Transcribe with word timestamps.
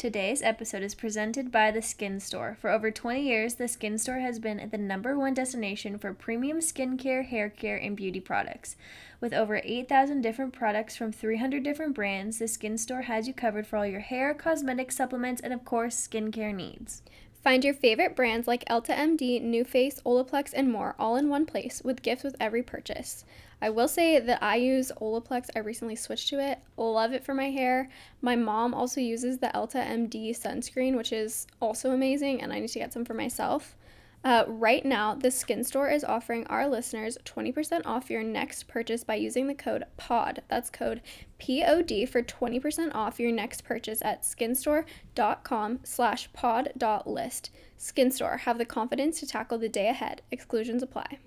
Today's 0.00 0.40
episode 0.40 0.82
is 0.82 0.94
presented 0.94 1.52
by 1.52 1.70
The 1.70 1.82
Skin 1.82 2.20
Store. 2.20 2.56
For 2.58 2.70
over 2.70 2.90
20 2.90 3.20
years, 3.20 3.56
The 3.56 3.68
Skin 3.68 3.98
Store 3.98 4.20
has 4.20 4.38
been 4.38 4.66
the 4.70 4.78
number 4.78 5.18
one 5.18 5.34
destination 5.34 5.98
for 5.98 6.14
premium 6.14 6.60
skincare, 6.60 7.26
hair 7.26 7.50
care, 7.50 7.76
and 7.76 7.94
beauty 7.94 8.18
products. 8.18 8.76
With 9.20 9.34
over 9.34 9.60
8,000 9.62 10.22
different 10.22 10.54
products 10.54 10.96
from 10.96 11.12
300 11.12 11.62
different 11.62 11.94
brands, 11.94 12.38
The 12.38 12.48
Skin 12.48 12.78
Store 12.78 13.02
has 13.02 13.28
you 13.28 13.34
covered 13.34 13.66
for 13.66 13.76
all 13.76 13.84
your 13.84 14.00
hair, 14.00 14.32
cosmetics, 14.32 14.96
supplements, 14.96 15.42
and 15.42 15.52
of 15.52 15.66
course, 15.66 16.08
skincare 16.08 16.54
needs. 16.54 17.02
Find 17.42 17.64
your 17.64 17.72
favorite 17.72 18.14
brands 18.14 18.46
like 18.46 18.66
Elta 18.66 18.94
MD, 18.94 19.42
NuFace, 19.42 20.02
Olaplex, 20.02 20.52
and 20.54 20.70
more 20.70 20.94
all 20.98 21.16
in 21.16 21.30
one 21.30 21.46
place 21.46 21.80
with 21.82 22.02
gifts 22.02 22.22
with 22.22 22.36
every 22.38 22.62
purchase. 22.62 23.24
I 23.62 23.70
will 23.70 23.88
say 23.88 24.18
that 24.20 24.42
I 24.42 24.56
use 24.56 24.92
Olaplex. 25.00 25.48
I 25.56 25.60
recently 25.60 25.96
switched 25.96 26.28
to 26.28 26.38
it. 26.38 26.58
Love 26.76 27.12
it 27.14 27.24
for 27.24 27.32
my 27.32 27.50
hair. 27.50 27.88
My 28.20 28.36
mom 28.36 28.74
also 28.74 29.00
uses 29.00 29.38
the 29.38 29.50
Elta 29.54 29.82
MD 29.82 30.30
sunscreen, 30.30 30.96
which 30.96 31.12
is 31.12 31.46
also 31.60 31.92
amazing, 31.92 32.42
and 32.42 32.52
I 32.52 32.60
need 32.60 32.68
to 32.68 32.78
get 32.78 32.92
some 32.92 33.06
for 33.06 33.14
myself. 33.14 33.74
Uh, 34.22 34.44
right 34.46 34.84
now, 34.84 35.14
the 35.14 35.30
Skin 35.30 35.64
Store 35.64 35.88
is 35.88 36.04
offering 36.04 36.46
our 36.48 36.68
listeners 36.68 37.16
20% 37.24 37.82
off 37.86 38.10
your 38.10 38.22
next 38.22 38.68
purchase 38.68 39.02
by 39.02 39.14
using 39.14 39.46
the 39.46 39.54
code 39.54 39.84
POD. 39.96 40.42
That's 40.48 40.68
code 40.68 41.00
POD 41.38 42.06
for 42.06 42.22
20% 42.22 42.94
off 42.94 43.18
your 43.18 43.32
next 43.32 43.64
purchase 43.64 44.02
at 44.02 44.24
skinstore.com 44.24 45.80
slash 45.84 46.30
pod.list. 46.34 47.50
Skin 47.78 48.10
Store, 48.10 48.36
have 48.38 48.58
the 48.58 48.66
confidence 48.66 49.20
to 49.20 49.26
tackle 49.26 49.56
the 49.56 49.70
day 49.70 49.88
ahead. 49.88 50.20
Exclusions 50.30 50.82
apply. 50.82 51.18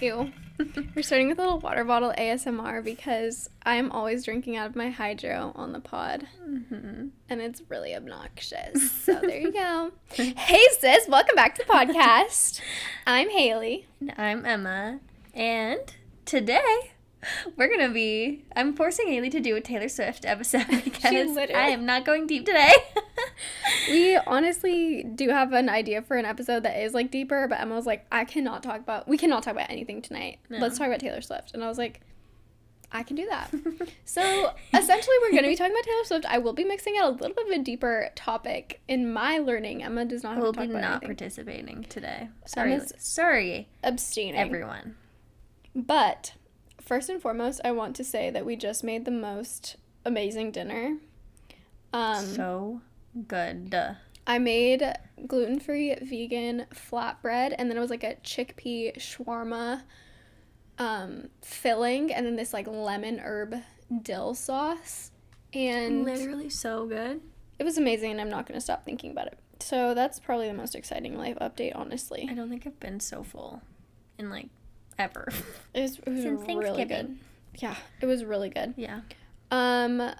Ew. 0.00 0.30
We're 0.94 1.02
starting 1.02 1.28
with 1.28 1.38
a 1.38 1.42
little 1.42 1.58
water 1.58 1.82
bottle 1.82 2.12
ASMR 2.16 2.84
because 2.84 3.50
I'm 3.64 3.90
always 3.90 4.24
drinking 4.24 4.56
out 4.56 4.68
of 4.68 4.76
my 4.76 4.90
hydro 4.90 5.52
on 5.56 5.72
the 5.72 5.80
pod. 5.80 6.26
Mm-hmm. 6.48 7.08
And 7.28 7.40
it's 7.40 7.62
really 7.68 7.94
obnoxious. 7.96 8.92
So 8.92 9.20
there 9.20 9.40
you 9.40 9.52
go. 9.52 9.90
hey, 10.12 10.64
sis. 10.78 11.08
Welcome 11.08 11.34
back 11.34 11.56
to 11.56 11.64
the 11.66 11.72
podcast. 11.72 12.60
I'm 13.06 13.30
Haley. 13.30 13.86
And 14.00 14.14
I'm 14.16 14.46
Emma, 14.46 15.00
and 15.34 15.80
today 16.24 16.92
we're 17.56 17.68
gonna 17.68 17.92
be. 17.92 18.44
I'm 18.54 18.74
forcing 18.74 19.08
Haley 19.08 19.30
to 19.30 19.40
do 19.40 19.56
a 19.56 19.60
Taylor 19.60 19.88
Swift 19.88 20.24
episode 20.24 20.66
because 20.84 21.36
I 21.36 21.70
am 21.70 21.86
not 21.86 22.04
going 22.04 22.26
deep 22.26 22.46
today. 22.46 22.72
We 23.90 24.16
honestly 24.16 25.02
do 25.02 25.28
have 25.30 25.52
an 25.52 25.68
idea 25.68 26.02
for 26.02 26.16
an 26.16 26.24
episode 26.24 26.62
that 26.64 26.82
is 26.82 26.94
like 26.94 27.10
deeper, 27.10 27.46
but 27.48 27.60
Emma 27.60 27.74
was 27.74 27.86
like, 27.86 28.06
I 28.12 28.24
cannot 28.24 28.62
talk 28.62 28.76
about, 28.80 29.08
we 29.08 29.16
cannot 29.18 29.42
talk 29.42 29.52
about 29.54 29.70
anything 29.70 30.02
tonight. 30.02 30.38
No. 30.50 30.58
Let's 30.58 30.78
talk 30.78 30.86
about 30.88 31.00
Taylor 31.00 31.20
Swift. 31.20 31.52
And 31.54 31.62
I 31.64 31.68
was 31.68 31.78
like, 31.78 32.00
I 32.90 33.02
can 33.02 33.16
do 33.16 33.26
that. 33.28 33.52
So 34.04 34.52
essentially, 34.72 35.16
we're 35.20 35.30
going 35.32 35.42
to 35.42 35.48
be 35.50 35.54
talking 35.54 35.72
about 35.74 35.84
Taylor 35.84 36.04
Swift. 36.04 36.24
I 36.26 36.38
will 36.38 36.54
be 36.54 36.64
mixing 36.64 36.96
out 36.98 37.10
a 37.10 37.16
little 37.16 37.34
bit 37.36 37.46
of 37.46 37.52
a 37.52 37.62
deeper 37.62 38.08
topic 38.16 38.80
in 38.88 39.12
my 39.12 39.36
learning. 39.38 39.82
Emma 39.82 40.06
does 40.06 40.22
not 40.22 40.32
I 40.32 40.34
have 40.36 40.44
will 40.44 40.52
to 40.54 40.58
talk 40.60 40.68
be 40.68 40.72
not 40.74 40.84
anything. 41.02 41.08
participating 41.08 41.84
today. 41.90 42.30
Sorry, 42.46 42.72
Emma's- 42.72 42.94
sorry, 42.98 43.68
Abstaining. 43.84 44.36
everyone. 44.40 44.96
But 45.74 46.32
first 46.80 47.10
and 47.10 47.20
foremost, 47.20 47.60
I 47.64 47.70
want 47.72 47.94
to 47.96 48.04
say 48.04 48.30
that 48.30 48.46
we 48.46 48.56
just 48.56 48.82
made 48.82 49.04
the 49.04 49.10
most 49.10 49.76
amazing 50.06 50.50
dinner. 50.52 50.96
Um, 51.92 52.24
so 52.24 52.80
good. 53.26 53.74
I 54.26 54.38
made 54.38 54.82
gluten 55.26 55.58
free 55.58 55.94
vegan 56.02 56.66
flatbread, 56.72 57.54
and 57.58 57.70
then 57.70 57.76
it 57.76 57.80
was 57.80 57.90
like 57.90 58.04
a 58.04 58.16
chickpea 58.16 58.98
shawarma 58.98 59.82
um, 60.78 61.28
filling, 61.42 62.12
and 62.12 62.26
then 62.26 62.36
this 62.36 62.52
like 62.52 62.66
lemon 62.66 63.18
herb 63.20 63.54
dill 64.02 64.34
sauce. 64.34 65.10
And 65.54 66.04
Literally 66.04 66.50
so 66.50 66.86
good. 66.86 67.22
it 67.58 67.64
was 67.64 67.78
amazing, 67.78 68.12
and 68.12 68.20
I'm 68.20 68.28
not 68.28 68.46
going 68.46 68.56
to 68.56 68.60
stop 68.60 68.84
thinking 68.84 69.10
about 69.10 69.28
it. 69.28 69.38
So 69.60 69.94
that's 69.94 70.20
probably 70.20 70.46
the 70.46 70.54
most 70.54 70.74
exciting 70.74 71.16
life 71.16 71.36
update, 71.40 71.72
honestly. 71.74 72.28
I 72.30 72.34
don't 72.34 72.50
think 72.50 72.66
I've 72.66 72.78
been 72.78 73.00
so 73.00 73.22
full 73.22 73.62
in 74.18 74.28
like 74.30 74.48
ever. 74.98 75.28
It 75.74 75.80
was, 75.80 75.98
it 75.98 76.08
was 76.10 76.22
Since 76.22 76.46
really 76.46 76.84
good. 76.84 77.16
Yeah, 77.56 77.76
it 78.00 78.06
was 78.06 78.24
really 78.24 78.50
good. 78.50 78.74
yeah. 78.76 79.00
Um, 79.50 80.12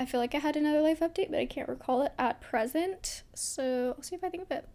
I 0.00 0.06
feel 0.06 0.20
like 0.20 0.34
I 0.34 0.38
had 0.38 0.56
another 0.56 0.80
life 0.80 1.00
update, 1.00 1.30
but 1.30 1.38
I 1.40 1.46
can't 1.46 1.68
recall 1.68 2.02
it 2.02 2.12
at 2.18 2.40
present. 2.40 3.22
So 3.34 3.94
I'll 3.96 4.02
see 4.02 4.14
if 4.14 4.22
I 4.24 4.28
think 4.28 4.44
of 4.44 4.50
it. 4.52 4.68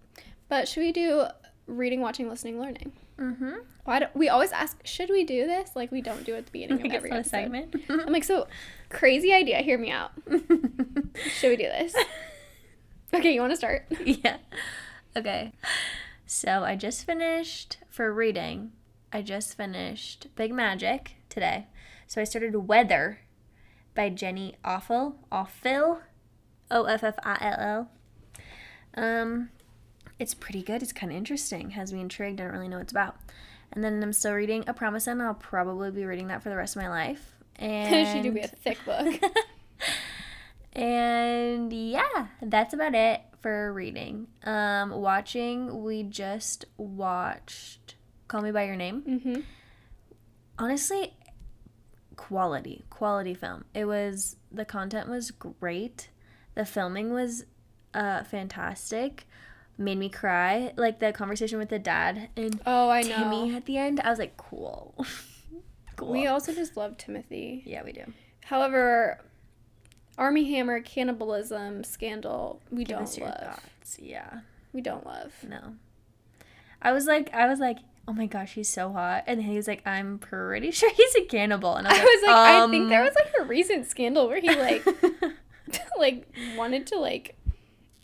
But 0.49 0.67
should 0.67 0.81
we 0.81 0.91
do 0.91 1.25
reading, 1.65 2.01
watching, 2.01 2.27
listening, 2.29 2.59
learning? 2.59 2.91
Mm-hmm. 3.17 3.51
Why 3.85 3.99
don't 3.99 4.15
we 4.15 4.27
always 4.29 4.51
ask? 4.51 4.77
Should 4.85 5.09
we 5.09 5.23
do 5.23 5.45
this? 5.47 5.71
Like 5.75 5.91
we 5.91 6.01
don't 6.01 6.25
do 6.25 6.35
it 6.35 6.39
at 6.39 6.45
the 6.47 6.51
beginning 6.53 6.85
of 6.85 6.91
every 6.91 7.11
episode. 7.11 7.29
segment. 7.29 7.75
I'm 7.89 8.11
like, 8.11 8.23
so 8.23 8.47
crazy 8.89 9.31
idea. 9.33 9.59
Hear 9.59 9.77
me 9.77 9.91
out. 9.91 10.11
Should 10.29 11.49
we 11.49 11.55
do 11.57 11.63
this? 11.63 11.95
Okay, 13.15 13.31
you 13.31 13.41
want 13.41 13.51
to 13.51 13.57
start? 13.57 13.85
yeah. 14.03 14.37
Okay. 15.15 15.53
So 16.25 16.63
I 16.63 16.75
just 16.75 17.05
finished 17.05 17.77
for 17.87 18.11
reading. 18.11 18.71
I 19.11 19.21
just 19.21 19.55
finished 19.55 20.29
Big 20.35 20.51
Magic 20.51 21.17
today. 21.29 21.67
So 22.07 22.21
I 22.21 22.23
started 22.23 22.55
Weather 22.67 23.19
by 23.95 24.09
Jenny 24.09 24.55
Offill. 24.63 25.15
Offill. 25.31 25.99
O 26.71 26.85
F 26.85 27.03
F 27.03 27.15
I 27.23 27.37
L 27.41 27.59
L. 27.59 27.91
Um, 28.95 29.49
it's 30.19 30.33
pretty 30.33 30.61
good. 30.61 30.81
It's 30.81 30.93
kind 30.93 31.11
of 31.11 31.17
interesting. 31.17 31.71
Has 31.71 31.93
me 31.93 32.01
intrigued. 32.01 32.39
I 32.39 32.45
don't 32.45 32.53
really 32.53 32.67
know 32.67 32.77
what 32.77 32.83
it's 32.83 32.91
about. 32.91 33.15
And 33.71 33.83
then 33.83 34.01
I'm 34.03 34.13
still 34.13 34.33
reading 34.33 34.63
A 34.67 34.73
Promise 34.73 35.07
and 35.07 35.21
I'll 35.21 35.33
probably 35.33 35.91
be 35.91 36.05
reading 36.05 36.27
that 36.27 36.43
for 36.43 36.49
the 36.49 36.55
rest 36.55 36.75
of 36.75 36.81
my 36.81 36.89
life. 36.89 37.31
And 37.59 38.07
she 38.07 38.21
do 38.23 38.31
be 38.33 38.41
a 38.41 38.47
thick 38.47 38.83
book. 38.83 39.21
and 40.73 41.71
yeah, 41.71 42.27
that's 42.41 42.73
about 42.73 42.95
it 42.95 43.21
for 43.41 43.71
reading. 43.71 44.25
Um, 44.43 44.89
watching, 44.89 45.83
we 45.83 46.01
just 46.01 46.65
watched 46.77 47.93
Call 48.27 48.41
Me 48.41 48.51
by 48.51 48.63
Your 48.63 48.75
Name. 48.75 49.03
Mm-hmm. 49.07 49.41
Honestly, 50.57 51.13
quality, 52.15 52.83
quality 52.89 53.33
film. 53.33 53.65
It 53.73 53.85
was 53.85 54.35
the 54.51 54.65
content 54.65 55.09
was 55.09 55.31
great. 55.31 56.09
The 56.55 56.65
filming 56.65 57.13
was 57.13 57.45
uh 57.93 58.23
fantastic. 58.23 59.27
Made 59.77 59.97
me 59.97 60.09
cry. 60.09 60.73
Like 60.77 60.99
the 60.99 61.11
conversation 61.11 61.57
with 61.57 61.69
the 61.69 61.79
dad 61.79 62.29
and 62.37 62.61
Oh, 62.65 62.89
I 62.89 63.01
know. 63.01 63.15
Timmy 63.17 63.55
at 63.55 63.65
the 63.65 63.77
end. 63.77 63.99
I 64.01 64.09
was 64.09 64.19
like, 64.19 64.37
cool. 64.37 64.95
cool. 65.95 66.11
We 66.11 66.27
also 66.27 66.53
just 66.53 66.77
love 66.77 66.97
Timothy. 66.97 67.63
yeah, 67.65 67.83
we 67.83 67.91
do. 67.91 68.03
However, 68.45 69.19
Armie 70.17 70.51
Hammer, 70.51 70.79
cannibalism, 70.81 71.83
scandal, 71.83 72.61
we 72.71 72.83
Give 72.83 72.97
don't 72.99 73.17
love. 73.19 73.33
thoughts. 73.39 73.97
Yeah. 73.99 74.41
We 74.73 74.81
don't 74.81 75.05
love. 75.05 75.33
No. 75.47 75.73
I 76.81 76.91
was 76.91 77.05
like, 77.07 77.33
I 77.33 77.47
was 77.47 77.59
like, 77.59 77.79
oh 78.07 78.13
my 78.13 78.25
gosh, 78.25 78.53
he's 78.53 78.69
so 78.69 78.91
hot, 78.91 79.23
and 79.27 79.39
then 79.39 79.45
he 79.47 79.55
was 79.55 79.67
like, 79.67 79.85
I'm 79.87 80.19
pretty 80.19 80.71
sure 80.71 80.91
he's 80.95 81.15
a 81.15 81.25
cannibal, 81.25 81.75
and 81.75 81.87
I 81.87 81.91
was 81.91 81.99
I 81.99 82.03
like, 82.03 82.13
was 82.13 82.21
like, 82.23 82.35
I 82.35 82.67
think 82.71 82.83
um, 82.83 82.89
there 82.89 83.03
was 83.03 83.15
like 83.15 83.33
a 83.39 83.43
recent 83.45 83.87
scandal 83.89 84.27
where 84.27 84.39
he 84.41 84.49
like 84.55 84.85
like 85.97 86.27
wanted 86.55 86.87
to 86.87 86.99
like 86.99 87.37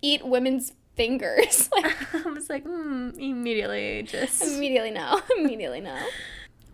eat 0.02 0.26
women's 0.26 0.72
fingers. 0.96 1.70
like 1.72 2.16
I 2.26 2.30
was 2.30 2.50
like, 2.50 2.64
hmm, 2.64 3.10
immediately 3.18 4.04
just 4.04 4.42
immediately 4.42 4.92
no. 4.92 5.22
Immediately 5.38 5.82
no. 5.82 5.98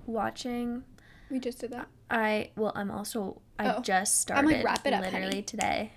watching. 0.06 0.84
We 1.32 1.40
just 1.40 1.60
did 1.60 1.72
that. 1.72 1.88
I 2.10 2.52
well, 2.56 2.72
I'm 2.76 2.92
also 2.92 3.42
I 3.58 3.74
Oh. 3.76 3.82
just 3.82 4.22
started 4.22 4.40
I'm 4.48 4.54
like, 4.54 4.64
wrap 4.64 4.86
it 4.86 4.94
up, 4.94 5.02
literally 5.02 5.26
honey. 5.28 5.42
today. 5.42 5.92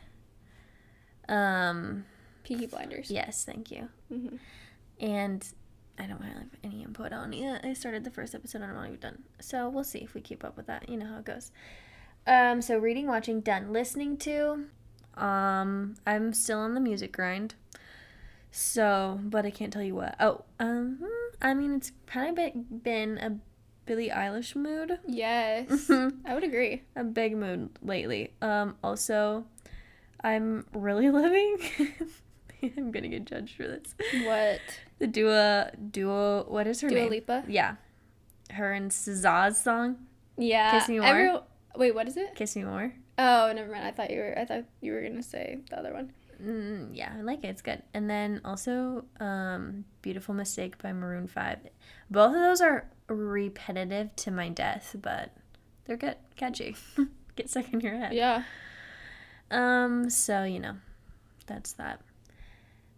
Um. 1.29 2.05
Peaky 2.45 2.67
Blinders. 2.67 3.11
Yes, 3.11 3.45
thank 3.45 3.71
you. 3.71 3.89
hmm 4.09 4.37
And 4.99 5.47
I 5.99 6.07
don't 6.07 6.23
have 6.23 6.47
any 6.63 6.83
input 6.83 7.13
on 7.13 7.33
it. 7.33 7.65
I 7.65 7.73
started 7.73 8.05
the 8.05 8.11
first 8.11 8.35
episode 8.35 8.63
and 8.63 8.71
I'm 8.71 8.77
not 8.77 8.87
even 8.87 9.01
done. 9.01 9.23
So 9.41 9.69
we'll 9.69 9.85
see 9.85 9.99
if 9.99 10.15
we 10.15 10.21
keep 10.21 10.45
up 10.45 10.57
with 10.57 10.67
that. 10.67 10.89
You 10.89 10.97
know 10.97 11.07
how 11.07 11.19
it 11.19 11.25
goes. 11.25 11.51
Um, 12.27 12.63
so 12.63 12.79
reading, 12.79 13.07
watching, 13.07 13.41
done. 13.41 13.73
Listening 13.73 14.17
to, 14.19 14.67
um, 15.17 15.97
I'm 16.07 16.33
still 16.33 16.59
on 16.59 16.75
the 16.75 16.81
music 16.81 17.13
grind. 17.13 17.55
So, 18.51 19.21
but 19.23 19.45
I 19.45 19.51
can't 19.51 19.73
tell 19.73 19.83
you 19.83 19.95
what. 19.95 20.15
Oh, 20.21 20.45
um, 20.59 20.99
I 21.43 21.55
mean, 21.55 21.75
it's 21.75 21.93
kind 22.07 22.31
of 22.31 22.35
been, 22.37 22.67
been 22.83 23.19
a 23.19 23.39
Billie 23.87 24.11
Eilish 24.11 24.55
mood. 24.55 24.99
Yes. 25.07 25.91
I 26.25 26.35
would 26.35 26.45
agree. 26.45 26.83
a 26.95 27.05
big 27.05 27.37
mood 27.37 27.71
lately. 27.83 28.35
Um, 28.43 28.77
also, 28.85 29.47
I'm 30.23 30.67
really 30.73 31.11
loving. 31.11 31.59
I'm 32.77 32.91
gonna 32.91 33.09
get 33.09 33.25
judged 33.25 33.57
for 33.57 33.67
this. 33.67 33.95
What? 34.25 34.61
The 34.99 35.07
Dua 35.07 35.71
Duo. 35.91 36.45
What 36.49 36.67
is 36.67 36.81
her 36.81 36.89
Dua 36.89 37.01
name? 37.01 37.11
Lipa? 37.11 37.45
Yeah. 37.49 37.77
her 38.53 38.73
and 38.73 38.91
SZA's 38.91 39.61
song, 39.61 40.07
Yeah. 40.37 40.71
Kiss 40.79 40.89
Me 40.89 40.99
More? 41.01 41.07
every- 41.09 41.39
Wait, 41.77 41.95
what 41.95 42.09
is 42.09 42.17
it? 42.17 42.35
"Kiss 42.35 42.57
Me 42.57 42.65
More." 42.65 42.93
Oh, 43.19 43.53
never 43.55 43.71
mind. 43.71 43.85
I 43.87 43.91
thought 43.93 44.11
you 44.11 44.19
were. 44.21 44.39
I 44.39 44.45
thought 44.45 44.65
you 44.81 44.93
were 44.93 45.03
gonna 45.03 45.23
say 45.23 45.61
the 45.71 45.79
other 45.79 45.93
one. 45.93 46.13
Mm, 46.43 46.91
yeah, 46.97 47.13
I 47.19 47.23
like 47.23 47.45
it. 47.45 47.49
It's 47.49 47.63
good. 47.63 47.83
And 47.93 48.09
then 48.09 48.41
also, 48.45 49.05
um, 49.21 49.85
"Beautiful 50.03 50.35
Mistake" 50.35 50.79
by 50.83 50.93
Maroon 50.93 51.27
Five. 51.27 51.59
Both 52.11 52.35
of 52.35 52.41
those 52.41 52.61
are 52.61 52.89
repetitive 53.09 54.15
to 54.17 54.31
my 54.31 54.49
death, 54.49 54.97
but 55.03 55.31
they're 55.85 55.97
good, 55.97 56.17
catchy. 56.37 56.75
Get 57.37 57.51
stuck 57.51 57.73
in 57.73 57.81
your 57.81 57.95
head. 57.97 58.13
Yeah. 58.15 58.45
Um, 59.51 60.09
so 60.11 60.45
you 60.45 60.59
know, 60.61 60.77
that's 61.47 61.73
that. 61.75 62.01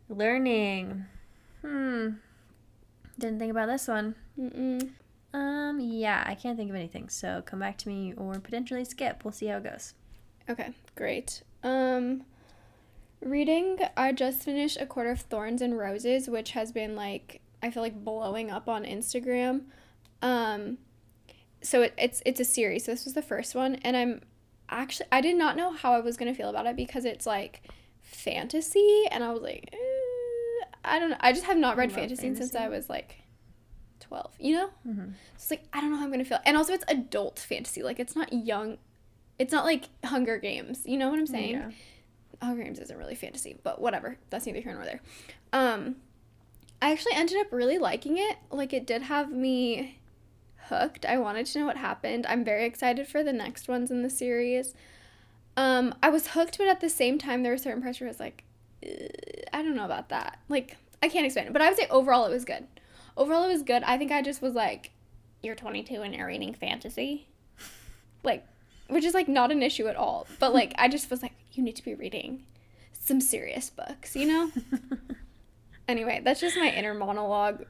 Learning. 0.09 1.07
Hmm. 1.63 2.09
Didn't 3.19 3.39
think 3.39 3.51
about 3.51 3.67
this 3.67 3.87
one. 3.89 4.15
Mm-mm. 4.39 4.91
Um, 5.33 5.79
yeah, 5.81 6.25
I 6.27 6.35
can't 6.35 6.57
think 6.57 6.71
of 6.71 6.77
anything. 6.77 7.09
So 7.09 7.43
come 7.45 7.59
back 7.61 7.79
to 7.79 7.89
me 7.89 8.15
or 8.17 8.39
potentially 8.41 8.85
skip. 8.85 9.25
We'll 9.25 9.33
see 9.33 9.47
how 9.47 9.59
it 9.59 9.65
goes. 9.65 9.95
Okay, 10.49 10.71
great. 10.97 11.43
Um, 11.63 12.25
reading, 13.21 13.79
I 13.97 14.13
just 14.13 14.43
finished 14.43 14.79
A 14.81 14.87
Court 14.87 15.07
of 15.07 15.21
Thorns 15.21 15.63
and 15.63 15.79
Roses, 15.79 16.29
which 16.29 16.53
has 16.53 16.73
been 16.73 16.97
like 16.97 17.41
I 17.63 17.71
feel 17.71 17.83
like 17.83 18.05
blowing 18.05 18.51
up 18.51 18.69
on 18.69 18.85
Instagram. 18.85 19.63
Um, 20.23 20.79
so 21.63 21.83
it, 21.83 21.95
it's 21.99 22.23
it's 22.25 22.41
a 22.41 22.45
series. 22.45 22.85
So 22.85 22.93
this 22.93 23.05
was 23.05 23.15
the 23.15 23.23
first 23.23 23.55
one, 23.55 23.77
and 23.77 23.97
I'm 23.97 24.23
actually 24.69 25.07
I 25.13 25.21
did 25.21 25.37
not 25.37 25.57
know 25.57 25.73
how 25.73 25.93
I 25.93 26.01
was 26.01 26.17
gonna 26.17 26.35
feel 26.35 26.49
about 26.49 26.67
it 26.67 26.77
because 26.77 27.05
it's 27.05 27.27
like 27.27 27.63
fantasy, 28.01 29.05
and 29.11 29.23
I 29.23 29.33
was 29.33 29.43
like, 29.43 29.69
eh, 29.73 29.77
I 30.85 30.99
don't 30.99 31.11
know. 31.11 31.17
I 31.21 31.33
just 31.33 31.45
have 31.45 31.57
not 31.57 31.77
read 31.77 31.91
love 31.91 31.99
fantasy, 31.99 32.35
since. 32.35 32.55
I 32.55 32.69
was 32.69 32.89
like 32.89 33.17
twelve. 34.01 34.33
You 34.39 34.55
know. 34.55 34.71
Mm-hmm. 34.87 35.11
So 35.37 35.43
it's 35.43 35.51
like 35.51 35.65
I 35.73 35.81
don't 35.81 35.91
know 35.91 35.97
how 35.97 36.05
I'm 36.05 36.11
gonna 36.11 36.25
feel, 36.25 36.41
and 36.45 36.57
also 36.57 36.73
it's 36.73 36.85
adult 36.89 37.39
fantasy. 37.39 37.83
Like 37.83 38.01
it's 38.01 38.17
not 38.17 38.33
young, 38.33 38.79
it's 39.39 39.53
not 39.53 39.65
like 39.65 39.89
Hunger 40.05 40.39
Games. 40.39 40.83
You 40.85 40.99
know 40.99 41.11
what 41.11 41.19
I'm 41.19 41.27
saying? 41.27 41.53
Yeah. 41.55 41.71
Hunger 42.43 42.65
Games 42.65 42.79
isn't 42.79 42.97
really 42.97 43.15
fantasy, 43.15 43.59
but 43.63 43.81
whatever. 43.81 44.17
That's 44.31 44.47
neither 44.47 44.61
here 44.61 44.75
nor 44.75 44.85
there. 44.85 45.01
Um, 45.53 45.97
I 46.81 46.93
actually 46.93 47.15
ended 47.15 47.39
up 47.39 47.53
really 47.53 47.79
liking 47.79 48.17
it. 48.17 48.39
Like 48.51 48.73
it 48.73 48.87
did 48.87 49.03
have 49.03 49.31
me 49.31 49.99
hooked. 50.69 51.05
I 51.05 51.19
wanted 51.19 51.47
to 51.47 51.59
know 51.59 51.67
what 51.67 51.77
happened. 51.77 52.27
I'm 52.27 52.45
very 52.45 52.65
excited 52.65 53.07
for 53.07 53.23
the 53.23 53.33
next 53.33 53.69
ones 53.69 53.91
in 53.91 54.03
the 54.03 54.11
series. 54.11 54.75
Um, 55.57 55.95
I 56.03 56.09
was 56.09 56.29
hooked, 56.29 56.57
but 56.59 56.69
at 56.69 56.81
the 56.81 56.89
same 56.89 57.19
time, 57.19 57.43
there 57.43 57.53
were 57.53 57.59
certain 57.59 57.83
parts 57.83 58.01
where 58.01 58.09
I 58.09 58.13
was 58.13 58.21
like, 58.21 58.45
"Ugh, 58.87 59.40
I 59.53 59.63
don't 59.63 59.77
know 59.77 59.85
about 59.85 60.09
that. 60.11 60.39
Like 60.49 60.77
I 61.03 61.09
can't 61.09 61.25
explain 61.27 61.47
it, 61.47 61.53
but 61.53 61.63
I 61.63 61.69
would 61.69 61.79
say 61.79 61.87
overall 61.89 62.27
it 62.27 62.31
was 62.31 62.45
good. 62.45 62.67
Overall, 63.17 63.45
it 63.45 63.53
was 63.53 63.63
good. 63.63 63.83
I 63.83 63.99
think 63.99 64.13
I 64.13 64.23
just 64.23 64.41
was 64.41 64.55
like, 64.55 64.93
you're 65.43 65.55
22 65.55 66.01
and 66.03 66.15
you're 66.15 66.27
reading 66.27 66.55
fantasy, 66.55 67.29
like, 68.23 68.47
which 68.89 69.05
is 69.05 69.15
like 69.15 69.29
not 69.29 69.51
an 69.51 69.63
issue 69.63 69.89
at 69.89 69.97
all. 69.97 70.27
But 70.39 70.55
like, 70.55 70.75
I 70.79 70.89
just 70.89 71.11
was 71.11 71.23
like, 71.23 71.33
you 71.53 71.63
need 71.63 71.77
to 71.77 71.85
be 71.85 71.95
reading 71.95 72.45
some 72.93 73.21
serious 73.21 73.71
books, 73.71 74.15
you 74.17 74.27
know. 74.27 74.51
anyway, 75.89 76.21
that's 76.25 76.41
just 76.41 76.57
my 76.57 76.71
inner 76.71 76.95
monologue, 76.95 77.65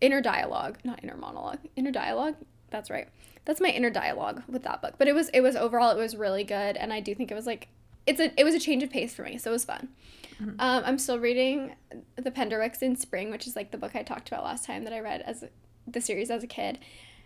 inner 0.00 0.20
dialogue, 0.20 0.78
not 0.84 1.02
inner 1.02 1.16
monologue, 1.16 1.58
inner 1.76 1.90
dialogue. 1.90 2.36
That's 2.70 2.90
right. 2.90 3.08
That's 3.44 3.60
my 3.60 3.68
inner 3.68 3.90
dialogue 3.90 4.42
with 4.48 4.62
that 4.64 4.82
book. 4.82 4.94
But 4.98 5.08
it 5.08 5.14
was 5.14 5.28
it 5.30 5.40
was 5.40 5.56
overall 5.56 5.90
it 5.90 5.98
was 5.98 6.16
really 6.16 6.44
good, 6.44 6.76
and 6.76 6.92
I 6.92 7.00
do 7.00 7.14
think 7.14 7.30
it 7.30 7.34
was 7.34 7.46
like 7.46 7.68
it's 8.06 8.20
a 8.20 8.32
it 8.38 8.44
was 8.44 8.54
a 8.54 8.60
change 8.60 8.82
of 8.82 8.90
pace 8.90 9.14
for 9.14 9.22
me, 9.22 9.38
so 9.38 9.50
it 9.50 9.52
was 9.52 9.64
fun. 9.64 9.88
Um, 10.42 10.82
I'm 10.84 10.98
still 10.98 11.18
reading 11.18 11.74
the 12.16 12.30
Penderwicks 12.30 12.82
in 12.82 12.96
Spring, 12.96 13.30
which 13.30 13.46
is 13.46 13.56
like 13.56 13.70
the 13.70 13.78
book 13.78 13.94
I 13.94 14.02
talked 14.02 14.28
about 14.28 14.44
last 14.44 14.64
time 14.64 14.84
that 14.84 14.92
I 14.92 15.00
read 15.00 15.22
as 15.22 15.44
the 15.86 16.00
series 16.00 16.30
as 16.30 16.42
a 16.42 16.46
kid. 16.46 16.78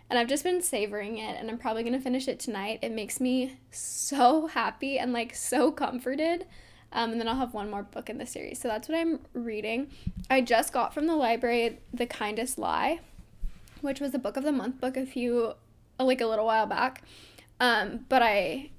And 0.09 0.17
I've 0.17 0.27
just 0.27 0.43
been 0.43 0.61
savoring 0.61 1.17
it 1.17 1.37
and 1.37 1.49
I'm 1.49 1.57
probably 1.57 1.83
to 1.93 1.99
finish 1.99 2.27
it 2.27 2.39
tonight. 2.39 2.79
It 2.81 2.91
makes 2.91 3.19
me 3.19 3.59
so 3.71 4.47
happy 4.47 4.97
and 4.97 5.11
like 5.11 5.35
so 5.35 5.71
comforted. 5.71 6.45
Um, 6.93 7.11
and 7.11 7.19
then 7.19 7.27
I'll 7.27 7.35
have 7.35 7.53
one 7.53 7.69
more 7.69 7.83
book 7.83 8.09
in 8.09 8.17
the 8.17 8.25
series. 8.25 8.61
So 8.61 8.69
that's 8.69 8.87
what 8.87 8.97
I'm 8.97 9.19
reading. 9.33 9.91
I 10.29 10.41
just 10.41 10.71
got 10.71 10.93
from 10.93 11.07
the 11.07 11.15
library 11.15 11.79
The 11.93 12.05
Kindest 12.05 12.57
Lie, 12.57 13.01
which 13.81 13.99
was 13.99 14.13
a 14.13 14.19
book 14.19 14.37
of 14.37 14.43
the 14.43 14.53
month 14.53 14.79
book 14.79 14.95
a 14.95 15.05
few, 15.05 15.53
like 15.99 16.21
a 16.21 16.25
little 16.25 16.45
while 16.45 16.65
back. 16.65 17.03
Um, 17.59 18.05
but 18.07 18.21
I, 18.21 18.71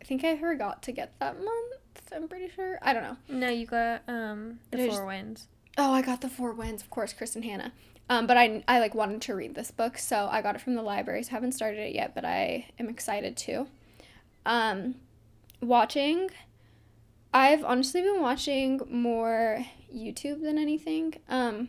I 0.00 0.04
think 0.04 0.22
I 0.22 0.38
forgot 0.38 0.82
to 0.84 0.92
get 0.92 1.18
that 1.18 1.38
month. 1.38 1.74
I'm 2.14 2.28
pretty 2.28 2.48
sure. 2.54 2.78
I 2.82 2.92
don't 2.92 3.02
know. 3.02 3.16
No, 3.28 3.48
you 3.48 3.66
got 3.66 4.02
um 4.08 4.60
the 4.70 4.78
Four 4.78 4.86
is- 4.86 5.00
Winds. 5.00 5.48
Oh, 5.76 5.92
I 5.92 6.02
got 6.02 6.20
the 6.20 6.28
Four 6.28 6.52
Winds, 6.52 6.82
of 6.82 6.90
course, 6.90 7.14
Kristin 7.14 7.44
Hannah. 7.44 7.72
Um, 8.10 8.26
but 8.26 8.36
I, 8.36 8.64
I 8.66 8.80
like 8.80 8.94
wanted 8.94 9.20
to 9.22 9.34
read 9.34 9.54
this 9.54 9.70
book, 9.70 9.98
so 9.98 10.28
I 10.30 10.40
got 10.42 10.54
it 10.56 10.60
from 10.60 10.74
the 10.74 10.82
library. 10.82 11.22
So 11.22 11.30
I 11.32 11.34
haven't 11.34 11.52
started 11.52 11.78
it 11.80 11.94
yet, 11.94 12.14
but 12.14 12.24
I 12.24 12.66
am 12.78 12.88
excited 12.88 13.36
to. 13.38 13.66
Um, 14.46 14.94
watching, 15.60 16.30
I've 17.34 17.62
honestly 17.64 18.00
been 18.00 18.20
watching 18.22 18.80
more 18.90 19.64
YouTube 19.94 20.42
than 20.42 20.56
anything. 20.58 21.14
Um, 21.28 21.68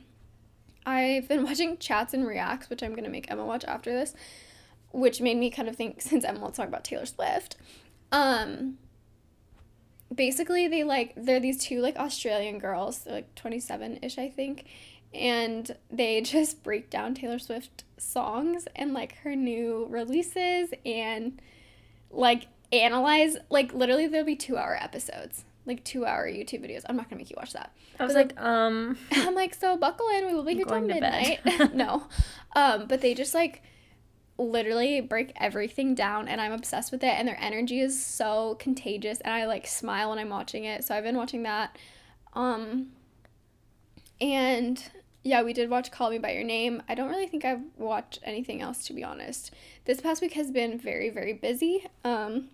I've 0.86 1.28
been 1.28 1.44
watching 1.50 1.78
chats 1.78 2.14
and 2.14 2.26
reacts, 2.26 2.70
which 2.70 2.82
I'm 2.82 2.96
gonna 2.96 3.10
make 3.10 3.30
Emma 3.30 3.46
watch 3.46 3.66
after 3.66 3.92
this, 3.92 4.16
which 4.92 5.20
made 5.22 5.38
me 5.38 5.52
kind 5.52 5.68
of 5.68 5.76
think 5.76 6.02
since 6.02 6.24
Emma 6.24 6.40
wants 6.40 6.56
to 6.56 6.62
talk 6.64 6.70
about 6.70 6.84
Taylor 6.86 7.06
Swift. 7.06 7.58
Um, 8.12 8.78
basically 10.14 10.68
they 10.68 10.84
like 10.84 11.14
they're 11.16 11.40
these 11.40 11.58
two 11.64 11.80
like 11.82 11.98
Australian 11.98 12.60
girls, 12.60 13.00
they're 13.00 13.16
like 13.16 13.36
27ish 13.36 14.18
I 14.18 14.30
think, 14.30 14.66
and 15.14 15.76
they 15.92 16.22
just 16.36 16.64
break 16.64 16.90
down 16.90 17.14
Taylor 17.14 17.40
Swift 17.40 17.84
songs 17.98 18.68
and 18.76 18.94
like 18.94 19.18
her 19.20 19.36
new 19.36 19.88
releases 19.90 20.72
and 20.86 21.42
like 22.12 22.48
analyze 22.72 23.38
like 23.50 23.74
literally 23.74 24.08
there'll 24.08 24.26
be 24.26 24.36
2-hour 24.36 24.78
episodes. 24.82 25.46
Like 25.66 25.84
2-hour 25.84 26.26
YouTube 26.28 26.66
videos. 26.66 26.82
I'm 26.90 26.96
not 26.96 27.10
to 27.12 27.16
make 27.18 27.30
you 27.30 27.36
watch 27.38 27.54
that. 27.54 27.72
I 28.00 28.06
was 28.06 28.14
But 28.14 28.30
like, 28.30 28.42
um, 28.42 28.98
I'm 29.12 29.36
like, 29.36 29.54
so 29.54 29.78
buckle 29.78 30.08
in, 30.18 30.26
we 30.26 30.34
will 30.34 30.44
be 30.44 30.56
here 30.56 30.66
till 30.66 30.80
Going 30.80 30.88
to 30.88 31.00
bed. 31.00 31.40
midnight. 31.46 31.74
no. 31.76 32.08
Um, 32.56 32.88
but 32.88 33.02
they 33.02 33.14
just 33.14 33.36
like 33.36 33.62
literally 34.40 35.02
break 35.02 35.32
everything 35.36 35.94
down 35.94 36.28
and 36.28 36.40
I'm 36.40 36.52
obsessed 36.54 36.92
with 36.92 37.04
it 37.04 37.08
and 37.10 37.28
their 37.28 37.38
energy 37.40 37.80
is 37.82 38.04
so 38.04 38.56
contagious 38.60 39.20
and 39.22 39.34
I 39.34 39.46
like 39.46 39.68
smile 39.68 40.10
when 40.10 40.20
I'm 40.20 40.30
watching 40.30 40.64
it. 40.64 40.84
So 40.84 40.96
I've 40.96 41.04
been 41.04 41.18
watching 41.18 41.44
that. 41.44 41.78
Um 42.34 42.88
and 44.22 44.82
yeah, 45.24 45.44
we 45.44 45.54
did 45.54 45.70
watch 45.70 45.92
Call 45.92 46.10
Me 46.10 46.18
by 46.18 46.32
Your 46.32 46.44
Name. 46.44 46.82
I 46.88 46.96
don't 46.96 47.10
really 47.10 47.28
think 47.28 47.44
I've 47.46 47.62
watched 47.78 48.20
anything 48.24 48.62
else 48.62 48.86
to 48.88 48.94
be 48.94 49.04
honest. 49.04 49.54
This 49.86 50.00
past 50.02 50.22
week 50.22 50.34
has 50.34 50.50
been 50.52 50.80
very 50.80 51.10
very 51.10 51.34
busy. 51.34 51.86
Um 52.04 52.50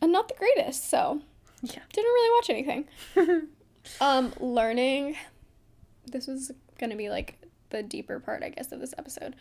and 0.00 0.12
not 0.12 0.28
the 0.28 0.34
greatest. 0.34 0.88
So 0.88 1.20
Yeah. 1.62 1.80
didn't 1.92 2.12
really 2.12 2.30
watch 2.38 2.50
anything. 2.50 3.48
Um, 4.00 4.32
learning. 4.38 5.16
This 6.06 6.28
was 6.28 6.52
gonna 6.78 6.94
be 6.94 7.10
like 7.10 7.36
the 7.70 7.82
deeper 7.82 8.20
part, 8.20 8.44
I 8.44 8.50
guess, 8.50 8.70
of 8.70 8.78
this 8.78 8.94
episode. 8.96 9.34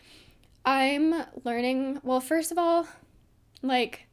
I'm 0.66 1.26
learning. 1.44 2.00
Well, 2.04 2.20
first 2.20 2.52
of 2.52 2.58
all, 2.58 2.88
like, 3.62 4.08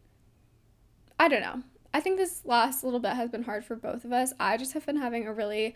I 1.19 1.29
don't 1.29 1.43
know. 1.43 1.63
I 1.93 2.01
think 2.01 2.17
this 2.17 2.43
last 2.45 2.85
little 2.85 3.01
bit 3.01 3.15
has 3.15 3.31
been 3.31 3.45
hard 3.45 3.65
for 3.65 3.77
both 3.77 4.05
of 4.05 4.13
us. 4.13 4.33
I 4.39 4.57
just 4.57 4.73
have 4.75 4.87
been 4.87 4.97
having 4.97 5.27
a 5.27 5.33
really 5.33 5.75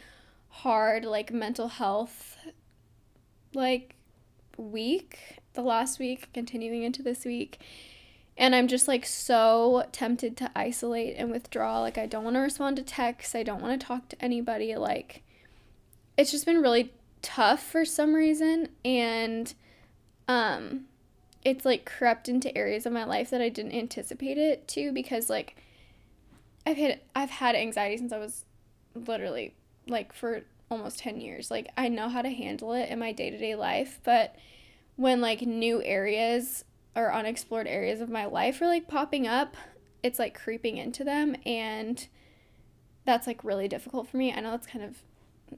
hard, 0.49 1.05
like, 1.05 1.33
mental 1.33 1.69
health, 1.69 2.37
like, 3.55 3.97
week. 4.57 5.39
The 5.55 5.63
last 5.63 5.99
week, 5.99 6.31
continuing 6.33 6.83
into 6.83 7.03
this 7.03 7.27
week. 7.27 7.61
And 8.39 8.55
I'm 8.55 8.69
just 8.69 8.89
like 8.89 9.05
so 9.05 9.87
tempted 9.93 10.35
to 10.39 10.51
isolate 10.57 11.15
and 11.19 11.31
withdraw. 11.31 11.81
Like, 11.81 11.99
I 11.99 12.07
don't 12.07 12.25
want 12.25 12.37
to 12.37 12.41
respond 12.41 12.77
to 12.77 12.83
texts. 12.83 13.35
I 13.35 13.43
don't 13.43 13.61
want 13.61 13.79
to 13.79 13.87
talk 13.87 14.09
to 14.09 14.25
anybody. 14.25 14.75
Like, 14.77 15.23
it's 16.17 16.31
just 16.31 16.47
been 16.47 16.63
really 16.63 16.95
tough 17.21 17.63
for 17.63 17.85
some 17.85 18.15
reason. 18.15 18.71
And, 18.83 19.53
um, 20.33 20.85
it's 21.45 21.65
like 21.65 21.85
crept 21.85 22.29
into 22.29 22.57
areas 22.57 22.87
of 22.87 22.93
my 22.93 23.05
life 23.05 23.31
that 23.31 23.41
I 23.41 23.49
didn't 23.49 23.73
anticipate 23.73 24.39
it 24.39 24.67
to 24.69 24.93
because, 24.93 25.29
like, 25.29 25.57
I've 26.67 26.77
had 26.77 27.01
I've 27.15 27.31
had 27.31 27.55
anxiety 27.55 27.97
since 27.97 28.13
I 28.13 28.19
was 28.19 28.45
literally 28.95 29.55
like 29.87 30.13
for 30.13 30.43
almost 30.71 30.99
10 31.01 31.21
years. 31.21 31.51
Like 31.51 31.69
I 31.77 31.89
know 31.89 32.09
how 32.09 32.23
to 32.23 32.31
handle 32.31 32.73
it 32.73 32.89
in 32.89 32.99
my 32.99 33.13
day-to-day 33.13 33.55
life, 33.55 34.01
but 34.05 34.37
when 34.97 35.21
like 35.21 35.43
new 35.43 35.83
areas 35.83 36.65
or 36.95 37.13
unexplored 37.13 37.67
areas 37.67 38.01
of 38.01 38.09
my 38.09 38.25
life 38.27 38.61
are 38.61 38.67
like 38.67 38.89
popping 38.89 39.27
up, 39.27 39.57
it's 40.03 40.19
like 40.19 40.39
creeping 40.39 40.77
into 40.77 41.05
them 41.05 41.37
and 41.45 42.07
that's 43.05 43.27
like 43.27 43.43
really 43.43 43.69
difficult 43.69 44.09
for 44.09 44.17
me. 44.17 44.33
I 44.33 44.41
know 44.41 44.53
that's 44.53 44.67
kind 44.67 44.85
of 44.85 45.03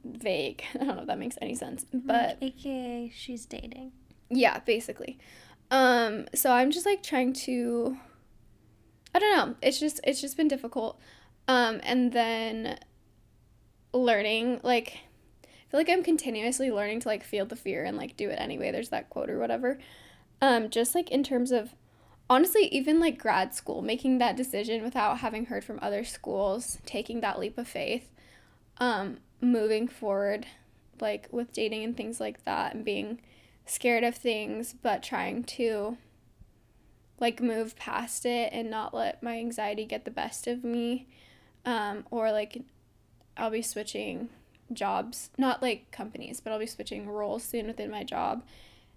vague. 0.05 0.65
I 0.75 0.79
don't 0.79 0.97
know 0.97 1.03
if 1.03 1.07
that 1.07 1.19
makes 1.19 1.37
any 1.41 1.55
sense. 1.55 1.85
But 1.93 2.39
AKA, 2.41 3.13
she's 3.15 3.47
dating. 3.47 3.93
Yeah, 4.35 4.61
basically. 4.61 5.19
Um 5.71 6.27
so 6.35 6.53
I'm 6.53 6.71
just 6.71 6.87
like 6.87 7.03
trying 7.03 7.33
to 7.45 7.97
I 9.15 9.19
don't 9.19 9.37
know. 9.37 9.55
It's 9.63 9.79
just 9.79 10.01
it's 10.05 10.21
just 10.21 10.37
been 10.37 10.49
difficult. 10.49 10.99
Um 11.49 11.81
and 11.83 12.13
then 12.13 12.79
learning 13.93 14.61
like 14.63 14.99
I 15.45 15.71
feel 15.71 15.81
like 15.81 15.91
I'm 15.91 16.03
continuously 16.03 16.71
learning 16.71 17.01
to 17.01 17.09
like 17.09 17.25
feel 17.25 17.47
the 17.47 17.57
fear 17.57 17.85
and 17.85 17.97
like 17.97 18.17
do 18.17 18.29
it 18.31 18.39
anyway. 18.41 18.71
There's 18.71 18.91
that 18.91 19.11
quote 19.11 19.31
or 19.31 19.39
whatever. 19.39 19.79
Um, 20.41 20.69
just 20.69 20.95
like 20.95 21.11
in 21.11 21.23
terms 21.23 21.51
of 21.53 21.75
honestly, 22.29 22.69
even 22.69 23.01
like 23.01 23.19
grad 23.19 23.55
school, 23.55 23.83
making 23.83 24.19
that 24.19 24.37
decision 24.37 24.83
without 24.83 25.19
having 25.19 25.47
heard 25.47 25.65
from 25.65 25.79
other 25.83 26.05
schools, 26.05 26.79
taking 26.87 27.21
that 27.21 27.39
leap 27.39 27.59
of 27.59 27.69
faith, 27.69 28.11
um, 28.79 29.19
moving 29.41 29.89
forward, 29.89 30.47
like 31.01 31.29
with 31.31 31.53
dating 31.53 31.85
and 31.85 31.97
things 31.97 32.21
like 32.21 32.45
that, 32.45 32.75
and 32.75 32.85
being 32.85 33.21
scared 33.67 34.05
of 34.05 34.15
things, 34.15 34.75
but 34.83 35.03
trying 35.03 35.45
to 35.45 35.97
like 37.21 37.41
move 37.41 37.77
past 37.77 38.27
it 38.27 38.53
and 38.53 38.71
not 38.71 38.93
let 38.95 39.23
my 39.23 39.39
anxiety 39.39 39.85
get 39.85 40.05
the 40.05 40.11
best 40.11 40.47
of 40.47 40.65
me. 40.65 41.07
Um, 41.65 42.05
or 42.11 42.31
like 42.33 42.63
I'll 43.37 43.51
be 43.51 43.63
switching 43.63 44.29
jobs, 44.73 45.31
not 45.39 45.63
like 45.63 45.91
companies, 45.91 46.41
but 46.41 46.53
I'll 46.53 46.59
be 46.59 46.67
switching 46.67 47.09
roles 47.09 47.43
soon 47.45 47.67
within 47.67 47.91
my 47.91 48.05
job. 48.05 48.43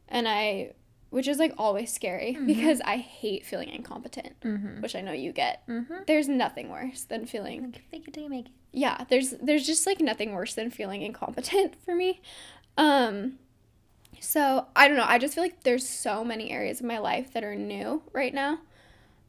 And 0.09 0.27
I, 0.27 0.73
which 1.09 1.27
is 1.27 1.37
like 1.39 1.53
always 1.57 1.93
scary 1.93 2.35
Mhm. 2.39 2.47
because 2.47 2.81
I 2.81 2.97
hate 2.97 3.45
feeling 3.45 3.69
incompetent, 3.69 4.39
Mm-hmm. 4.41 4.81
which 4.81 4.95
I 4.95 5.01
know 5.01 5.13
you 5.13 5.31
get. 5.31 5.65
Mm-hmm. 5.67 5.95
There's 6.07 6.27
nothing 6.27 6.69
worse 6.69 7.03
than 7.03 7.25
feeling 7.25 7.63
Like, 7.71 7.89
fake 7.89 8.07
it 8.07 8.13
till 8.13 8.23
you 8.23 8.29
make 8.29 8.47
it. 8.47 8.51
yeah 8.73 9.05
there's 9.09 9.31
there's 9.41 9.65
just 9.65 9.85
like 9.87 10.01
nothing 10.01 10.33
worse 10.33 10.53
than 10.55 10.69
feeling 10.69 11.01
incompetent 11.03 11.75
for 11.85 11.95
me 11.95 12.21
um 12.77 13.33
so 14.19 14.65
i 14.75 14.87
don't 14.87 14.97
know 14.97 15.05
i 15.07 15.17
just 15.17 15.35
feel 15.35 15.43
like 15.43 15.63
there's 15.63 15.87
so 15.87 16.23
many 16.23 16.51
areas 16.51 16.79
of 16.79 16.85
my 16.85 16.97
life 16.97 17.33
that 17.33 17.43
are 17.43 17.55
new 17.55 18.01
right 18.13 18.33
now 18.33 18.59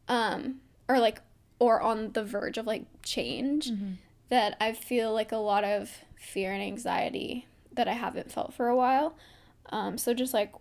um 0.08 0.56
or 0.88 0.98
like 0.98 1.20
or 1.58 1.80
on 1.82 2.12
the 2.12 2.22
verge 2.24 2.58
of 2.58 2.66
like 2.66 2.84
change 3.02 3.70
Mm-hmm. 3.70 3.92
that 4.28 4.56
i 4.60 4.72
feel 4.72 5.12
like 5.12 5.32
a 5.32 5.36
lot 5.36 5.64
of 5.64 5.90
fear 6.16 6.52
and 6.52 6.62
anxiety 6.62 7.46
that 7.72 7.88
i 7.88 7.92
haven't 7.92 8.32
felt 8.32 8.52
for 8.54 8.68
a 8.68 8.76
while 8.76 9.16
um 9.70 9.98
so 9.98 10.14
just 10.14 10.34
like 10.34 10.52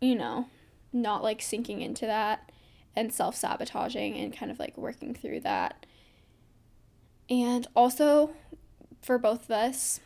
you 0.00 0.14
know 0.14 0.46
not 0.92 1.22
like 1.22 1.40
sinking 1.42 1.80
into 1.82 2.06
that 2.06 2.50
and 2.96 3.12
self-sabotaging 3.12 4.16
and 4.16 4.36
kind 4.36 4.50
of 4.50 4.58
like 4.58 4.76
working 4.76 5.14
through 5.14 5.40
that 5.40 5.86
and 7.28 7.66
also 7.76 8.30
for 9.02 9.18
both 9.18 9.44
of 9.44 9.50
us 9.52 10.00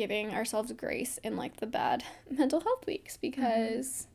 giving 0.00 0.34
ourselves 0.34 0.72
grace 0.72 1.18
in 1.22 1.36
like 1.36 1.56
the 1.58 1.66
bad 1.66 2.02
mental 2.30 2.60
health 2.60 2.86
weeks 2.86 3.18
because 3.18 4.06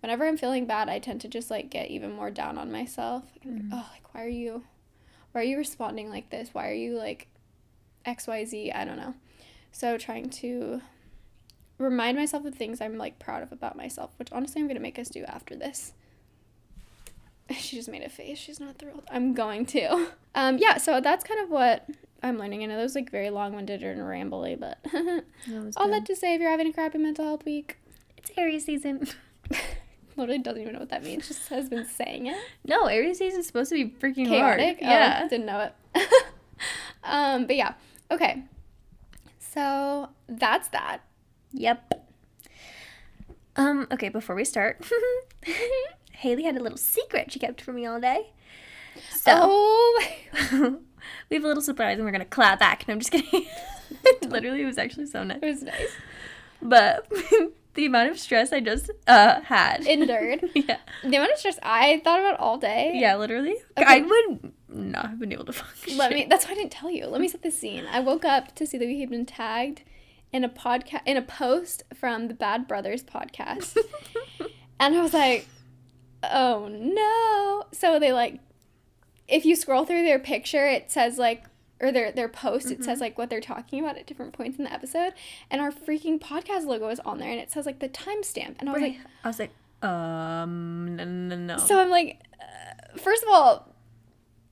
whenever 0.00 0.26
i'm 0.26 0.38
feeling 0.38 0.64
bad 0.64 0.88
i 0.88 0.98
tend 0.98 1.20
to 1.20 1.28
just 1.28 1.50
like 1.50 1.68
get 1.68 1.90
even 1.90 2.10
more 2.12 2.30
down 2.30 2.56
on 2.56 2.72
myself. 2.72 3.24
Like, 3.44 3.54
Mhm. 3.54 3.68
oh 3.74 3.86
like 3.92 4.14
why 4.14 4.24
are 4.24 4.28
you 4.28 4.64
why 5.32 5.42
are 5.42 5.44
you 5.44 5.58
responding 5.58 6.08
like 6.08 6.30
this? 6.30 6.48
Why 6.54 6.70
are 6.70 6.72
you 6.72 6.96
like 6.96 7.26
xyz 8.06 8.74
i 8.74 8.84
don't 8.86 8.96
know. 8.96 9.12
So 9.70 9.98
trying 9.98 10.30
to 10.30 10.80
remind 11.76 12.16
myself 12.16 12.46
of 12.46 12.54
things 12.54 12.80
i'm 12.80 12.96
like 12.96 13.18
proud 13.18 13.42
of 13.42 13.52
about 13.52 13.76
myself 13.76 14.12
which 14.18 14.32
honestly 14.32 14.62
i'm 14.62 14.68
to 14.70 14.80
make 14.80 14.98
us 14.98 15.10
do 15.10 15.24
after 15.24 15.54
this. 15.54 15.92
She 17.58 17.76
just 17.76 17.88
made 17.90 18.02
a 18.02 18.08
face. 18.08 18.38
She's 18.38 18.58
not 18.58 18.76
thrilled. 18.78 19.04
I'm 19.10 19.34
going 19.34 19.66
to. 19.66 20.08
Um 20.34 20.56
yeah 20.58 20.76
so 20.78 21.00
that's 21.02 21.24
kind 21.24 21.40
of 21.44 21.50
what 21.50 21.86
i'm 22.22 22.38
learning 22.38 22.62
i 22.62 22.66
know 22.66 22.76
that 22.76 22.82
was 22.82 22.94
like 22.94 23.10
very 23.10 23.30
long-winded 23.30 23.82
and 23.82 24.00
rambly 24.00 24.58
but 24.58 24.78
all 25.76 25.88
that 25.88 26.04
to 26.06 26.16
say 26.16 26.34
if 26.34 26.40
you're 26.40 26.50
having 26.50 26.66
a 26.66 26.72
crappy 26.72 26.98
mental 26.98 27.24
health 27.24 27.44
week 27.44 27.76
It's 28.16 28.30
Aries 28.36 28.64
season. 28.64 29.06
literally 30.16 30.38
doesn't 30.38 30.62
even 30.62 30.72
know 30.72 30.80
what 30.80 30.88
that 30.88 31.04
means 31.04 31.28
just 31.28 31.48
has 31.48 31.68
been 31.68 31.84
saying 31.84 32.26
it 32.26 32.36
no, 32.64 32.86
Aries 32.86 33.18
season's 33.18 33.46
supposed 33.46 33.68
to 33.70 33.74
be 33.74 33.90
freaking 33.90 34.26
chaotic 34.26 34.80
hard. 34.80 34.90
Yeah. 34.90 35.20
oh, 35.24 35.28
didn't 35.28 35.46
know 35.46 35.60
it 35.94 36.08
um 37.04 37.46
but 37.46 37.54
yeah 37.56 37.74
okay 38.10 38.42
so 39.38 40.08
that's 40.28 40.68
that 40.68 41.00
Yep. 41.52 42.08
Um, 43.56 43.86
okay, 43.90 44.10
before 44.10 44.36
we 44.36 44.44
start, 44.44 44.84
Haley 46.12 46.44
had 46.44 46.56
a 46.56 46.62
little 46.62 46.76
secret 46.76 47.32
she 47.32 47.38
kept 47.38 47.62
from 47.62 47.76
me 47.76 47.86
all 47.86 47.98
day. 48.00 48.32
So 49.10 49.32
oh 49.34 50.78
we 51.30 51.36
have 51.36 51.44
a 51.44 51.48
little 51.48 51.62
surprise 51.62 51.96
and 51.98 52.04
we're 52.04 52.12
gonna 52.12 52.24
clap 52.24 52.58
back. 52.60 52.86
No, 52.88 52.94
I'm 52.94 53.00
just 53.00 53.12
kidding. 53.12 53.46
Literally, 54.28 54.62
it 54.62 54.66
was 54.66 54.78
actually 54.78 55.06
so 55.06 55.22
nice. 55.24 55.38
it 55.42 55.46
was 55.46 55.62
nice 55.62 55.92
But 56.62 57.10
the 57.74 57.86
amount 57.86 58.10
of 58.10 58.18
stress 58.18 58.52
I 58.52 58.60
just 58.60 58.90
uh 59.06 59.40
had. 59.42 59.86
endured 59.86 60.44
yeah. 60.54 60.78
the 61.02 61.16
amount 61.16 61.32
of 61.32 61.38
stress 61.38 61.58
i 61.62 62.00
thought 62.02 62.18
about 62.20 62.40
all 62.40 62.58
day 62.58 62.92
Yeah, 62.94 63.16
literally. 63.16 63.56
Okay. 63.76 63.84
I 63.86 64.00
would 64.00 64.52
not 64.68 65.10
have 65.10 65.18
been 65.20 65.32
able 65.32 65.44
to 65.46 65.52
function. 65.52 65.96
Let 65.96 66.12
me. 66.12 66.26
That's 66.28 66.46
why 66.46 66.52
I 66.52 66.54
didn't 66.56 66.72
tell 66.72 66.90
you. 66.90 67.06
Let 67.06 67.20
me 67.20 67.28
set 67.28 67.42
the 67.42 67.50
scene. 67.50 67.84
I 67.90 68.00
woke 68.00 68.24
up 68.24 68.54
to 68.56 68.66
see 68.66 68.76
that 68.78 68.86
we 68.86 69.00
had 69.00 69.08
been 69.10 69.24
tagged 69.26 69.82
in 70.32 70.42
a 70.44 70.48
podcast 70.48 71.02
in 71.06 71.16
a 71.16 71.22
post 71.22 71.84
from 71.94 72.28
the 72.28 72.34
Bad 72.34 72.66
Brothers 72.66 73.02
podcast, 73.04 73.78
and 74.80 74.94
I 74.96 75.00
was 75.00 75.14
like, 75.14 75.46
"Oh 76.24 76.68
no!" 76.70 77.64
So 77.72 77.98
they 77.98 78.12
like, 78.12 78.40
if 79.28 79.44
you 79.44 79.56
scroll 79.56 79.84
through 79.84 80.04
their 80.04 80.18
picture, 80.18 80.66
it 80.66 80.90
says 80.90 81.18
like, 81.18 81.44
or 81.80 81.92
their 81.92 82.10
their 82.10 82.28
post, 82.28 82.70
it 82.70 82.82
says 82.82 83.00
like 83.00 83.18
what 83.18 83.28
they're 83.28 83.40
talking 83.40 83.80
about 83.80 83.98
at 83.98 84.06
different 84.06 84.32
points 84.32 84.58
in 84.58 84.64
the 84.64 84.72
episode, 84.72 85.12
and 85.50 85.60
our 85.60 85.70
freaking 85.70 86.18
podcast 86.18 86.64
logo 86.64 86.88
is 86.88 87.00
on 87.00 87.18
there, 87.18 87.30
and 87.30 87.40
it 87.40 87.50
says 87.50 87.66
like 87.66 87.80
the 87.80 87.88
timestamp, 87.88 88.56
and 88.58 88.68
I 88.68 88.72
was 88.72 88.82
like, 88.82 88.96
I 89.24 89.28
was 89.28 89.38
like, 89.38 89.50
um, 89.82 90.96
no, 90.96 91.04
no, 91.04 91.36
no. 91.36 91.58
so 91.58 91.78
I'm 91.78 91.90
like, 91.90 92.20
uh, 92.40 92.98
first 92.98 93.22
of 93.22 93.28
all. 93.30 93.72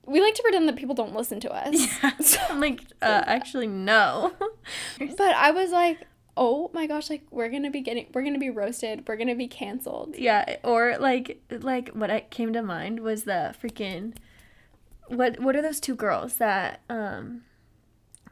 We 0.07 0.21
like 0.21 0.35
to 0.35 0.43
pretend 0.43 0.69
that 0.69 0.77
people 0.77 0.95
don't 0.95 1.15
listen 1.15 1.41
to 1.41 1.51
us. 1.51 1.75
yeah. 2.03 2.47
I'm 2.51 2.61
like, 2.61 2.83
uh, 3.01 3.23
actually, 3.27 3.67
no. 3.67 4.35
But 4.99 5.35
I 5.35 5.51
was 5.51 5.71
like, 5.71 6.07
oh 6.37 6.71
my 6.75 6.87
gosh, 6.87 7.09
like 7.09 7.23
we're 7.31 7.49
gonna 7.49 7.71
be 7.71 7.81
getting, 7.81 8.09
we're 8.13 8.23
gonna 8.23 8.39
be 8.39 8.51
roasted, 8.51 9.09
we're 9.09 9.17
gonna 9.17 9.35
be 9.35 9.49
canceled. 9.49 10.15
Yeah, 10.19 10.57
or 10.63 10.99
like 10.99 11.41
like 11.51 11.89
what 11.91 12.11
I 12.11 12.21
came 12.21 12.53
to 12.53 12.63
mind 12.63 13.01
was 13.01 13.25
the 13.25 13.55
freaking 13.63 14.15
what 15.09 15.41
what 15.41 15.57
are 15.57 15.63
those 15.63 15.81
two 15.81 15.95
girls 15.95 16.37
that 16.37 16.81
um 16.89 17.43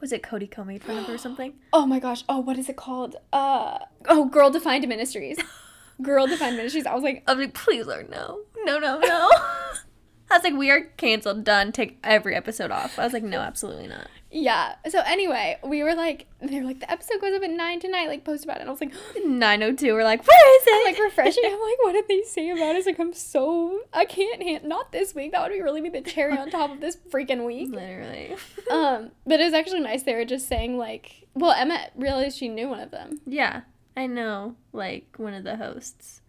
was 0.00 0.12
it 0.12 0.22
Cody 0.22 0.46
Ko 0.48 0.64
made 0.64 0.82
fun 0.82 0.98
of 0.98 1.08
or 1.08 1.18
something? 1.18 1.54
Oh 1.72 1.86
my 1.86 2.00
gosh, 2.00 2.24
oh 2.28 2.40
what 2.40 2.58
is 2.58 2.68
it 2.68 2.76
called? 2.76 3.16
Uh 3.32 3.78
oh, 4.08 4.26
Girl 4.26 4.50
Defined 4.50 4.86
Ministries. 4.88 5.38
Girl 6.02 6.26
Defined 6.26 6.56
Ministries. 6.56 6.86
I 6.86 6.94
was 6.94 7.02
like, 7.04 7.22
I 7.26 7.34
was 7.34 7.46
like, 7.46 7.54
please 7.54 7.86
Lord, 7.86 8.10
no. 8.10 8.40
No, 8.64 8.78
no, 8.78 8.98
no. 9.04 9.30
I 10.30 10.36
was 10.36 10.44
like, 10.44 10.54
we 10.54 10.70
are 10.70 10.80
canceled, 10.96 11.44
done, 11.44 11.72
take 11.72 11.98
every 12.02 12.34
episode 12.34 12.70
off. 12.70 12.98
I 12.98 13.04
was 13.04 13.12
like, 13.12 13.22
no, 13.22 13.40
absolutely 13.40 13.86
not. 13.86 14.08
Yeah. 14.32 14.76
So 14.88 15.00
anyway, 15.00 15.58
we 15.62 15.82
were 15.82 15.94
like, 15.94 16.26
they 16.40 16.58
were 16.58 16.66
like, 16.66 16.80
the 16.80 16.90
episode 16.90 17.20
goes 17.20 17.34
up 17.34 17.42
at 17.42 17.50
nine 17.50 17.80
tonight. 17.80 18.08
Like 18.08 18.24
post 18.24 18.44
about 18.44 18.56
it. 18.56 18.60
And 18.62 18.68
I 18.70 18.72
was 18.72 18.80
like, 18.80 18.92
902, 19.24 19.92
we're 19.92 20.04
like, 20.04 20.26
where 20.26 20.56
is 20.60 20.66
it? 20.66 20.84
like 20.86 20.98
refreshing. 21.04 21.44
I'm 21.44 21.52
like, 21.52 21.78
what 21.82 21.92
did 21.92 22.08
they 22.08 22.22
say 22.22 22.50
about 22.50 22.74
us? 22.76 22.86
Like 22.86 22.98
I'm 22.98 23.12
so, 23.12 23.80
I 23.92 24.06
can't 24.06 24.42
hand 24.42 24.64
not 24.64 24.90
this 24.90 25.14
week. 25.14 25.32
That 25.32 25.42
would 25.42 25.52
be 25.54 25.60
really 25.60 25.82
be 25.82 25.90
the 25.90 26.00
cherry 26.00 26.36
on 26.36 26.50
top 26.50 26.70
of 26.70 26.80
this 26.80 26.96
freaking 27.10 27.44
week. 27.46 27.70
Literally. 27.72 28.36
Um, 28.70 29.10
but 29.26 29.38
it 29.38 29.44
was 29.44 29.52
actually 29.52 29.80
nice. 29.80 30.04
They 30.04 30.14
were 30.14 30.24
just 30.24 30.48
saying 30.48 30.78
like, 30.78 31.26
well, 31.34 31.52
Emma 31.52 31.88
realized 31.94 32.38
she 32.38 32.48
knew 32.48 32.70
one 32.70 32.80
of 32.80 32.90
them. 32.90 33.20
yeah, 33.26 33.62
I 33.94 34.06
know, 34.06 34.56
like 34.72 35.14
one 35.18 35.34
of 35.34 35.44
the 35.44 35.56
hosts. 35.56 36.22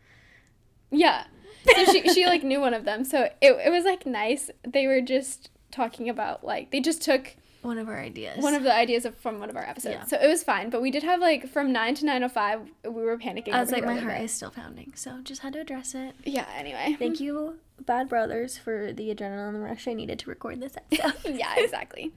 Yeah. 0.91 1.25
So 1.74 1.86
she 1.86 2.10
she 2.13 2.25
like 2.25 2.43
knew 2.43 2.60
one 2.60 2.74
of 2.74 2.83
them. 2.83 3.05
So 3.05 3.29
it 3.41 3.53
it 3.65 3.72
was 3.72 3.86
like 3.86 4.05
nice. 4.05 4.50
They 4.67 4.88
were 4.88 5.00
just 5.00 5.51
talking 5.72 6.10
about 6.10 6.43
like 6.43 6.72
they 6.72 6.81
just 6.81 7.01
took 7.01 7.36
One 7.63 7.77
of 7.77 7.88
our 7.88 8.00
ideas. 8.00 8.43
one 8.43 8.53
of 8.53 8.63
the 8.63 8.74
ideas 8.74 9.05
of, 9.05 9.17
from 9.17 9.39
one 9.39 9.50
of 9.50 9.55
our 9.55 9.63
episodes. 9.63 9.96
Yeah. 9.96 10.05
So 10.05 10.17
it 10.22 10.27
was 10.27 10.43
fine. 10.43 10.70
But 10.70 10.82
we 10.82 10.91
did 10.91 11.03
have 11.03 11.20
like 11.20 11.48
from 11.48 11.72
nine 11.72 11.96
to 11.96 12.05
nine 12.05 12.24
oh 12.24 12.29
five 12.29 12.62
we 12.84 13.03
were 13.03 13.17
panicking. 13.17 13.53
I 13.53 13.60
was 13.62 13.72
like, 13.72 13.86
my 13.86 13.96
heart 13.96 14.17
bit. 14.17 14.25
is 14.25 14.32
still 14.32 14.51
pounding, 14.51 14.93
so 14.96 15.20
just 15.24 15.41
had 15.41 15.53
to 15.53 15.62
address 15.62 15.96
it. 15.96 16.13
Yeah, 16.25 16.46
anyway. 16.55 16.96
Thank 17.00 17.20
you, 17.20 17.60
Bad 17.86 18.10
Brothers, 18.10 18.58
for 18.58 18.93
the 18.93 19.13
adrenaline 19.15 19.63
rush 19.63 19.88
I 19.88 19.93
needed 19.93 20.20
to 20.20 20.29
record 20.29 20.62
this 20.62 20.75
episode. 20.77 21.36
yeah, 21.36 21.55
exactly. 21.58 22.12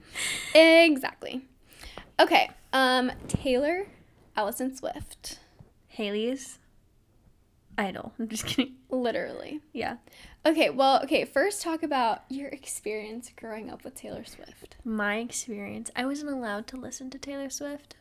exactly. 0.53 1.41
Okay. 2.19 2.49
Um 2.73 3.11
Taylor 3.27 3.87
Allison 4.35 4.75
Swift. 4.75 5.39
Haley's 5.87 6.59
idol. 7.77 8.13
I'm 8.19 8.27
just 8.27 8.45
kidding. 8.45 8.75
Literally. 8.89 9.61
Yeah. 9.73 9.97
Okay, 10.47 10.69
well, 10.69 11.03
okay, 11.03 11.25
first 11.25 11.61
talk 11.61 11.83
about 11.83 12.23
your 12.29 12.47
experience 12.47 13.29
growing 13.35 13.69
up 13.69 13.83
with 13.83 13.95
Taylor 13.95 14.23
Swift. 14.23 14.77
My 14.85 15.17
experience, 15.17 15.91
I 15.93 16.05
wasn't 16.05 16.31
allowed 16.31 16.67
to 16.67 16.77
listen 16.77 17.09
to 17.09 17.17
Taylor 17.17 17.49
Swift. 17.49 17.97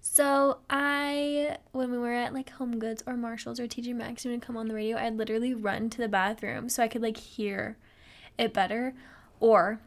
So 0.00 0.58
I, 0.68 1.58
when 1.70 1.92
we 1.92 1.98
were 1.98 2.12
at 2.12 2.34
like 2.34 2.50
Home 2.50 2.80
Goods 2.80 3.04
or 3.06 3.16
Marshalls 3.16 3.60
or 3.60 3.68
TJ 3.68 3.94
Maxx, 3.94 4.24
and 4.24 4.34
would 4.34 4.42
come 4.42 4.56
on 4.56 4.66
the 4.66 4.74
radio, 4.74 4.96
I'd 4.96 5.16
literally 5.16 5.54
run 5.54 5.88
to 5.90 5.98
the 5.98 6.08
bathroom 6.08 6.68
so 6.68 6.82
I 6.82 6.88
could 6.88 7.00
like 7.00 7.16
hear 7.16 7.76
it 8.36 8.52
better. 8.52 8.94
Or 9.38 9.80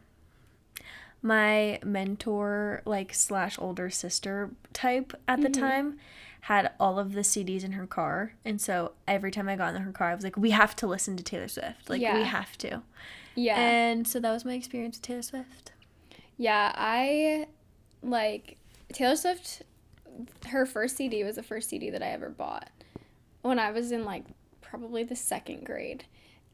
my 1.22 1.80
mentor, 1.84 2.82
like 2.86 3.14
slash 3.14 3.58
older 3.60 3.90
sister 3.90 4.52
type 4.74 5.14
at 5.28 5.42
the 5.42 5.50
Mhm. 5.50 5.60
time, 5.60 6.00
had 6.46 6.72
all 6.80 6.98
of 6.98 7.14
the 7.14 7.24
CDs 7.24 7.64
in 7.64 7.74
her 7.74 7.86
car, 7.86 8.34
and 8.44 8.60
so 8.60 8.94
every 9.08 9.30
time 9.32 9.48
I 9.48 9.56
got 9.56 9.76
in 9.76 9.82
her 9.84 9.92
car, 9.92 10.10
I 10.10 10.16
was 10.16 10.24
like, 10.24 10.36
"We 10.38 10.50
have 10.52 10.76
to 10.78 10.88
listen 10.88 11.16
to 11.18 11.24
Taylor 11.24 11.48
Swift. 11.48 11.90
Like 11.90 12.02
Yeah. 12.02 12.16
we 12.18 12.24
have 12.24 12.58
to." 12.60 12.82
Yeah. 13.36 13.60
And 13.60 14.08
so 14.08 14.20
that 14.20 14.32
was 14.32 14.44
my 14.44 14.54
experience 14.54 14.98
with 14.98 15.04
Taylor 15.04 15.22
Swift. 15.22 15.72
Yeah, 16.38 16.72
I 16.76 17.48
like 18.02 18.58
Taylor 18.92 19.16
Swift 19.16 19.62
her 20.48 20.66
first 20.66 20.98
CD 20.98 21.24
was 21.24 21.38
the 21.38 21.44
first 21.44 21.70
CD 21.70 21.90
that 21.90 22.04
I 22.04 22.08
ever 22.08 22.30
bought 22.30 22.70
when 23.44 23.58
I 23.60 23.72
was 23.72 23.92
in 23.94 24.04
like 24.04 24.26
probably 24.60 25.04
the 25.04 25.16
second 25.16 25.66
grade. 25.66 26.04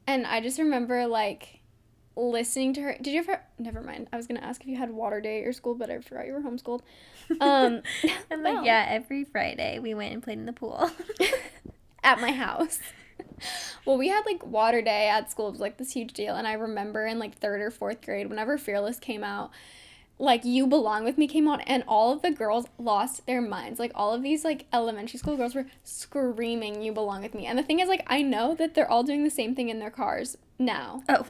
And 0.05 0.27
I 0.27 0.41
just 0.41 0.59
remember 0.59 1.07
like 1.07 1.61
listening 2.17 2.73
to 2.73 2.81
her. 2.81 2.97
Did 2.99 3.13
you 3.13 3.19
ever? 3.19 3.41
Never 3.59 3.81
mind. 3.81 4.07
I 4.11 4.17
was 4.17 4.27
gonna 4.27 4.41
ask 4.41 4.61
if 4.61 4.67
you 4.67 4.75
had 4.75 4.89
water 4.89 5.21
day 5.21 5.37
at 5.37 5.43
your 5.43 5.53
school, 5.53 5.75
but 5.75 5.89
I 5.89 5.99
forgot 5.99 6.25
you 6.25 6.33
were 6.33 6.41
homeschooled. 6.41 6.81
Um, 7.39 7.81
I'm 8.31 8.43
like, 8.43 8.55
no. 8.55 8.63
yeah, 8.63 8.85
every 8.89 9.23
Friday 9.23 9.79
we 9.79 9.93
went 9.93 10.13
and 10.13 10.23
played 10.23 10.37
in 10.37 10.45
the 10.45 10.53
pool. 10.53 10.89
at 12.03 12.19
my 12.21 12.31
house. 12.31 12.79
well, 13.85 13.97
we 13.97 14.07
had 14.07 14.25
like 14.25 14.45
water 14.45 14.81
day 14.81 15.07
at 15.09 15.31
school. 15.31 15.47
It 15.47 15.51
was 15.51 15.59
like 15.59 15.77
this 15.77 15.91
huge 15.91 16.13
deal. 16.13 16.35
And 16.35 16.47
I 16.47 16.53
remember 16.53 17.05
in 17.05 17.19
like 17.19 17.37
third 17.37 17.61
or 17.61 17.71
fourth 17.71 18.01
grade, 18.01 18.27
whenever 18.29 18.57
Fearless 18.57 18.99
came 18.99 19.23
out, 19.23 19.51
like 20.19 20.43
You 20.43 20.65
Belong 20.65 21.03
With 21.03 21.17
Me 21.17 21.27
came 21.27 21.47
on, 21.47 21.61
and 21.61 21.83
all 21.87 22.11
of 22.11 22.21
the 22.21 22.31
girls 22.31 22.65
lost 22.79 23.25
their 23.27 23.41
minds. 23.41 23.79
Like 23.79 23.91
all 23.93 24.13
of 24.13 24.23
these 24.23 24.43
like 24.43 24.65
elementary 24.73 25.19
school 25.19 25.37
girls 25.37 25.53
were 25.53 25.67
screaming 25.83 26.81
You 26.81 26.91
Belong 26.91 27.21
With 27.21 27.35
Me. 27.35 27.45
And 27.45 27.57
the 27.57 27.63
thing 27.63 27.79
is, 27.79 27.87
like, 27.87 28.03
I 28.07 28.21
know 28.21 28.55
that 28.55 28.73
they're 28.73 28.89
all 28.89 29.03
doing 29.03 29.23
the 29.23 29.29
same 29.29 29.53
thing 29.53 29.69
in 29.69 29.79
their 29.79 29.91
cars 29.91 30.37
now. 30.57 31.03
oh, 31.09 31.25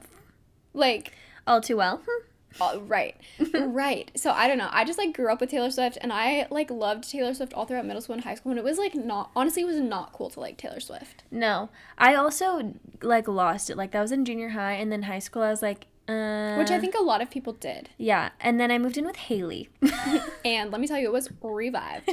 Like, 0.77 1.13
all 1.45 1.61
too 1.61 1.77
well. 1.77 2.01
uh, 2.61 2.79
right, 2.87 3.15
right. 3.53 4.11
So 4.15 4.31
I 4.31 4.47
don't 4.47 4.57
know. 4.57 4.69
I 4.71 4.83
just 4.85 4.97
like 4.97 5.13
grew 5.13 5.31
up 5.31 5.41
with 5.41 5.49
Taylor 5.49 5.71
Swift, 5.71 5.97
and 6.01 6.11
I 6.13 6.47
like 6.49 6.69
loved 6.71 7.09
Taylor 7.09 7.33
Swift 7.33 7.53
all 7.53 7.65
throughout 7.65 7.85
middle 7.85 8.01
school 8.01 8.15
and 8.15 8.23
high 8.23 8.35
school. 8.35 8.51
And 8.51 8.59
it 8.59 8.63
was 8.65 8.77
like 8.77 8.95
not 8.95 9.31
honestly, 9.35 9.63
it 9.63 9.65
was 9.65 9.77
not 9.79 10.13
cool 10.13 10.29
to 10.31 10.39
like 10.39 10.57
Taylor 10.57 10.79
Swift. 10.79 11.23
No, 11.31 11.69
I 11.97 12.15
also 12.15 12.73
like 13.01 13.27
lost 13.27 13.69
it. 13.69 13.77
Like 13.77 13.91
that 13.91 14.01
was 14.01 14.11
in 14.11 14.25
junior 14.25 14.49
high, 14.49 14.73
and 14.73 14.91
then 14.91 15.03
high 15.03 15.19
school. 15.19 15.41
I 15.43 15.49
was 15.49 15.61
like, 15.61 15.85
uh, 16.07 16.55
Which 16.55 16.71
I 16.71 16.79
think 16.79 16.95
a 16.95 17.03
lot 17.03 17.21
of 17.21 17.29
people 17.29 17.53
did. 17.53 17.89
yeah. 17.97 18.29
And 18.39 18.59
then 18.59 18.71
I 18.71 18.77
moved 18.77 18.97
in 18.97 19.05
with 19.05 19.17
Haley. 19.17 19.69
and 20.45 20.71
let 20.71 20.79
me 20.81 20.87
tell 20.87 20.97
you, 20.97 21.07
it 21.07 21.13
was 21.13 21.29
revived. 21.41 22.09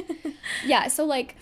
yeah, 0.65 0.87
so 0.89 1.05
like 1.05 1.35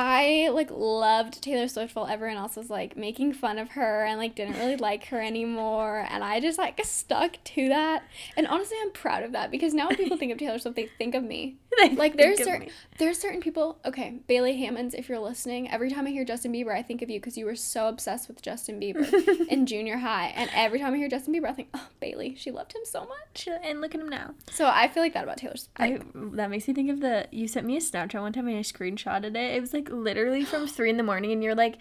I 0.00 0.50
like 0.50 0.70
loved 0.70 1.42
Taylor 1.42 1.66
Swift 1.66 1.96
while 1.96 2.06
everyone 2.06 2.36
else 2.36 2.54
was 2.54 2.70
like 2.70 2.96
making 2.96 3.32
fun 3.32 3.58
of 3.58 3.70
her 3.70 4.04
and 4.04 4.16
like 4.16 4.36
didn't 4.36 4.56
really 4.56 4.76
like 4.76 5.06
her 5.06 5.20
anymore. 5.20 6.06
And 6.08 6.22
I 6.22 6.38
just 6.38 6.56
like 6.56 6.80
stuck 6.84 7.42
to 7.42 7.68
that. 7.70 8.04
And 8.36 8.46
honestly, 8.46 8.76
I'm 8.80 8.92
proud 8.92 9.24
of 9.24 9.32
that 9.32 9.50
because 9.50 9.74
now 9.74 9.88
when 9.88 9.96
people 9.96 10.16
think 10.16 10.30
of 10.30 10.38
Taylor 10.38 10.60
Swift, 10.60 10.76
they 10.76 10.88
think 10.98 11.16
of 11.16 11.24
me. 11.24 11.56
They 11.78 11.94
Like 11.94 12.16
there's 12.16 12.42
certain 12.42 12.70
there's 12.98 13.18
certain 13.18 13.40
people. 13.40 13.78
Okay, 13.84 14.18
Bailey 14.26 14.56
Hammonds, 14.56 14.94
if 14.94 15.08
you're 15.08 15.20
listening, 15.20 15.70
every 15.70 15.90
time 15.90 16.08
I 16.08 16.10
hear 16.10 16.24
Justin 16.24 16.52
Bieber, 16.52 16.74
I 16.74 16.82
think 16.82 17.02
of 17.02 17.10
you 17.10 17.20
because 17.20 17.36
you 17.36 17.44
were 17.44 17.54
so 17.54 17.88
obsessed 17.88 18.26
with 18.26 18.42
Justin 18.42 18.80
Bieber 18.80 19.06
in 19.48 19.64
junior 19.64 19.98
high. 19.98 20.32
And 20.34 20.50
every 20.54 20.80
time 20.80 20.94
I 20.94 20.96
hear 20.96 21.08
Justin 21.08 21.34
Bieber, 21.34 21.48
I 21.48 21.52
think, 21.52 21.68
oh 21.74 21.86
Bailey, 22.00 22.34
she 22.36 22.50
loved 22.50 22.74
him 22.74 22.82
so 22.84 23.06
much. 23.06 23.48
and 23.62 23.80
look 23.80 23.94
at 23.94 24.00
him 24.00 24.08
now. 24.08 24.34
So 24.50 24.66
I 24.66 24.88
feel 24.88 25.04
like 25.04 25.14
that 25.14 25.22
about 25.22 25.36
Taylor 25.36 25.56
Swift. 25.56 25.70
I 25.76 26.00
that 26.36 26.50
makes 26.50 26.66
me 26.66 26.74
think 26.74 26.90
of 26.90 27.00
the 27.00 27.28
you 27.30 27.46
sent 27.46 27.64
me 27.64 27.76
a 27.76 27.80
Snapchat 27.80 28.20
one 28.20 28.32
time 28.32 28.48
and 28.48 28.56
I 28.56 28.62
screenshotted 28.62 29.36
it. 29.36 29.36
It 29.36 29.60
was 29.60 29.72
like 29.72 29.87
literally 29.90 30.44
from 30.44 30.66
three 30.68 30.90
in 30.90 30.96
the 30.96 31.02
morning, 31.02 31.32
and 31.32 31.42
you're 31.42 31.54
like, 31.54 31.76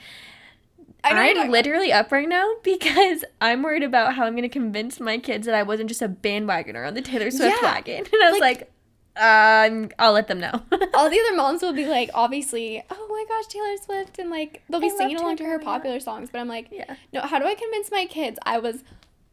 I 1.04 1.12
know 1.12 1.16
what 1.16 1.26
you're 1.26 1.34
talking 1.36 1.46
I'm 1.48 1.52
literally 1.52 1.92
up 1.94 2.12
right 2.12 2.28
now 2.28 2.48
because 2.64 3.24
I'm 3.40 3.62
worried 3.64 3.84
about 3.84 4.16
how 4.16 4.26
I'm 4.26 4.36
gonna 4.36 4.50
convince 4.50 5.00
my 5.00 5.18
kids 5.18 5.46
that 5.46 5.56
I 5.56 5.64
wasn't 5.64 5.90
just 5.90 6.02
a 6.02 6.10
bandwagoner 6.10 6.88
on 6.88 6.94
the 6.96 7.02
Taylor 7.02 7.32
Swift 7.32 7.58
Yeah. 7.62 7.74
wagon. 7.74 8.06
And 8.12 8.24
I 8.24 8.32
was 8.32 8.40
Like- 8.42 8.60
like, 8.60 8.72
um, 9.20 9.90
I'll 9.98 10.12
let 10.14 10.28
them 10.28 10.40
know. 10.40 10.52
all 10.94 11.10
the 11.10 11.20
other 11.20 11.36
moms 11.36 11.62
will 11.64 11.74
be 11.74 11.88
like, 11.88 12.12
obviously, 12.14 12.84
oh 12.90 13.08
my 13.10 13.26
gosh, 13.28 13.48
Taylor 13.48 13.76
Swift, 13.84 14.20
and 14.20 14.30
like 14.30 14.62
they'll 14.70 14.80
be 14.80 14.92
I 14.92 14.96
singing 14.98 15.18
along 15.18 15.38
to 15.38 15.46
her 15.46 15.56
up. 15.56 15.64
popular 15.64 16.00
songs. 16.00 16.30
But 16.32 16.40
I'm 16.40 16.48
like, 16.48 16.68
yeah. 16.72 16.96
no, 17.14 17.22
how 17.22 17.40
do 17.40 17.46
I 17.46 17.56
convince 17.56 17.90
my 17.90 18.06
kids? 18.06 18.38
I 18.46 18.60
was 18.60 18.84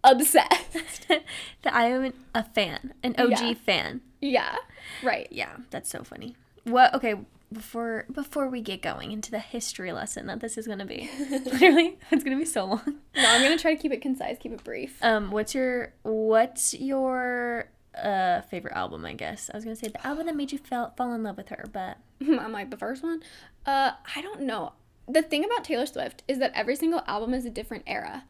obsessed. 0.02 1.08
that 1.08 1.74
I 1.74 1.86
am 1.86 2.04
an- 2.04 2.14
a 2.34 2.44
fan, 2.44 2.94
an 3.02 3.14
OG 3.18 3.30
Yeah. 3.40 3.54
fan. 3.54 4.00
yeah, 4.22 4.56
right. 5.02 5.28
Yeah, 5.30 5.56
that's 5.70 5.90
so 5.90 6.02
funny. 6.02 6.34
What? 6.64 6.94
Okay, 6.94 7.16
before 7.54 8.06
before 8.12 8.48
we 8.48 8.60
get 8.60 8.82
going 8.82 9.12
into 9.12 9.30
the 9.30 9.38
history 9.38 9.92
lesson 9.92 10.26
that 10.26 10.40
this 10.40 10.58
is 10.58 10.66
gonna 10.66 10.84
be, 10.84 11.08
literally, 11.30 11.98
it's 12.10 12.24
gonna 12.24 12.36
be 12.36 12.44
so 12.44 12.64
long. 12.66 12.96
No, 13.16 13.24
I'm 13.26 13.42
gonna 13.42 13.58
try 13.58 13.74
to 13.74 13.80
keep 13.80 13.92
it 13.92 14.02
concise, 14.02 14.36
keep 14.38 14.52
it 14.52 14.64
brief. 14.64 14.98
Um, 15.02 15.30
what's 15.30 15.54
your 15.54 15.94
what's 16.02 16.74
your 16.74 17.70
uh 18.02 18.42
favorite 18.42 18.74
album? 18.74 19.06
I 19.06 19.14
guess 19.14 19.50
I 19.52 19.56
was 19.56 19.64
gonna 19.64 19.76
say 19.76 19.88
the 19.88 20.06
album 20.06 20.26
that 20.26 20.36
made 20.36 20.52
you 20.52 20.58
fall 20.58 20.92
fall 20.96 21.14
in 21.14 21.22
love 21.22 21.36
with 21.36 21.48
her, 21.48 21.64
but 21.72 21.98
I'm 22.20 22.52
like 22.52 22.70
the 22.70 22.76
first 22.76 23.02
one. 23.02 23.22
Uh, 23.64 23.92
I 24.14 24.20
don't 24.20 24.42
know. 24.42 24.72
The 25.06 25.22
thing 25.22 25.44
about 25.44 25.64
Taylor 25.64 25.86
Swift 25.86 26.22
is 26.28 26.38
that 26.38 26.52
every 26.54 26.76
single 26.76 27.02
album 27.06 27.34
is 27.34 27.44
a 27.44 27.50
different 27.50 27.84
era. 27.86 28.24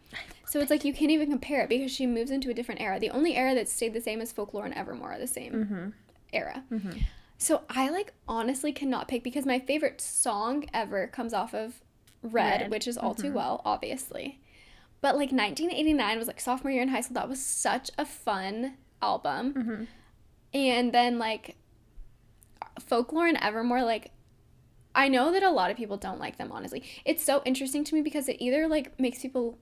So 0.46 0.60
it's 0.60 0.70
like 0.70 0.84
you 0.84 0.92
can't 0.92 1.10
even 1.10 1.30
compare 1.30 1.62
it 1.62 1.68
because 1.68 1.92
she 1.92 2.06
moves 2.06 2.30
into 2.30 2.50
a 2.50 2.54
different 2.54 2.80
era. 2.80 2.98
The 2.98 3.10
only 3.10 3.37
era 3.37 3.54
that 3.54 3.68
stayed 3.68 3.92
the 3.92 4.00
same 4.00 4.20
is 4.20 4.32
Folklore 4.32 4.64
and 4.64 4.74
Evermore 4.74 5.12
are 5.12 5.18
the 5.18 5.26
same 5.26 5.52
mm-hmm. 5.52 5.88
era. 6.32 6.64
So 7.38 7.62
I 7.68 7.90
like 7.90 8.12
honestly 8.29 8.73
cannot 8.73 9.09
pick 9.09 9.23
because 9.23 9.44
my 9.44 9.59
favorite 9.59 10.01
song 10.01 10.64
ever 10.73 11.07
comes 11.07 11.35
off 11.35 11.55
of 11.55 11.83
Red, 12.23 12.62
Red. 12.62 12.70
which 12.70 12.87
is 12.88 12.97
All 12.97 13.14
Too 13.14 13.33
Well, 13.33 13.61
obviously. 13.64 14.40
But 15.01 15.16
like 15.16 15.31
1989 15.33 16.18
was 16.18 16.27
like 16.27 16.40
sophomore 16.40 16.70
year 16.73 16.83
in 16.83 16.88
high 16.88 17.03
school. 17.03 17.14
That 17.14 17.29
was 17.29 17.44
such 17.44 17.90
a 17.99 18.07
fun 18.07 18.79
album. 19.03 19.53
Mhm. 19.55 19.87
And 20.55 20.92
then 20.92 21.18
like 21.18 21.57
Folklore 22.81 23.27
and 23.27 23.38
Evermore, 23.42 23.83
like 23.85 24.11
I 24.94 25.09
know 25.09 25.33
that 25.33 25.42
a 25.42 25.51
lot 25.51 25.70
of 25.70 25.77
people 25.77 25.97
don't 25.97 26.20
like 26.20 26.38
them, 26.38 26.53
honestly. 26.53 26.83
It's 27.05 27.23
so 27.25 27.42
interesting 27.44 27.83
to 27.85 27.94
me 27.94 28.01
because 28.01 28.29
it 28.29 28.37
either 28.38 28.68
like 28.68 28.99
makes 28.99 29.20
people 29.20 29.59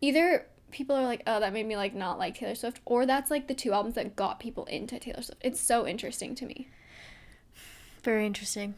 either 0.00 0.46
people 0.72 0.96
are 0.96 1.04
like, 1.04 1.22
oh, 1.26 1.38
that 1.40 1.52
made 1.52 1.66
me 1.66 1.76
like 1.76 1.94
not 1.94 2.18
like 2.18 2.36
Taylor 2.36 2.54
Swift, 2.54 2.80
or 2.84 3.06
that's 3.06 3.30
like 3.30 3.46
the 3.48 3.54
two 3.54 3.72
albums 3.72 3.94
that 3.94 4.16
got 4.16 4.40
people 4.40 4.64
into 4.66 4.98
Taylor 4.98 5.22
Swift. 5.22 5.40
It's 5.44 5.60
so 5.60 5.86
interesting 5.86 6.34
to 6.36 6.46
me. 6.46 6.68
very 8.02 8.26
interesting. 8.26 8.74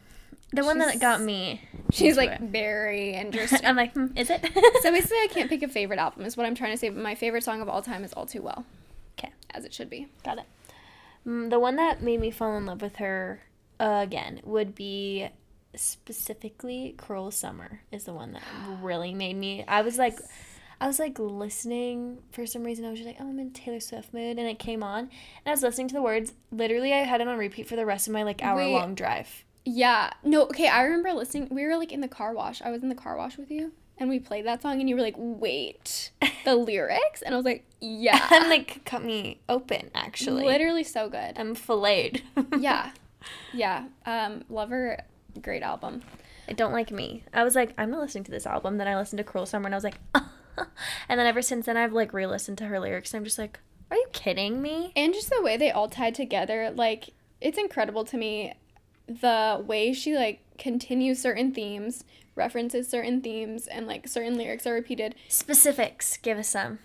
The 0.52 0.64
one 0.64 0.78
that 0.78 1.00
got 1.00 1.20
me, 1.20 1.62
She's 1.90 2.16
like 2.16 2.30
it. 2.30 2.40
very 2.40 3.12
interesting. 3.14 3.61
I'm 3.64 3.76
like, 3.76 3.92
hmm, 3.94 4.07
is 4.16 4.30
it? 4.30 4.40
so 4.83 4.90
basically, 4.92 5.16
I 5.18 5.28
can't 5.30 5.48
pick 5.48 5.62
a 5.62 5.68
favorite 5.68 5.98
album. 5.98 6.24
Is 6.24 6.37
what 6.37 6.46
I'm 6.46 6.54
trying 6.54 6.72
to 6.72 6.76
say. 6.76 6.90
But 6.90 7.02
my 7.02 7.14
favorite 7.14 7.42
song 7.42 7.61
of 7.61 7.68
all 7.68 7.83
time 7.83 8.04
is 8.04 8.12
All 8.12 8.26
Too 8.26 8.42
Well." 8.42 8.64
Okay. 9.18 9.33
as 9.50 9.64
it 9.64 9.72
should 9.72 9.90
be. 9.90 10.07
Got 10.24 10.38
it. 10.38 10.44
Mm, 11.26 11.50
the 11.50 11.59
one 11.59 11.76
that 11.76 12.02
made 12.02 12.20
me 12.20 12.30
fall 12.30 12.57
in 12.57 12.66
love 12.66 12.83
with 12.83 12.96
her 12.96 13.40
uh, 13.80 14.00
again 14.02 14.40
would 14.44 14.74
be 14.76 15.28
specifically 15.74 16.94
"Cruel 16.98 17.30
Summer" 17.30 17.80
is 17.90 18.04
the 18.04 18.12
one 18.12 18.33
that 18.33 18.42
really 18.80 19.14
made 19.14 19.37
me. 19.37 19.64
I 19.66 19.83
was 19.83 19.98
like, 19.98 20.18
I 20.85 20.87
was 20.87 20.99
like 20.99 21.18
listening 21.18 22.18
for 22.31 22.44
some 22.44 22.62
reason. 22.62 22.85
I 22.85 22.90
was 22.90 22.99
just 22.99 23.07
like, 23.07 23.16
oh, 23.18 23.27
I'm 23.27 23.38
in 23.38 23.53
Taylor 23.53 23.81
Swift 23.81 24.12
mood, 24.12 24.38
and 24.38 24.47
it 24.47 24.59
came 24.59 24.83
on, 24.83 24.99
and 24.99 25.11
I 25.47 25.51
was 25.51 25.62
listening 25.62 25.88
to 25.88 25.94
the 25.94 26.03
words. 26.03 26.35
Literally, 26.53 26.92
I 26.92 26.99
had 26.99 27.23
it 27.23 27.27
on 27.27 27.38
repeat 27.38 27.66
for 27.66 27.75
the 27.75 27.87
rest 27.87 28.07
of 28.07 28.12
my 28.12 28.23
like 28.23 28.44
hour 28.44 28.62
long 28.66 28.94
drive. 28.94 29.47
Yeah. 29.64 30.11
No. 30.23 30.42
Okay. 30.42 30.68
I 30.68 30.83
remember 30.83 31.14
listening. 31.14 31.49
We 31.51 31.64
were 31.64 31.79
like 31.79 31.90
in 31.90 32.03
the 32.03 32.07
car 32.09 32.35
wash. 32.35 32.61
I 32.61 32.70
was 32.70 32.83
in 32.83 32.90
the 32.90 32.94
car 32.94 33.16
wash 33.16 33.38
with 33.38 33.51
you, 33.51 33.73
and 33.97 34.11
we 34.11 34.18
played 34.20 34.44
that 34.44 34.61
song, 34.61 34.79
and 34.79 34.87
you 34.87 34.94
were 34.94 35.01
like, 35.01 35.14
"Wait, 35.16 36.11
the 36.44 36.55
lyrics," 36.55 37.23
and 37.23 37.33
I 37.33 37.38
was 37.38 37.47
like, 37.47 37.64
"Yeah." 37.81 38.20
and 38.31 38.51
like 38.51 38.85
cut 38.85 39.03
me 39.03 39.40
open. 39.49 39.90
Actually, 39.94 40.44
Literally 40.44 40.85
so 40.85 41.09
good. 41.09 41.38
I'm 41.38 41.55
filleted. 41.55 42.20
yeah. 42.61 42.90
Yeah. 43.55 43.87
Um. 44.05 44.44
Lover. 44.51 44.99
Great 45.40 45.62
album. 45.62 46.03
I 46.47 46.53
don't 46.53 46.73
like 46.73 46.90
me. 46.90 47.25
I 47.33 47.42
was 47.42 47.55
like, 47.55 47.73
I'm 47.79 47.90
not 47.90 48.01
listening 48.03 48.25
to 48.25 48.31
this 48.31 48.44
album. 48.44 48.77
Then 48.77 48.87
I 48.87 48.99
listened 48.99 49.16
to 49.16 49.25
Cruel 49.25 49.47
Summer 49.47 49.64
and 49.64 49.75
I 49.75 49.79
was 49.79 49.85
like, 49.85 49.99
and 51.09 51.19
then 51.21 51.27
ever 51.27 51.43
since 51.43 51.67
then 51.67 51.77
I've 51.77 51.93
like 51.93 52.12
re-listened 52.12 52.59
to 52.59 52.67
her 52.67 52.81
lyrics 52.81 53.12
and 53.12 53.19
I'm 53.21 53.25
just 53.25 53.38
like, 53.38 53.59
are 53.90 53.97
you 53.97 54.07
kidding 54.12 54.61
me? 54.62 54.93
And 54.97 55.14
just 55.14 55.31
the 55.31 55.43
way 55.43 55.57
they 55.57 55.71
all 55.71 55.88
tied 55.88 56.14
together, 56.14 56.71
like 56.75 57.11
it's 57.40 57.59
incredible 57.59 58.05
to 58.07 58.17
me. 58.17 58.55
The 59.07 59.62
way 59.67 59.93
she 59.93 60.14
like 60.14 60.40
continues 60.59 61.21
certain 61.21 61.53
themes, 61.53 62.05
references 62.35 62.88
certain 62.88 63.21
themes, 63.21 63.67
and 63.67 63.87
like 63.87 64.09
certain 64.09 64.37
lyrics 64.37 64.67
are 64.67 64.73
repeated. 64.73 65.14
Specifics, 65.29 66.17
give 66.17 66.38
us 66.38 66.49
some. 66.49 66.79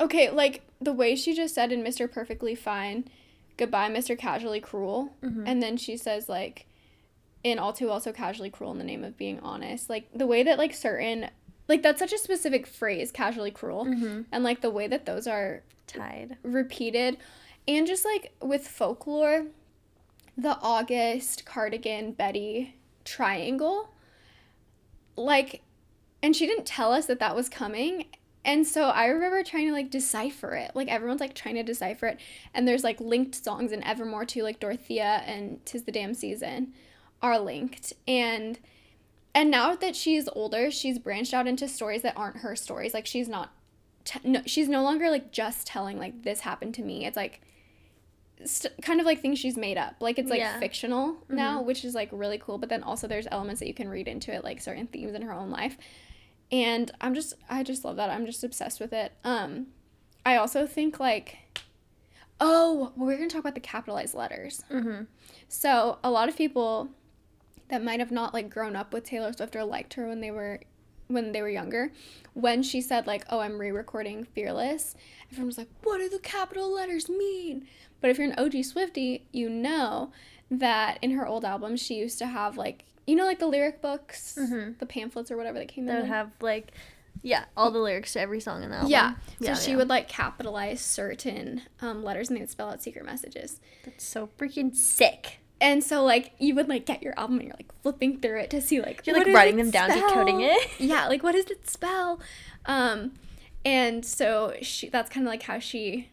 Okay, 0.00 0.30
like 0.30 0.62
the 0.80 0.92
way 0.92 1.14
she 1.14 1.34
just 1.34 1.54
said 1.54 1.70
in 1.70 1.84
Mr. 1.84 2.10
Perfectly 2.10 2.54
Fine, 2.54 3.04
goodbye, 3.56 3.90
Mr. 3.90 4.18
Casually 4.18 4.60
Cruel. 4.60 5.12
Mhm. 5.22 5.44
And 5.46 5.62
then 5.62 5.76
she 5.76 5.96
says, 5.96 6.28
like, 6.28 6.66
in 7.44 7.58
All 7.58 7.72
Too 7.72 7.90
Also 7.90 8.12
Casually 8.12 8.50
Cruel 8.50 8.72
in 8.72 8.78
the 8.78 8.84
name 8.84 9.04
of 9.04 9.16
being 9.18 9.38
honest. 9.40 9.90
Like, 9.90 10.08
the 10.14 10.26
way 10.26 10.42
that, 10.42 10.58
like, 10.58 10.74
certain, 10.74 11.28
like, 11.70 11.82
that's 11.82 11.98
such 11.98 12.12
a 12.12 12.18
specific 12.18 12.66
phrase, 12.66 13.10
casually 13.10 13.50
cruel. 13.50 13.86
Mm-hmm. 13.86 14.22
And, 14.30 14.44
like, 14.44 14.60
the 14.60 14.70
way 14.70 14.86
that 14.88 15.06
those 15.06 15.26
are 15.26 15.62
Tied. 15.86 16.36
repeated. 16.42 17.16
And 17.66 17.86
just, 17.86 18.04
like, 18.04 18.34
with 18.42 18.68
folklore, 18.68 19.46
the 20.36 20.58
August, 20.60 21.46
Cardigan, 21.46 22.12
Betty 22.12 22.76
triangle, 23.04 23.94
like, 25.16 25.62
and 26.22 26.36
she 26.36 26.46
didn't 26.46 26.66
tell 26.66 26.92
us 26.92 27.06
that 27.06 27.18
that 27.20 27.34
was 27.34 27.48
coming. 27.48 28.06
And 28.44 28.66
so 28.66 28.84
I 28.84 29.06
remember 29.06 29.42
trying 29.42 29.66
to 29.66 29.72
like 29.72 29.90
decipher 29.90 30.54
it. 30.54 30.72
Like 30.74 30.88
everyone's 30.88 31.20
like 31.20 31.34
trying 31.34 31.56
to 31.56 31.62
decipher 31.62 32.06
it. 32.06 32.18
And 32.54 32.66
there's 32.66 32.84
like 32.84 33.00
linked 33.00 33.34
songs 33.34 33.70
in 33.70 33.84
Evermore 33.84 34.24
too, 34.24 34.42
like 34.42 34.60
Dorothea 34.60 35.22
and 35.26 35.64
Tis 35.66 35.84
the 35.84 35.92
Damn 35.92 36.14
Season 36.14 36.72
are 37.20 37.38
linked. 37.38 37.92
And 38.08 38.58
and 39.34 39.50
now 39.50 39.74
that 39.74 39.94
she's 39.96 40.28
older, 40.34 40.70
she's 40.70 40.98
branched 40.98 41.32
out 41.34 41.46
into 41.46 41.68
stories 41.68 42.02
that 42.02 42.16
aren't 42.16 42.38
her 42.38 42.56
stories. 42.56 42.92
Like 42.94 43.06
she's 43.06 43.28
not 43.28 43.50
t- 44.04 44.20
no, 44.24 44.42
she's 44.46 44.68
no 44.68 44.82
longer 44.82 45.10
like 45.10 45.30
just 45.32 45.66
telling 45.66 45.98
like 45.98 46.22
this 46.22 46.40
happened 46.40 46.74
to 46.74 46.82
me. 46.82 47.06
It's 47.06 47.16
like 47.16 47.40
st- 48.44 48.74
kind 48.82 49.00
of 49.00 49.06
like 49.06 49.20
things 49.20 49.38
she's 49.38 49.56
made 49.56 49.78
up. 49.78 49.96
Like 50.00 50.18
it's 50.18 50.30
like 50.30 50.40
Yeah. 50.40 50.58
fictional 50.58 51.16
now, 51.28 51.62
which 51.62 51.84
is 51.84 51.94
like 51.94 52.08
really 52.12 52.38
cool. 52.38 52.58
But 52.58 52.68
then 52.68 52.82
also 52.82 53.06
there's 53.06 53.26
elements 53.30 53.60
that 53.60 53.68
you 53.68 53.74
can 53.74 53.88
read 53.88 54.08
into 54.08 54.32
it, 54.32 54.42
like 54.44 54.60
certain 54.60 54.86
themes 54.86 55.14
in 55.14 55.22
her 55.22 55.32
own 55.32 55.50
life. 55.50 55.76
And 56.52 56.90
I'm 57.00 57.14
just, 57.14 57.34
I 57.48 57.62
just 57.62 57.84
love 57.84 57.96
that. 57.96 58.10
I'm 58.10 58.26
just 58.26 58.42
obsessed 58.42 58.80
with 58.80 58.92
it. 58.92 59.12
Um, 59.22 59.68
I 60.26 60.36
also 60.36 60.66
think 60.66 60.98
like, 60.98 61.38
oh, 62.40 62.92
well, 62.96 63.06
we're 63.06 63.16
gonna 63.16 63.28
talk 63.28 63.40
about 63.40 63.54
the 63.54 63.60
capitalized 63.60 64.14
letters. 64.14 64.64
Mm-hmm. 64.70 65.04
So 65.48 65.98
a 66.02 66.10
lot 66.10 66.28
of 66.28 66.36
people 66.36 66.88
that 67.70 67.82
might 67.82 68.00
have 68.00 68.10
not 68.10 68.34
like 68.34 68.50
grown 68.50 68.76
up 68.76 68.92
with 68.92 69.04
Taylor 69.04 69.32
Swift 69.32 69.56
or 69.56 69.64
liked 69.64 69.94
her 69.94 70.06
when 70.06 70.20
they 70.20 70.30
were 70.30 70.60
when 71.08 71.32
they 71.32 71.42
were 71.42 71.48
younger, 71.50 71.90
when 72.34 72.62
she 72.62 72.80
said 72.80 73.06
like, 73.06 73.24
"Oh, 73.30 73.40
I'm 73.40 73.58
re-recording 73.58 74.24
Fearless," 74.24 74.94
everyone 75.32 75.46
was 75.48 75.58
like, 75.58 75.68
"What 75.82 75.98
do 75.98 76.08
the 76.08 76.20
capital 76.20 76.72
letters 76.72 77.08
mean?" 77.08 77.66
But 78.00 78.10
if 78.10 78.18
you're 78.18 78.30
an 78.30 78.38
OG 78.38 78.62
Swifty, 78.64 79.24
you 79.32 79.48
know 79.48 80.12
that 80.50 80.98
in 81.02 81.12
her 81.12 81.26
old 81.26 81.44
albums 81.44 81.80
she 81.82 81.94
used 81.96 82.18
to 82.18 82.26
have 82.26 82.56
like 82.56 82.84
you 83.06 83.16
know 83.16 83.24
like 83.24 83.38
the 83.40 83.46
lyric 83.48 83.80
books, 83.82 84.36
Mhm. 84.40 84.78
the 84.78 84.86
pamphlets 84.86 85.30
or 85.30 85.36
whatever 85.36 85.58
that 85.58 85.68
came 85.68 85.86
That 85.86 85.96
in. 85.96 86.00
would 86.02 86.08
have 86.10 86.30
like, 86.40 86.70
yeah, 87.22 87.46
all 87.56 87.70
the 87.72 87.78
lyrics 87.80 88.12
to 88.12 88.20
every 88.20 88.38
song 88.40 88.62
in 88.62 88.70
the 88.70 88.76
album. 88.76 88.90
yeah. 88.92 89.14
So 89.42 89.54
she 89.54 89.70
yeah. 89.72 89.76
would 89.78 89.88
like 89.88 90.08
capitalize 90.08 90.80
certain 90.80 91.62
um, 91.80 92.04
letters 92.04 92.28
and 92.28 92.36
they 92.36 92.40
would 92.42 92.50
spell 92.50 92.68
out 92.70 92.82
secret 92.82 93.04
messages. 93.04 93.60
That's 93.84 94.04
so 94.04 94.28
freaking 94.38 94.74
sick. 94.76 95.38
And 95.60 95.84
so 95.84 96.02
like 96.02 96.32
you 96.38 96.54
would 96.54 96.68
like 96.68 96.86
get 96.86 97.02
your 97.02 97.18
album 97.18 97.38
and 97.38 97.48
you're 97.48 97.56
like 97.56 97.70
flipping 97.82 98.18
through 98.20 98.40
it 98.40 98.50
to 98.50 98.60
see 98.60 98.80
like 98.80 99.06
You're 99.06 99.18
like 99.18 99.26
writing 99.28 99.58
it 99.58 99.64
them 99.64 99.70
down, 99.70 99.90
decoding 99.90 100.40
it. 100.40 100.68
yeah, 100.78 101.06
like 101.06 101.22
what 101.22 101.32
does 101.32 101.46
it 101.46 101.68
spell? 101.68 102.20
Um, 102.66 103.12
and 103.64 104.04
so 104.04 104.54
she 104.62 104.88
that's 104.88 105.10
kind 105.10 105.26
of 105.26 105.30
like 105.30 105.42
how 105.42 105.58
she 105.58 106.08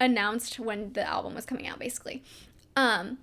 announced 0.00 0.60
when 0.60 0.92
the 0.92 1.06
album 1.06 1.34
was 1.34 1.46
coming 1.46 1.66
out, 1.66 1.78
basically. 1.78 2.22
Um, 2.76 3.18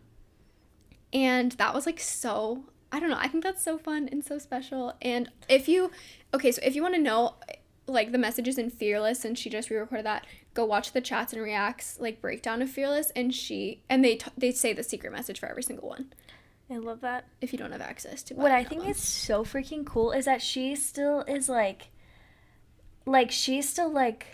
and 1.14 1.54
that 1.54 1.74
was 1.74 1.86
like 1.86 2.00
so 2.00 2.66
I 2.92 3.00
don't 3.00 3.10
know. 3.10 3.18
I 3.20 3.28
think 3.28 3.44
that's 3.44 3.64
so 3.64 3.78
fun 3.78 4.08
and 4.12 4.24
so 4.24 4.38
special. 4.38 4.94
And 5.02 5.30
if 5.50 5.68
you 5.68 5.92
okay, 6.34 6.52
so 6.52 6.62
if 6.64 6.76
you 6.76 6.82
want 6.82 6.96
to 6.96 7.02
know 7.02 7.36
like 7.88 8.12
the 8.12 8.18
messages 8.18 8.58
in 8.58 8.70
Fearless, 8.70 9.26
and 9.26 9.38
she 9.38 9.50
just 9.50 9.70
re-recorded 9.70 10.06
that. 10.06 10.26
Go 10.56 10.66
watch 10.66 10.92
the 10.94 11.02
chats 11.02 11.32
and 11.34 11.42
reacts 11.44 12.00
like 12.00 12.20
breakdown 12.22 12.64
of 12.64 12.70
Fearless, 12.72 13.12
and 13.16 13.32
she 13.34 13.84
and 13.90 14.04
they 14.04 14.16
t- 14.16 14.32
they 14.36 14.52
say 14.52 14.74
the 14.74 14.82
secret 14.84 15.12
message 15.14 15.40
for 15.40 15.46
every 15.48 15.62
single 15.62 15.88
one. 15.88 16.12
I 16.72 16.78
love 16.78 17.02
that. 17.02 17.26
If 17.42 17.54
you 17.54 17.60
don't 17.60 17.72
have 17.74 17.82
access 17.82 18.24
to 18.24 18.34
What 18.34 18.52
I 18.52 18.64
think 18.64 18.80
album. 18.82 18.92
is 18.92 18.98
so 18.98 19.44
freaking 19.44 19.86
cool 19.86 20.12
is 20.12 20.26
that 20.26 20.42
she 20.42 20.76
still 20.76 21.22
is 21.28 21.48
like, 21.48 21.90
like 23.06 23.30
she's 23.30 23.70
still 23.70 23.92
like, 23.92 24.26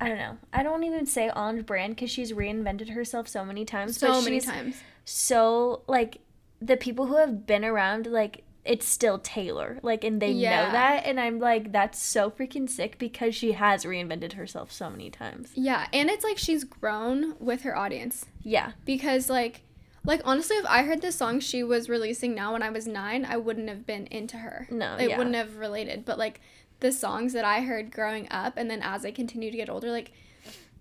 I 0.00 0.08
don't 0.08 0.18
know. 0.18 0.36
I 0.52 0.62
don't 0.62 0.84
even 0.84 1.04
say 1.06 1.30
on 1.30 1.62
brand 1.62 1.96
because 1.96 2.10
she's 2.10 2.32
reinvented 2.32 2.90
herself 2.90 3.26
so 3.26 3.44
many 3.44 3.64
times. 3.64 3.98
so 3.98 4.22
many 4.22 4.40
times. 4.40 4.76
So 5.04 5.82
like 5.88 6.18
the 6.60 6.76
people 6.76 7.06
who 7.06 7.16
have 7.16 7.46
been 7.46 7.64
around 7.64 8.06
like 8.06 8.44
it's 8.64 8.86
still 8.86 9.18
Taylor 9.18 9.78
like 9.82 10.04
and 10.04 10.20
they 10.20 10.30
Yeah. 10.32 10.66
know 10.66 10.72
that 10.72 11.06
and 11.06 11.18
I'm 11.18 11.38
like 11.38 11.72
that's 11.72 11.98
so 12.02 12.30
freaking 12.30 12.68
sick 12.68 12.98
because 12.98 13.34
she 13.34 13.52
has 13.52 13.84
reinvented 13.84 14.34
herself 14.34 14.70
so 14.72 14.90
many 14.90 15.10
times. 15.10 15.50
Yeah, 15.54 15.86
and 15.92 16.10
it's 16.10 16.24
like 16.24 16.36
she's 16.38 16.64
grown 16.64 17.34
with 17.38 17.62
her 17.62 17.76
audience 17.76 18.26
Yeah. 18.42 18.72
because 18.84 19.30
like 19.30 19.62
like 20.04 20.20
honestly 20.24 20.56
if 20.56 20.66
I 20.66 20.82
heard 20.82 21.00
the 21.02 21.12
song 21.12 21.40
she 21.40 21.62
was 21.62 21.88
releasing 21.88 22.34
now 22.34 22.52
when 22.52 22.62
I 22.62 22.70
was 22.70 22.86
9, 22.86 23.24
I 23.24 23.36
wouldn't 23.36 23.68
have 23.68 23.86
been 23.86 24.06
into 24.06 24.38
her. 24.38 24.66
No, 24.70 24.96
It 24.96 25.10
yeah. 25.10 25.18
wouldn't 25.18 25.36
have 25.36 25.56
related, 25.56 26.04
but 26.04 26.18
like 26.18 26.40
the 26.80 26.92
songs 26.92 27.32
that 27.32 27.44
I 27.44 27.62
heard 27.62 27.90
growing 27.90 28.28
up 28.30 28.54
and 28.56 28.70
then 28.70 28.82
as 28.82 29.04
I 29.04 29.10
continue 29.10 29.50
to 29.50 29.56
get 29.56 29.70
older 29.70 29.90
like 29.90 30.12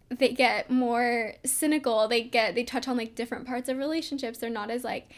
they 0.09 0.29
get 0.29 0.69
more 0.71 1.33
cynical. 1.45 2.07
They 2.07 2.21
get 2.23 2.55
they 2.55 2.63
touch 2.63 2.87
on 2.87 2.95
like 2.97 3.13
different 3.15 3.45
parts 3.45 3.67
of 3.69 3.77
relationships. 3.77 4.37
They're 4.39 4.49
not 4.49 4.69
as 4.69 4.83
like 4.85 5.11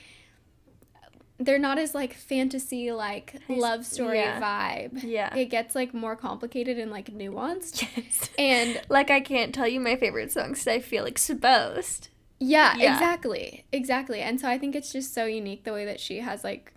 they're 1.40 1.58
not 1.60 1.78
as 1.78 1.96
like 1.96 2.14
fantasy 2.14 2.92
like 2.92 3.36
love 3.48 3.86
story 3.86 4.20
yeah. 4.20 4.42
vibe. 4.42 5.02
Yeah. 5.04 5.34
It 5.36 5.46
gets 5.46 5.74
like 5.74 5.94
more 5.94 6.16
complicated 6.16 6.78
and 6.78 6.92
like 6.92 7.12
nuanced. 7.12 7.88
Yes. 7.96 8.30
And 8.38 8.82
like 8.90 9.10
I 9.10 9.22
can't 9.22 9.56
tell 9.56 9.68
you 9.68 9.80
my 9.80 9.96
favorite 9.96 10.32
songs 10.32 10.68
I 10.68 10.80
feel 10.80 11.06
exposed. 11.06 12.10
Yeah, 12.40 12.76
Yeah. 12.78 12.94
exactly. 12.94 13.66
Exactly. 13.72 14.20
And 14.22 14.40
so 14.40 14.48
I 14.48 14.58
think 14.58 14.76
it's 14.76 14.92
just 14.92 15.14
so 15.14 15.26
unique 15.26 15.64
the 15.64 15.74
way 15.74 15.86
that 15.86 16.00
she 16.00 16.20
has 16.20 16.44
like 16.44 16.74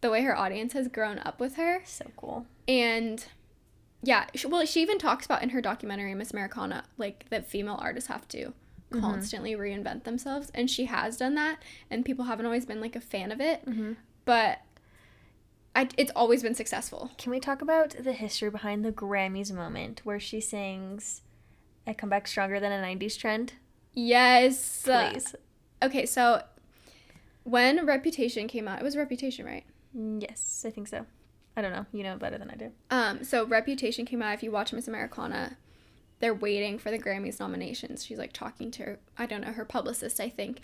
the 0.00 0.10
way 0.10 0.22
her 0.22 0.36
audience 0.36 0.74
has 0.74 0.86
grown 0.88 1.18
up 1.20 1.40
with 1.40 1.56
her. 1.56 1.80
So 1.84 2.06
cool. 2.16 2.46
And 2.68 3.24
yeah, 4.02 4.26
well 4.46 4.64
she 4.66 4.82
even 4.82 4.98
talks 4.98 5.24
about 5.24 5.42
in 5.42 5.50
her 5.50 5.60
documentary 5.62 6.14
Miss 6.14 6.30
Americana 6.30 6.84
like 6.98 7.24
that 7.30 7.46
female 7.46 7.78
artists 7.80 8.08
have 8.08 8.28
to 8.28 8.52
Mm-hmm. 8.90 9.00
constantly 9.02 9.52
reinvent 9.52 10.04
themselves 10.04 10.50
and 10.54 10.70
she 10.70 10.86
has 10.86 11.18
done 11.18 11.34
that 11.34 11.58
and 11.90 12.06
people 12.06 12.24
haven't 12.24 12.46
always 12.46 12.64
been 12.64 12.80
like 12.80 12.96
a 12.96 13.00
fan 13.00 13.30
of 13.30 13.38
it. 13.38 13.64
Mm-hmm. 13.66 13.92
But 14.24 14.60
I, 15.76 15.88
it's 15.98 16.10
always 16.16 16.42
been 16.42 16.54
successful. 16.54 17.10
Can 17.18 17.30
we 17.30 17.38
talk 17.38 17.60
about 17.60 17.96
the 18.02 18.12
history 18.12 18.50
behind 18.50 18.84
the 18.84 18.92
Grammys 18.92 19.52
moment 19.52 20.00
where 20.04 20.18
she 20.18 20.40
sings 20.40 21.20
I 21.86 21.92
come 21.92 22.10
back 22.10 22.26
stronger 22.26 22.60
than 22.60 22.72
a 22.72 22.82
90s 22.82 23.18
trend? 23.18 23.54
Yes. 23.94 24.82
Please. 24.84 25.34
Okay, 25.82 26.06
so 26.06 26.42
when 27.44 27.86
Reputation 27.86 28.48
came 28.48 28.68
out, 28.68 28.80
it 28.80 28.84
was 28.84 28.96
Reputation, 28.96 29.46
right? 29.46 29.64
Yes, 29.94 30.64
I 30.66 30.70
think 30.70 30.88
so. 30.88 31.06
I 31.56 31.62
don't 31.62 31.72
know. 31.72 31.86
You 31.92 32.04
know 32.04 32.16
better 32.16 32.38
than 32.38 32.50
I 32.50 32.54
do. 32.54 32.72
Um, 32.90 33.24
so 33.24 33.46
Reputation 33.46 34.04
came 34.04 34.22
out. 34.22 34.34
If 34.34 34.42
you 34.42 34.50
watch 34.50 34.72
Miss 34.72 34.86
Americana, 34.86 35.56
they're 36.20 36.34
waiting 36.34 36.78
for 36.78 36.90
the 36.90 36.98
Grammys 36.98 37.40
nominations. 37.40 38.04
She's 38.04 38.18
like 38.18 38.32
talking 38.32 38.70
to 38.72 38.82
her, 38.82 38.98
I 39.16 39.26
don't 39.26 39.42
know, 39.42 39.52
her 39.52 39.64
publicist, 39.64 40.20
I 40.20 40.28
think. 40.28 40.60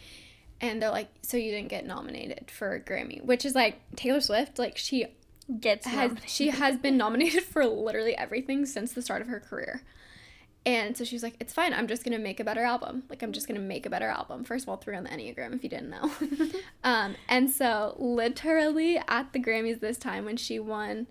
And 0.60 0.80
they're 0.80 0.90
like, 0.90 1.08
so 1.22 1.36
you 1.36 1.50
didn't 1.50 1.68
get 1.68 1.86
nominated 1.86 2.50
for 2.50 2.74
a 2.74 2.80
Grammy, 2.80 3.22
which 3.24 3.44
is 3.44 3.54
like 3.54 3.80
Taylor 3.96 4.20
Swift, 4.20 4.58
like 4.58 4.76
she 4.78 5.06
Gets 5.60 5.86
has 5.86 6.08
nominated. 6.08 6.30
she 6.30 6.48
has 6.48 6.76
been 6.78 6.96
nominated 6.96 7.42
for 7.42 7.66
literally 7.66 8.16
everything 8.16 8.64
since 8.64 8.92
the 8.92 9.02
start 9.02 9.20
of 9.20 9.28
her 9.28 9.40
career. 9.40 9.82
And 10.66 10.96
so 10.96 11.04
she's 11.04 11.22
like, 11.22 11.34
it's 11.38 11.52
fine. 11.52 11.74
I'm 11.74 11.86
just 11.86 12.02
gonna 12.02 12.18
make 12.18 12.40
a 12.40 12.44
better 12.44 12.62
album. 12.62 13.02
Like 13.10 13.22
I'm 13.22 13.32
just 13.32 13.46
gonna 13.46 13.60
make 13.60 13.84
a 13.84 13.90
better 13.90 14.08
album. 14.08 14.44
First 14.44 14.64
of 14.64 14.70
all, 14.70 14.78
three 14.78 14.96
on 14.96 15.04
the 15.04 15.10
Enneagram, 15.10 15.54
if 15.54 15.62
you 15.62 15.68
didn't 15.68 15.90
know. 15.90 16.10
um, 16.84 17.16
and 17.28 17.50
so 17.50 17.94
literally 17.98 18.98
at 19.06 19.34
the 19.34 19.38
Grammys 19.38 19.80
this 19.80 19.98
time 19.98 20.24
when 20.24 20.38
she 20.38 20.58
won 20.58 21.06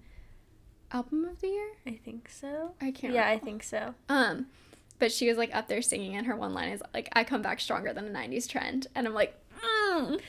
Album 0.93 1.25
of 1.25 1.41
the 1.41 1.47
Year, 1.47 1.71
I 1.87 1.99
think 2.05 2.29
so. 2.29 2.75
I 2.79 2.91
can't. 2.91 3.13
Yeah, 3.13 3.27
I 3.27 3.39
think 3.39 3.63
so. 3.63 3.95
Um, 4.07 4.45
but 4.99 5.11
she 5.11 5.27
was 5.27 5.37
like 5.37 5.53
up 5.53 5.67
there 5.67 5.81
singing, 5.81 6.15
and 6.15 6.27
her 6.27 6.35
one 6.35 6.53
line 6.53 6.69
is 6.69 6.81
like, 6.93 7.09
"I 7.13 7.23
come 7.23 7.41
back 7.41 7.59
stronger 7.59 7.91
than 7.93 8.05
a 8.05 8.09
'90s 8.11 8.47
trend," 8.47 8.87
and 8.95 9.07
I'm 9.07 9.13
like, 9.13 9.35
mm, 9.61 10.19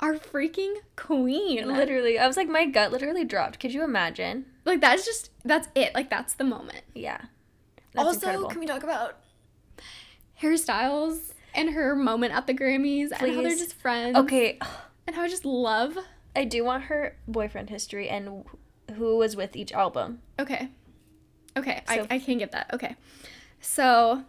our 0.00 0.14
freaking 0.14 0.74
queen. 0.96 1.66
Literally, 1.68 2.18
I 2.18 2.26
was 2.26 2.36
like, 2.36 2.48
my 2.48 2.66
gut 2.66 2.90
literally 2.90 3.24
dropped. 3.24 3.60
Could 3.60 3.72
you 3.72 3.84
imagine? 3.84 4.46
Like 4.64 4.80
that's 4.80 5.04
just 5.06 5.30
that's 5.44 5.68
it. 5.74 5.94
Like 5.94 6.10
that's 6.10 6.34
the 6.34 6.44
moment. 6.44 6.82
Yeah. 6.94 7.20
That's 7.94 8.06
also, 8.06 8.26
incredible. 8.26 8.48
can 8.48 8.60
we 8.60 8.66
talk 8.66 8.82
about 8.82 9.18
hairstyles 10.40 11.32
and 11.54 11.70
her 11.70 11.94
moment 11.94 12.32
at 12.34 12.46
the 12.46 12.54
Grammys 12.54 13.10
and 13.12 13.34
how 13.34 13.42
they're 13.42 13.50
just 13.50 13.74
friends? 13.74 14.16
okay, 14.16 14.58
And 15.06 15.14
how 15.14 15.22
I 15.22 15.28
just 15.28 15.44
love. 15.44 15.98
I 16.34 16.44
do 16.44 16.64
want 16.64 16.84
her 16.84 17.16
boyfriend 17.28 17.68
history 17.68 18.08
and 18.08 18.44
who 18.92 19.16
was 19.16 19.36
with 19.36 19.56
each 19.56 19.72
album. 19.72 20.20
Okay. 20.38 20.68
Okay, 21.56 21.82
So- 21.86 22.06
I, 22.10 22.14
I 22.14 22.18
can 22.18 22.38
get 22.38 22.52
that. 22.52 22.70
Okay. 22.72 22.96
So 23.60 24.24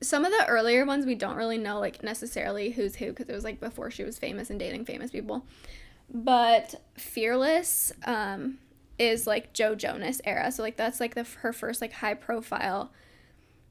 some 0.00 0.24
of 0.24 0.32
the 0.32 0.46
earlier 0.46 0.84
ones 0.84 1.04
we 1.06 1.14
don't 1.14 1.36
really 1.36 1.58
know 1.58 1.78
like 1.78 2.02
necessarily 2.02 2.70
who's 2.70 2.96
who 2.96 3.08
because 3.08 3.28
it 3.28 3.32
was 3.34 3.44
like 3.44 3.60
before 3.60 3.90
she 3.90 4.04
was 4.04 4.18
famous 4.18 4.50
and 4.50 4.58
dating 4.58 4.84
famous 4.84 5.10
people. 5.10 5.44
But 6.12 6.74
Fearless 6.96 7.92
um 8.04 8.58
is 8.98 9.26
like 9.26 9.52
Joe 9.52 9.74
Jonas 9.74 10.20
era. 10.24 10.50
So 10.50 10.62
like 10.62 10.76
that's 10.76 11.00
like 11.00 11.14
the 11.14 11.24
her 11.40 11.52
first 11.52 11.80
like 11.80 11.92
high 11.92 12.14
profile 12.14 12.90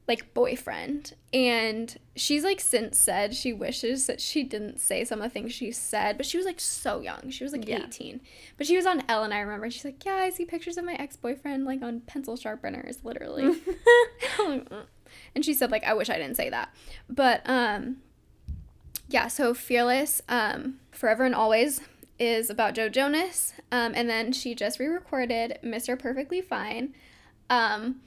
like 0.08 0.32
boyfriend. 0.34 1.14
And 1.32 1.96
she's 2.14 2.44
like 2.44 2.60
since 2.60 2.96
said 2.98 3.34
she 3.34 3.52
wishes 3.52 4.06
that 4.06 4.20
she 4.20 4.44
didn't 4.44 4.80
say 4.80 5.04
some 5.04 5.20
of 5.20 5.24
the 5.24 5.30
things 5.30 5.52
she 5.52 5.72
said 5.72 6.16
but 6.16 6.24
she 6.26 6.36
was 6.36 6.46
like 6.46 6.60
so 6.60 7.00
young. 7.00 7.28
She 7.30 7.42
was 7.44 7.52
like 7.52 7.68
Yeah. 7.68 7.84
18 7.86 8.20
but 8.56 8.66
she 8.66 8.76
was 8.76 8.86
on 8.86 9.02
ellen 9.08 9.26
and 9.26 9.34
i 9.34 9.40
remember? 9.40 9.68
She's 9.70 9.84
like 9.84 10.04
yeah 10.04 10.14
i 10.14 10.30
see 10.30 10.44
pictures 10.44 10.76
of 10.78 10.84
my 10.84 10.94
ex-boyfriend 10.94 11.64
like 11.64 11.82
on 11.82 12.00
pencil 12.00 12.36
sharpeners 12.36 13.04
literally. 13.04 13.60
And 15.34 15.44
she 15.44 15.54
said 15.54 15.70
like 15.70 15.84
i 15.84 15.92
wish 15.94 16.08
i 16.10 16.16
didn't 16.16 16.36
say 16.36 16.50
that. 16.50 16.74
But 17.08 17.42
um 17.48 17.96
yeah 19.08 19.28
so 19.28 19.54
fearless 19.54 20.22
um 20.28 20.78
forever 20.90 21.24
and 21.24 21.34
always 21.34 21.80
is 22.18 22.48
about 22.48 22.74
joe 22.74 22.88
jonas. 22.88 23.52
Um 23.72 23.92
and 23.94 24.08
then 24.08 24.32
she 24.32 24.54
just 24.54 24.78
re-recorded 24.78 25.58
mr 25.64 25.98
perfectly 25.98 26.40
fine. 26.40 26.94
Um 27.50 28.00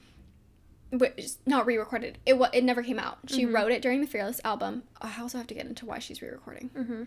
not 1.46 1.66
re-recorded 1.66 2.18
it 2.26 2.34
it 2.52 2.64
never 2.64 2.82
came 2.82 2.98
out 2.98 3.18
she 3.26 3.44
Mm-hmm. 3.44 3.54
wrote 3.54 3.70
it 3.72 3.80
during 3.82 4.00
the 4.00 4.06
fearless 4.06 4.40
album 4.44 4.82
i 5.00 5.12
also 5.20 5.38
have 5.38 5.46
to 5.46 5.54
get 5.54 5.66
into 5.66 5.86
why 5.86 5.98
she's 5.98 6.20
re-recording 6.20 6.70
Mm-hmm. 6.76 7.02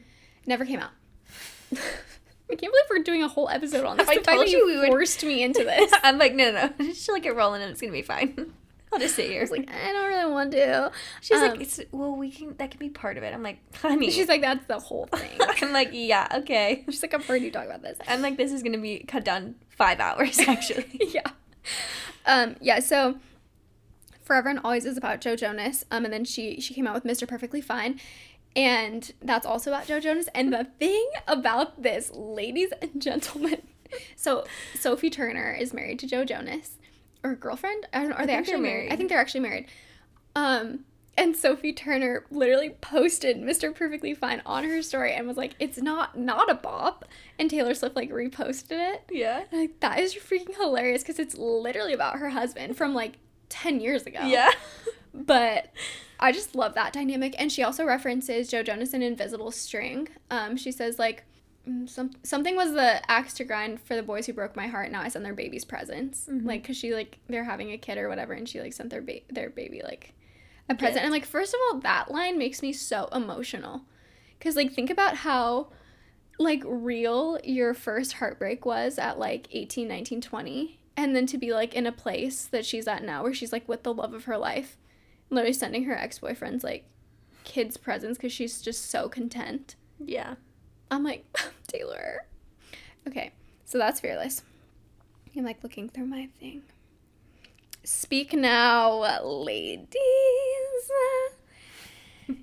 never 0.45 0.65
came 0.65 0.79
out 0.79 0.91
i 1.73 2.55
can't 2.55 2.61
believe 2.61 2.73
we're 2.89 2.99
doing 3.03 3.23
a 3.23 3.27
whole 3.27 3.49
episode 3.49 3.85
on 3.85 3.97
this 3.97 4.07
I 4.09 4.15
told 4.17 4.41
that 4.41 4.49
you 4.49 4.65
we 4.65 4.77
would- 4.77 4.87
forced 4.87 5.23
me 5.23 5.43
into 5.43 5.63
this 5.65 5.91
I'm 6.03 6.17
like, 6.17 6.33
no, 6.33 6.51
no, 6.51 6.69
no. 6.79 6.93
Let 7.09 7.25
it 7.25 7.35
rolling 7.35 7.61
and 7.61 7.71
it's 7.71 7.81
gonna 7.81 7.93
be 7.93 8.01
fine. 8.01 8.53
I'll 8.91 8.99
just 8.99 9.15
sit 9.15 9.27
here. 9.27 9.39
I 9.39 9.41
was 9.41 9.49
like, 9.49 9.67
I 9.71 9.91
don't 9.91 10.07
really 10.07 10.31
want 10.31 10.51
to. 10.51 10.91
She's 11.19 11.39
Um, 11.41 11.49
like, 11.49 11.61
it's, 11.61 11.79
well, 11.91 12.15
we 12.15 12.29
can. 12.29 12.55
That 12.57 12.69
can 12.69 12.77
be 12.77 12.89
part 12.89 13.17
of 13.17 13.23
it. 13.23 13.33
I'm 13.33 13.41
like, 13.41 13.57
honey. 13.77 14.11
She's 14.11 14.27
like, 14.27 14.41
that's 14.41 14.67
the 14.67 14.77
whole 14.77 15.07
thing. 15.07 15.31
I'm 15.63 15.73
like, 15.73 15.89
yeah, 15.93 16.27
okay. 16.31 16.83
She's 16.87 17.01
like, 17.01 17.15
I've 17.15 17.25
heard 17.25 17.41
you 17.41 17.49
talk 17.49 17.65
about 17.65 17.81
this. 17.81 17.97
I'm 18.07 18.21
like, 18.21 18.37
this 18.37 18.51
is 18.51 18.61
gonna 18.61 18.77
be 18.77 18.99
cut 18.99 19.25
down 19.25 19.55
five 19.69 19.99
hours 19.99 20.37
actually. 20.47 20.85
yeah. 21.11 21.23
Um, 22.27 22.55
yeah, 22.61 22.81
so 22.81 23.15
Forever 24.23 24.49
and 24.49 24.59
Always 24.63 24.85
is 24.85 24.97
about 24.97 25.21
Joe 25.21 25.35
Jonas. 25.35 25.85
Um, 25.91 26.05
and 26.05 26.13
then 26.13 26.25
she 26.25 26.59
she 26.59 26.73
came 26.73 26.87
out 26.87 26.93
with 26.95 27.03
Mr. 27.03 27.27
Perfectly 27.27 27.61
Fine. 27.61 27.99
And 28.55 29.11
that's 29.21 29.45
also 29.45 29.71
about 29.71 29.87
Joe 29.87 29.99
Jonas. 29.99 30.27
And 30.35 30.53
the 30.53 30.65
thing 30.79 31.09
about 31.27 31.81
this, 31.81 32.11
ladies 32.13 32.71
and 32.81 33.01
gentlemen, 33.01 33.61
so 34.15 34.45
Sophie 34.79 35.09
Turner 35.09 35.53
is 35.53 35.73
married 35.73 35.99
to 35.99 36.07
Joe 36.07 36.23
Jonas. 36.25 36.77
Or 37.23 37.35
girlfriend? 37.35 37.87
I 37.93 37.99
don't 38.01 38.09
know. 38.09 38.15
Are 38.15 38.25
they 38.25 38.33
they're 38.33 38.39
actually 38.39 38.59
married? 38.59 38.91
I 38.91 38.95
think 38.95 39.09
they're 39.09 39.19
actually 39.19 39.41
married. 39.41 39.67
Um, 40.35 40.85
and 41.15 41.35
Sophie 41.35 41.73
Turner 41.73 42.25
literally 42.31 42.71
posted 42.71 43.37
Mr. 43.37 43.73
Perfectly 43.73 44.13
Fine 44.13 44.41
on 44.45 44.63
her 44.63 44.81
story 44.81 45.13
and 45.13 45.27
was 45.27 45.37
like, 45.37 45.55
"It's 45.59 45.77
not 45.77 46.17
not 46.17 46.49
a 46.49 46.55
bop," 46.55 47.05
and 47.37 47.49
Taylor 47.49 47.75
Swift 47.75 47.95
like 47.95 48.09
reposted 48.09 48.71
it. 48.71 49.03
Yeah. 49.11 49.43
And, 49.51 49.61
Like 49.61 49.79
that 49.79 49.99
is 49.99 50.15
freaking 50.15 50.55
hilarious 50.55 51.03
because 51.03 51.19
it's 51.19 51.37
literally 51.37 51.93
about 51.93 52.17
her 52.17 52.29
husband 52.29 52.75
from 52.75 52.93
like 52.93 53.19
ten 53.53 53.79
years 53.79 54.05
ago. 54.05 54.19
Yeah. 54.25 54.49
But 55.15 55.71
I 56.19 56.31
just 56.31 56.55
love 56.55 56.73
that 56.73 56.91
dynamic, 56.91 57.35
and 57.37 57.51
she 57.51 57.61
also 57.61 57.85
references 57.85 58.47
Joe 58.49 58.63
Jonas 58.63 58.95
in 58.95 59.03
Invisible 59.03 59.51
String. 59.51 60.07
Um, 60.31 60.57
she 60.57 60.71
says 60.71 60.97
like. 60.97 61.23
mm, 61.69 61.87
Some, 61.87 62.09
something 62.23 62.55
was 62.55 62.73
the 62.73 62.99
axe 63.11 63.33
to 63.35 63.43
grind 63.43 63.79
for 63.79 63.95
the 63.95 64.01
boys 64.01 64.25
who 64.25 64.33
broke 64.33 64.55
my 64.55 64.65
heart. 64.65 64.91
Now 64.91 65.01
I 65.01 65.09
send 65.09 65.23
their 65.23 65.35
babies 65.35 65.65
presents, 65.65 66.27
Mhm. 66.27 66.45
like 66.45 66.63
because 66.63 66.77
she 66.77 66.95
like 66.95 67.19
they're 67.29 67.43
having 67.43 67.71
a 67.71 67.77
kid 67.77 67.99
or 67.99 68.09
whatever, 68.09 68.33
and 68.33 68.49
she 68.49 68.59
like 68.59 68.73
sent 68.73 68.89
their 68.89 69.03
ba- 69.03 69.21
their 69.29 69.51
baby 69.51 69.81
like 69.83 70.13
a 70.67 70.73
present. 70.73 71.03
And 71.03 71.11
like 71.11 71.25
first 71.25 71.53
of 71.53 71.59
all, 71.71 71.79
that 71.81 72.09
line 72.09 72.39
makes 72.39 72.63
me 72.63 72.73
so 72.73 73.07
emotional, 73.13 73.83
because 74.39 74.55
like 74.55 74.73
think 74.73 74.89
about 74.89 75.17
how 75.17 75.67
like 76.39 76.63
real 76.65 77.39
your 77.43 77.75
first 77.75 78.13
heartbreak 78.13 78.65
was 78.65 78.97
at 78.97 79.19
like 79.19 79.47
18 79.51 79.87
19 79.87 80.21
20 80.21 80.79
and 80.95 81.15
then 81.15 81.25
to 81.27 81.37
be 81.37 81.53
like 81.53 81.73
in 81.73 81.87
a 81.87 81.91
place 81.91 82.45
that 82.45 82.65
she's 82.65 82.87
at 82.87 83.03
now 83.03 83.23
where 83.23 83.33
she's 83.33 83.51
like 83.51 83.67
with 83.67 83.83
the 83.83 83.93
love 83.93 84.13
of 84.13 84.25
her 84.25 84.37
life. 84.37 84.77
Literally 85.29 85.53
sending 85.53 85.85
her 85.85 85.95
ex-boyfriends 85.97 86.63
like 86.63 86.85
kids 87.43 87.77
presents 87.77 88.17
because 88.17 88.31
she's 88.31 88.61
just 88.61 88.89
so 88.89 89.09
content. 89.09 89.75
Yeah. 89.99 90.35
i'm 90.91 91.03
like 91.03 91.25
taylor. 91.67 92.25
Okay 93.07 93.31
so 93.65 93.77
that's 93.77 93.99
fearless. 93.99 94.43
I'm 95.35 95.43
like 95.43 95.63
looking 95.63 95.89
through 95.89 96.05
my 96.05 96.29
thing. 96.39 96.61
Speak 97.83 98.33
now 98.33 99.21
ladies. 99.23 99.97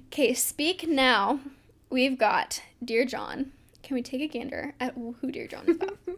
Okay 0.09 0.35
speak 0.35 0.89
now. 0.89 1.41
We've 1.89 2.19
got 2.19 2.63
dear 2.85 3.05
john. 3.05 3.53
Can 3.83 3.95
we 3.95 4.03
take 4.03 4.21
a 4.21 4.27
gander 4.29 4.75
at 4.81 4.95
who 4.95 5.31
dear 5.31 5.47
john 5.47 5.69
is 5.69 5.77
about 5.77 5.99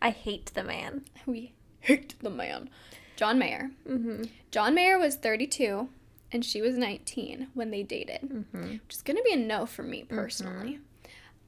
I 0.00 0.10
hate 0.10 0.46
the 0.54 0.62
man. 0.64 1.04
we 1.26 1.52
hate 1.80 2.14
the 2.20 2.30
man. 2.30 2.70
John 3.16 3.38
Mayer. 3.38 3.70
Mm-hmm. 3.88 4.24
John 4.50 4.74
Mayer 4.74 4.98
was 4.98 5.16
32 5.16 5.88
and 6.30 6.44
she 6.44 6.60
was 6.60 6.76
19 6.76 7.48
when 7.54 7.70
they 7.70 7.82
dated, 7.82 8.20
Mm-hmm. 8.22 8.62
which 8.72 8.94
is 8.96 9.02
going 9.02 9.16
to 9.16 9.22
be 9.22 9.32
a 9.32 9.36
no 9.36 9.66
for 9.66 9.82
me 9.82 10.04
personally. 10.04 10.78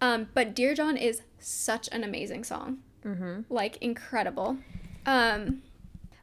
Um, 0.00 0.28
but 0.34 0.54
Dear 0.54 0.74
John 0.74 0.96
is 0.96 1.22
such 1.38 1.88
an 1.92 2.02
amazing 2.02 2.44
song. 2.44 2.78
Mm-hmm. 3.04 3.42
Like 3.52 3.76
incredible. 3.82 4.56
Um, 5.06 5.62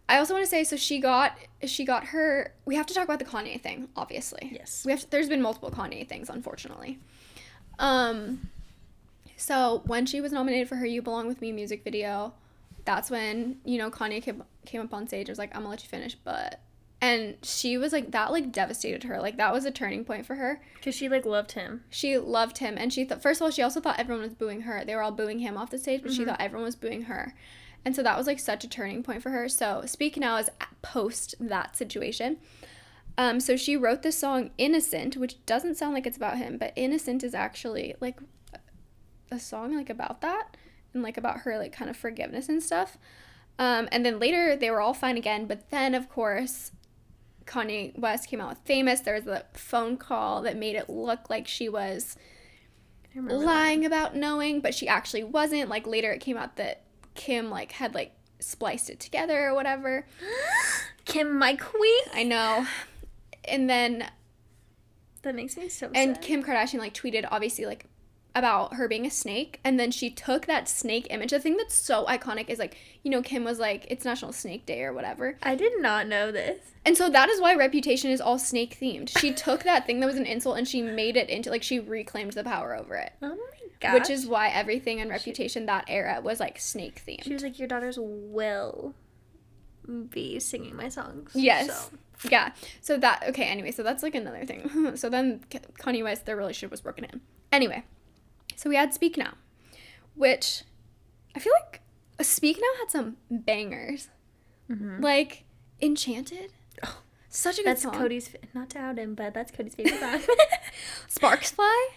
I 0.10 0.18
also 0.18 0.34
want 0.34 0.46
to 0.46 0.50
say 0.50 0.64
so 0.64 0.76
she 0.78 1.00
got 1.00 1.38
she 1.66 1.84
got 1.86 2.06
her 2.06 2.54
we 2.66 2.76
have 2.76 2.86
to 2.88 2.94
talk 2.94 3.04
about 3.06 3.20
the 3.20 3.26
Kanye 3.26 3.60
thing, 3.62 3.90
obviously. 3.96 4.50
Yes. 4.54 4.84
We 4.86 4.92
have 4.92 5.02
to, 5.02 5.12
there's 5.12 5.28
been 5.30 5.42
multiple 5.42 5.70
Kanye 5.72 6.08
things 6.08 6.30
unfortunately. 6.30 7.00
Um 7.80 8.50
so 9.38 9.82
when 9.86 10.06
she 10.06 10.20
was 10.20 10.32
nominated 10.34 10.68
for 10.68 10.76
her 10.76 10.86
You 10.86 11.02
Belong 11.02 11.28
With 11.28 11.40
Me 11.42 11.52
music 11.54 11.84
video, 11.84 12.34
that's 12.84 13.10
when, 13.10 13.58
you 13.64 13.78
know, 13.78 13.90
Kanye 13.90 14.22
came, 14.22 14.44
came 14.66 14.82
up 14.82 14.94
on 14.94 15.08
stage. 15.08 15.30
I 15.30 15.32
was 15.32 15.40
like, 15.40 15.56
I'm 15.56 15.62
gonna 15.62 15.70
let 15.70 15.84
you 15.84 15.90
finish, 15.90 16.16
but 16.16 16.60
and 17.00 17.36
she 17.44 17.78
was 17.78 17.94
like 17.94 18.10
that 18.12 18.32
like 18.32 18.52
devastated 18.52 19.04
her. 19.04 19.22
Like 19.22 19.38
that 19.38 19.54
was 19.54 19.66
a 19.66 19.72
turning 19.72 20.04
point 20.04 20.26
for 20.26 20.34
her. 20.36 20.60
Because 20.76 20.96
she 20.96 21.08
like 21.08 21.26
loved 21.26 21.52
him. 21.52 21.84
She 21.92 22.18
loved 22.18 22.58
him 22.58 22.76
and 22.76 22.92
she 22.92 23.06
thought 23.06 23.22
first 23.22 23.40
of 23.40 23.46
all, 23.46 23.52
she 23.52 23.62
also 23.62 23.80
thought 23.80 24.00
everyone 24.00 24.24
was 24.24 24.34
booing 24.34 24.62
her. 24.62 24.84
They 24.84 24.96
were 24.96 25.04
all 25.04 25.12
booing 25.12 25.40
him 25.40 25.58
off 25.58 25.70
the 25.70 25.78
stage, 25.78 26.02
but 26.02 26.12
she 26.12 26.24
Mhm. 26.24 26.26
thought 26.30 26.42
everyone 26.42 26.66
was 26.66 26.76
booing 26.76 27.04
her. 27.04 27.36
And 27.86 27.96
so 27.96 28.02
that 28.02 28.18
was 28.18 28.26
like 28.26 28.40
such 28.40 28.64
a 28.64 28.68
turning 28.70 29.04
point 29.04 29.22
for 29.22 29.30
her. 29.30 29.48
So 29.48 29.84
Speak 29.86 30.18
Now 30.18 30.38
is 30.38 30.50
post 30.82 31.36
that 31.40 31.76
situation. 31.78 32.38
Um, 33.16 33.40
so 33.40 33.56
she 33.56 33.78
wrote 33.78 34.02
this 34.02 34.18
song 34.18 34.50
Innocent, 34.58 35.18
which 35.18 35.44
doesn't 35.46 35.76
sound 35.76 35.94
like 35.94 36.08
it's 36.08 36.18
about 36.18 36.38
him, 36.38 36.58
but 36.58 36.74
Innocent 36.76 37.24
is 37.24 37.36
actually 37.36 37.94
like 38.00 38.20
a 39.32 39.40
song 39.40 39.76
like 39.76 39.90
about 39.90 40.22
that 40.22 40.56
and 40.94 41.04
like 41.04 41.18
about 41.18 41.40
her 41.40 41.58
like 41.58 41.72
kind 41.74 41.90
of 41.90 41.98
forgiveness 41.98 42.50
and 42.50 42.62
stuff. 42.62 42.98
Um, 43.60 43.88
and 43.92 44.06
then 44.06 44.20
later 44.20 44.56
they 44.56 44.70
were 44.70 44.82
all 44.82 44.94
fine 44.94 45.18
again, 45.18 45.46
but 45.48 45.70
then 45.70 45.96
of 45.96 46.10
course 46.10 46.72
Kanye 47.46 47.98
West 47.98 48.30
came 48.30 48.42
out 48.42 48.50
with 48.50 48.60
Famous. 48.66 49.00
There 49.00 49.16
was 49.16 49.24
the 49.24 49.46
phone 49.54 49.98
call 49.98 50.42
that 50.44 50.58
made 50.58 50.76
it 50.76 50.90
look 50.90 51.30
like 51.30 51.48
she 51.48 51.70
was 51.70 52.18
remember 53.16 53.40
that. 53.40 53.46
lying 53.46 53.86
about 53.86 54.16
knowing, 54.16 54.60
but 54.62 54.74
she 54.76 54.88
actually 54.88 55.24
wasn't. 55.24 55.70
Like 55.70 55.88
later 55.88 56.12
it 56.12 56.20
came 56.20 56.38
out 56.38 56.56
that 56.58 56.84
Kim 57.16 57.50
like 57.50 57.72
had 57.74 57.96
like 57.96 58.12
spliced 58.40 58.90
it 58.90 59.00
together 59.00 59.48
or 59.48 59.56
whatever. 59.56 60.06
Kim, 61.06 61.38
my 61.40 61.56
queen. 61.56 62.04
I 62.14 62.24
know. 62.24 62.66
And 63.46 63.70
then 63.70 64.10
That 65.22 65.36
makes 65.36 65.56
me 65.58 65.70
so 65.70 65.90
and 65.96 66.16
sad. 66.16 66.22
Kim 66.24 66.44
Kardashian 66.44 66.80
like 66.80 66.94
tweeted 66.94 67.26
obviously 67.32 67.66
like 67.66 67.86
about 68.38 68.76
her 68.76 68.88
being 68.88 69.06
a 69.06 69.12
snake 69.12 69.60
and 69.64 69.80
then 69.80 69.92
she 69.92 70.10
took 70.10 70.46
that 70.46 70.70
snake 70.70 71.08
image. 71.10 71.32
The 71.32 71.40
thing 71.40 71.58
that's 71.58 71.76
so 71.76 72.06
iconic 72.06 72.50
is 72.50 72.60
like, 72.60 72.78
you 73.04 73.12
know, 73.12 73.22
Kim 73.22 73.44
was 73.44 73.60
like 73.60 73.86
it's 73.90 74.06
National 74.06 74.32
Snake 74.32 74.66
Day 74.66 74.84
or 74.84 74.94
whatever. 74.94 75.38
I 75.42 75.56
did 75.56 75.82
not 75.82 76.08
know 76.08 76.32
this. 76.32 76.60
And 76.86 76.98
so 76.98 77.10
that 77.10 77.30
is 77.30 77.42
why 77.42 77.56
Reputation 77.56 78.12
is 78.12 78.22
all 78.22 78.40
snake 78.40 78.78
themed. 78.80 79.18
She 79.18 79.34
took 79.46 79.64
that 79.64 79.86
thing 79.86 80.00
that 80.00 80.08
was 80.08 80.16
an 80.16 80.26
insult 80.26 80.58
and 80.58 80.68
she 80.68 80.82
made 80.82 81.18
it 81.18 81.30
into 81.30 81.50
like 81.50 81.64
she 81.64 81.80
reclaimed 81.80 82.34
the 82.34 82.44
power 82.44 82.76
over 82.76 82.96
it. 82.96 83.14
Oh 83.22 83.30
my 83.30 83.68
gosh. 83.80 83.94
Which 83.94 84.10
is 84.10 84.28
why 84.28 84.50
everything 84.50 85.00
in 85.00 85.10
Reputation 85.10 85.66
that 85.66 85.86
era 85.88 86.22
was 86.22 86.40
like 86.40 86.60
snake 86.60 87.02
themed. 87.06 87.24
She 87.24 87.34
was 87.34 87.44
like, 87.44 87.60
your 87.60 87.68
daughters 87.68 87.98
will 88.00 88.94
be 90.10 90.40
singing 90.40 90.76
my 90.76 90.90
songs. 90.90 91.32
Yes. 91.34 91.90
So. 91.90 92.30
Yeah. 92.30 92.52
So 92.82 92.98
that 92.98 93.24
okay. 93.30 93.46
Anyway, 93.46 93.72
so 93.72 93.84
that's 93.84 94.04
like 94.04 94.16
another 94.16 94.46
thing. 94.46 94.96
so 94.96 95.10
then 95.10 95.42
Kanye 95.80 96.04
West, 96.04 96.26
their 96.26 96.36
relationship 96.36 96.72
was 96.72 96.82
broken 96.82 97.06
in. 97.06 97.22
Anyway, 97.52 97.84
so 98.58 98.70
we 98.70 98.76
had 98.76 98.94
Speak 98.94 99.16
Now, 99.18 99.36
which 100.16 100.64
I 101.36 101.40
feel 101.40 101.54
like 101.64 101.82
Speak 102.22 102.58
Now 102.58 102.80
had 102.82 102.92
some 102.92 103.16
bangers, 103.32 104.10
Mhm. 104.70 105.02
like 105.02 105.46
Enchanted. 105.82 106.52
Oh. 106.84 107.02
Such 107.30 107.56
a 107.56 107.62
good 107.62 107.68
That's 107.68 107.84
song. 107.84 107.94
Cody's, 107.94 108.36
not 108.54 108.70
to 108.72 108.80
out 108.80 108.98
him, 108.98 109.14
but 109.16 109.34
that's 109.34 109.52
Cody's 109.52 109.76
favorite 109.76 110.00
song. 110.00 110.22
Sparks 111.08 111.52
Fly. 111.52 111.90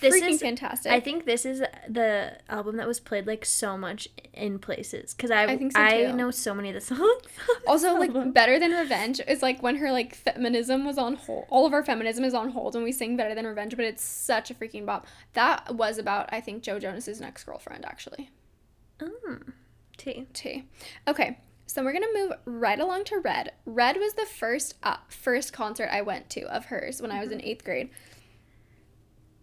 This 0.00 0.14
Freaking 0.14 0.30
is- 0.30 0.40
fantastic. 0.40 0.92
I 0.92 1.00
think 1.00 1.24
this 1.26 1.44
is 1.44 1.58
the 1.88 2.38
album 2.48 2.76
that 2.76 2.86
was 2.86 3.00
played 3.00 3.26
like 3.26 3.44
so 3.44 3.76
much 3.76 4.08
in 4.32 4.58
places 4.60 5.12
because 5.14 5.30
I 5.32 5.44
I 5.44 5.56
think 5.56 5.72
so, 5.72 5.80
I 5.82 6.04
too. 6.04 6.12
know 6.12 6.30
so 6.30 6.54
many 6.54 6.68
of 6.68 6.74
the 6.74 6.80
songs. 6.94 7.22
also 7.66 7.94
like 7.96 8.12
better 8.32 8.58
than 8.60 8.70
revenge 8.70 9.20
is 9.26 9.42
like 9.42 9.62
when 9.62 9.76
her 9.76 9.90
like 9.90 10.14
feminism 10.14 10.84
was 10.84 10.98
on 10.98 11.14
hold 11.16 11.46
all 11.50 11.66
of 11.66 11.72
our 11.72 11.82
feminism 11.84 12.24
is 12.24 12.34
on 12.34 12.50
hold 12.50 12.74
when 12.74 12.84
we 12.84 12.92
sing 12.92 13.16
better 13.16 13.34
than 13.34 13.46
revenge 13.46 13.74
but 13.76 13.84
it's 13.84 14.04
such 14.04 14.50
a 14.50 14.54
freaking 14.54 14.86
bop 14.86 15.06
that 15.32 15.74
was 15.74 15.98
about 15.98 16.28
i 16.32 16.40
think 16.40 16.62
joe 16.62 16.78
jonas's 16.78 17.20
next 17.20 17.42
girlfriend 17.44 17.84
actually 17.84 18.30
Mm. 19.00 19.52
T. 19.96 20.26
T. 20.32 20.64
Okay, 21.06 21.38
so 21.66 21.82
we're 21.84 21.92
gonna 21.92 22.06
move 22.14 22.32
right 22.44 22.78
along 22.78 23.04
to 23.04 23.18
Red. 23.18 23.52
Red 23.64 23.96
was 23.96 24.14
the 24.14 24.26
first 24.26 24.74
uh, 24.82 24.96
first 25.08 25.52
concert 25.52 25.88
I 25.92 26.02
went 26.02 26.30
to 26.30 26.42
of 26.52 26.66
hers 26.66 27.00
when 27.02 27.10
I 27.10 27.20
was 27.20 27.30
in 27.32 27.40
eighth 27.42 27.64
grade. 27.64 27.90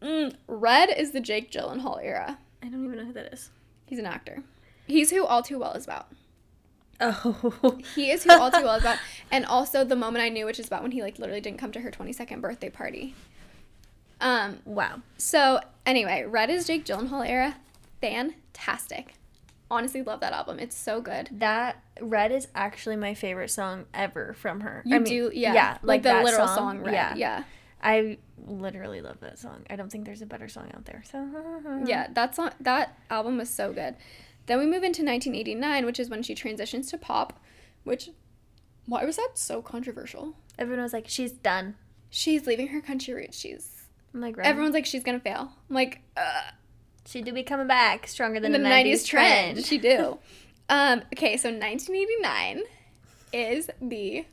Mm, 0.02 0.36
Red 0.48 0.90
is 0.96 1.12
the 1.12 1.20
Jake 1.20 1.52
Gyllenhaal 1.52 2.04
era. 2.04 2.38
I 2.62 2.68
don't 2.68 2.84
even 2.86 2.98
know 2.98 3.06
who 3.06 3.14
that 3.14 3.34
is. 3.34 3.50
He's 3.86 4.00
an 4.00 4.06
actor. 4.06 4.44
He's 4.88 5.12
who 5.12 5.26
All 5.26 5.42
Too 5.42 5.60
Well 5.60 5.74
is 5.74 5.86
about. 5.86 6.08
Oh. 7.02 7.80
He 7.96 8.12
is 8.12 8.24
who 8.24 8.32
All 8.32 8.52
Too 8.52 8.64
Well 8.64 8.76
is 8.76 8.84
about, 8.84 9.00
and 9.32 9.46
also 9.46 9.84
the 9.84 9.96
moment 9.96 10.24
I 10.24 10.30
knew, 10.30 10.46
which 10.46 10.60
is 10.60 10.68
about 10.68 10.82
when 10.82 10.92
he 10.92 11.02
like 11.02 11.20
literally 11.20 11.42
didn't 11.42 11.60
come 11.60 11.72
to 11.74 11.82
her 11.82 11.92
twenty 11.92 12.14
second 12.14 12.42
birthday 12.42 12.70
party. 12.70 13.16
Um. 14.22 14.60
wow. 14.66 15.02
So 15.18 15.60
anyway, 15.86 16.24
Red 16.26 16.50
is 16.50 16.68
Jake 16.68 16.86
Gyllenhaal 16.86 17.28
era. 17.28 17.58
Fantastic. 18.02 19.16
Honestly, 19.70 20.04
love 20.04 20.20
that 20.20 20.32
album. 20.32 20.60
It's 20.60 20.78
so 20.78 21.02
good. 21.02 21.30
That 21.32 21.82
Red 22.00 22.32
is 22.32 22.48
actually 22.54 22.96
my 22.96 23.14
favorite 23.14 23.50
song 23.50 23.86
ever 23.94 24.34
from 24.34 24.62
her. 24.62 24.84
You 24.86 24.96
I 24.96 25.00
mean, 25.00 25.08
do, 25.08 25.32
yeah. 25.34 25.54
Yeah, 25.54 25.72
like, 25.82 25.82
like, 25.82 26.04
the 26.04 26.24
literal 26.24 26.48
song, 26.48 26.82
Red. 26.82 26.94
Yeah. 26.94 27.16
yeah. 27.16 27.44
I 27.86 28.18
literally 28.48 29.00
love 29.02 29.20
that 29.22 29.38
song. 29.38 29.64
I 29.70 29.76
don't 29.76 29.92
think 29.92 30.06
there's 30.06 30.24
a 30.24 30.26
better 30.26 30.48
song 30.50 30.72
out 30.76 30.86
there. 30.86 31.04
So 31.10 31.24
Yeah, 31.86 32.08
that 32.14 32.36
song, 32.36 32.50
that 32.60 32.98
album 33.12 33.38
was 33.38 33.50
so 33.50 33.72
good. 33.72 33.96
Then 34.48 34.58
we 34.58 34.66
move 34.66 34.84
into 34.84 35.04
1989, 35.04 35.86
which 35.86 36.00
is 36.00 36.10
when 36.10 36.24
she 36.24 36.34
transitions 36.34 36.90
to 36.90 36.98
pop, 36.98 37.40
which 37.84 38.10
Why 38.88 39.06
was 39.06 39.18
that 39.18 39.32
so 39.36 39.62
controversial? 39.62 40.36
Everyone 40.58 40.82
was 40.84 40.94
like, 40.94 41.08
she's 41.08 41.32
done. 41.32 41.76
She's 42.10 42.48
leaving 42.48 42.70
her 42.70 42.82
country 42.82 43.14
roots. 43.14 43.38
She's 43.38 43.84
I'm 44.16 44.22
like, 44.22 44.36
right. 44.38 44.48
everyone's 44.48 44.74
like 44.74 44.86
she's 44.86 45.04
gonna 45.04 45.20
fail. 45.20 45.52
I'm 45.70 45.76
like, 45.76 46.02
uh, 46.18 46.42
she 47.06 47.22
do 47.22 47.34
be 47.34 47.44
coming 47.44 47.68
back 47.68 48.08
stronger 48.08 48.40
than 48.40 48.52
the 48.52 48.58
the, 48.58 48.64
90s, 48.66 49.06
trend. 49.06 49.56
trend. 49.58 49.66
She 49.66 49.78
do. 49.78 50.18
um, 50.70 51.04
okay, 51.14 51.38
so 51.38 51.50
1989 51.50 52.64
is 53.34 53.70
the 53.82 54.26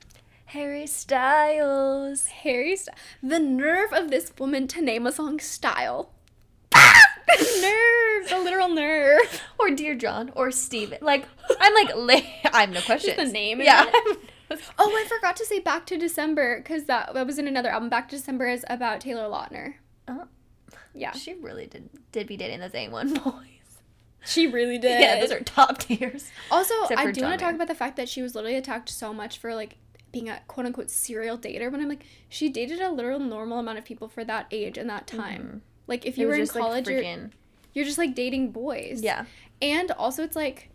Harry 0.53 0.87
Styles. 0.87 2.27
Harry 2.27 2.77
Styles. 2.77 2.99
The 3.23 3.39
nerve 3.39 3.93
of 3.95 4.11
this 4.11 4.33
woman 4.39 4.69
to 4.69 4.83
name 4.83 5.07
a 5.07 5.13
song 5.13 5.41
style. 5.41 6.11
the 6.73 7.59
nerve, 7.63 8.29
the 8.29 8.39
literal 8.39 8.69
nerve. 8.69 9.41
Or 9.59 9.71
Dear 9.71 9.95
John. 9.95 10.31
Or 10.35 10.51
Steven. 10.51 10.99
Like, 11.01 11.27
I'm 11.59 11.73
like, 11.75 12.19
I 12.53 12.61
have 12.61 12.71
no 12.71 12.83
questions. 12.83 13.17
the 13.17 13.25
name 13.33 13.61
Yeah. 13.61 13.91
Oh, 14.79 14.95
I 14.95 15.09
forgot 15.09 15.37
to 15.37 15.47
say 15.47 15.61
Back 15.61 15.87
to 15.87 15.97
December 15.97 16.59
because 16.59 16.85
that, 16.85 17.15
that 17.15 17.27
was 17.27 17.39
in 17.39 17.49
another 17.49 17.71
album. 17.71 17.89
Back 17.89 18.11
to 18.11 18.17
December 18.17 18.49
is 18.49 18.67
about 18.69 19.01
Taylor 19.01 19.23
Lautner. 19.23 19.77
Oh. 20.07 20.25
Yeah, 20.95 21.13
she 21.13 21.33
really 21.33 21.67
did 21.67 21.89
did 22.13 22.27
be 22.27 22.37
dating 22.37 22.61
the 22.61 22.69
same 22.69 22.91
one 22.91 23.15
boys. 23.25 23.81
she 24.27 24.47
really 24.47 24.77
did. 24.77 25.01
Yeah, 25.01 25.21
those 25.21 25.33
are 25.33 25.41
top 25.41 25.79
tiers. 25.79 26.31
Also, 26.51 26.75
I 26.95 27.11
do 27.13 27.23
want 27.23 27.39
to 27.39 27.43
talk 27.43 27.55
about 27.55 27.69
the 27.69 27.75
fact 27.75 27.97
that 27.97 28.11
she 28.11 28.21
was 28.21 28.35
literally 28.35 28.57
attacked 28.59 28.91
so 28.91 29.15
much 29.15 29.39
for 29.39 29.55
like 29.55 29.79
being 30.13 30.29
a 30.29 30.41
quote 30.47 30.67
unquote 30.67 30.91
serial 30.91 31.39
dater. 31.39 31.73
When 31.73 31.81
I'm 31.81 31.89
like, 31.89 32.05
she 32.29 32.49
dated 32.49 32.81
a 32.81 32.91
literal 32.91 33.19
normal 33.19 33.59
amount 33.59 33.79
of 33.79 33.85
people 33.85 34.09
for 34.09 34.25
that 34.25 34.47
age 34.51 34.79
and 34.79 34.89
that 34.91 35.07
time. 35.07 35.63
Like, 35.87 36.07
if 36.07 36.17
you 36.19 36.29
were 36.29 36.35
in 36.35 36.41
just, 36.41 36.55
like, 36.55 36.63
college, 36.63 36.89
you're, 36.89 37.03
you're 37.75 37.85
just 37.85 37.99
like 37.99 38.15
dating 38.15 38.53
boys. 38.53 39.03
Yeah. 39.03 39.25
and 39.61 39.91
also 39.93 40.23
it's 40.23 40.37
like 40.37 40.69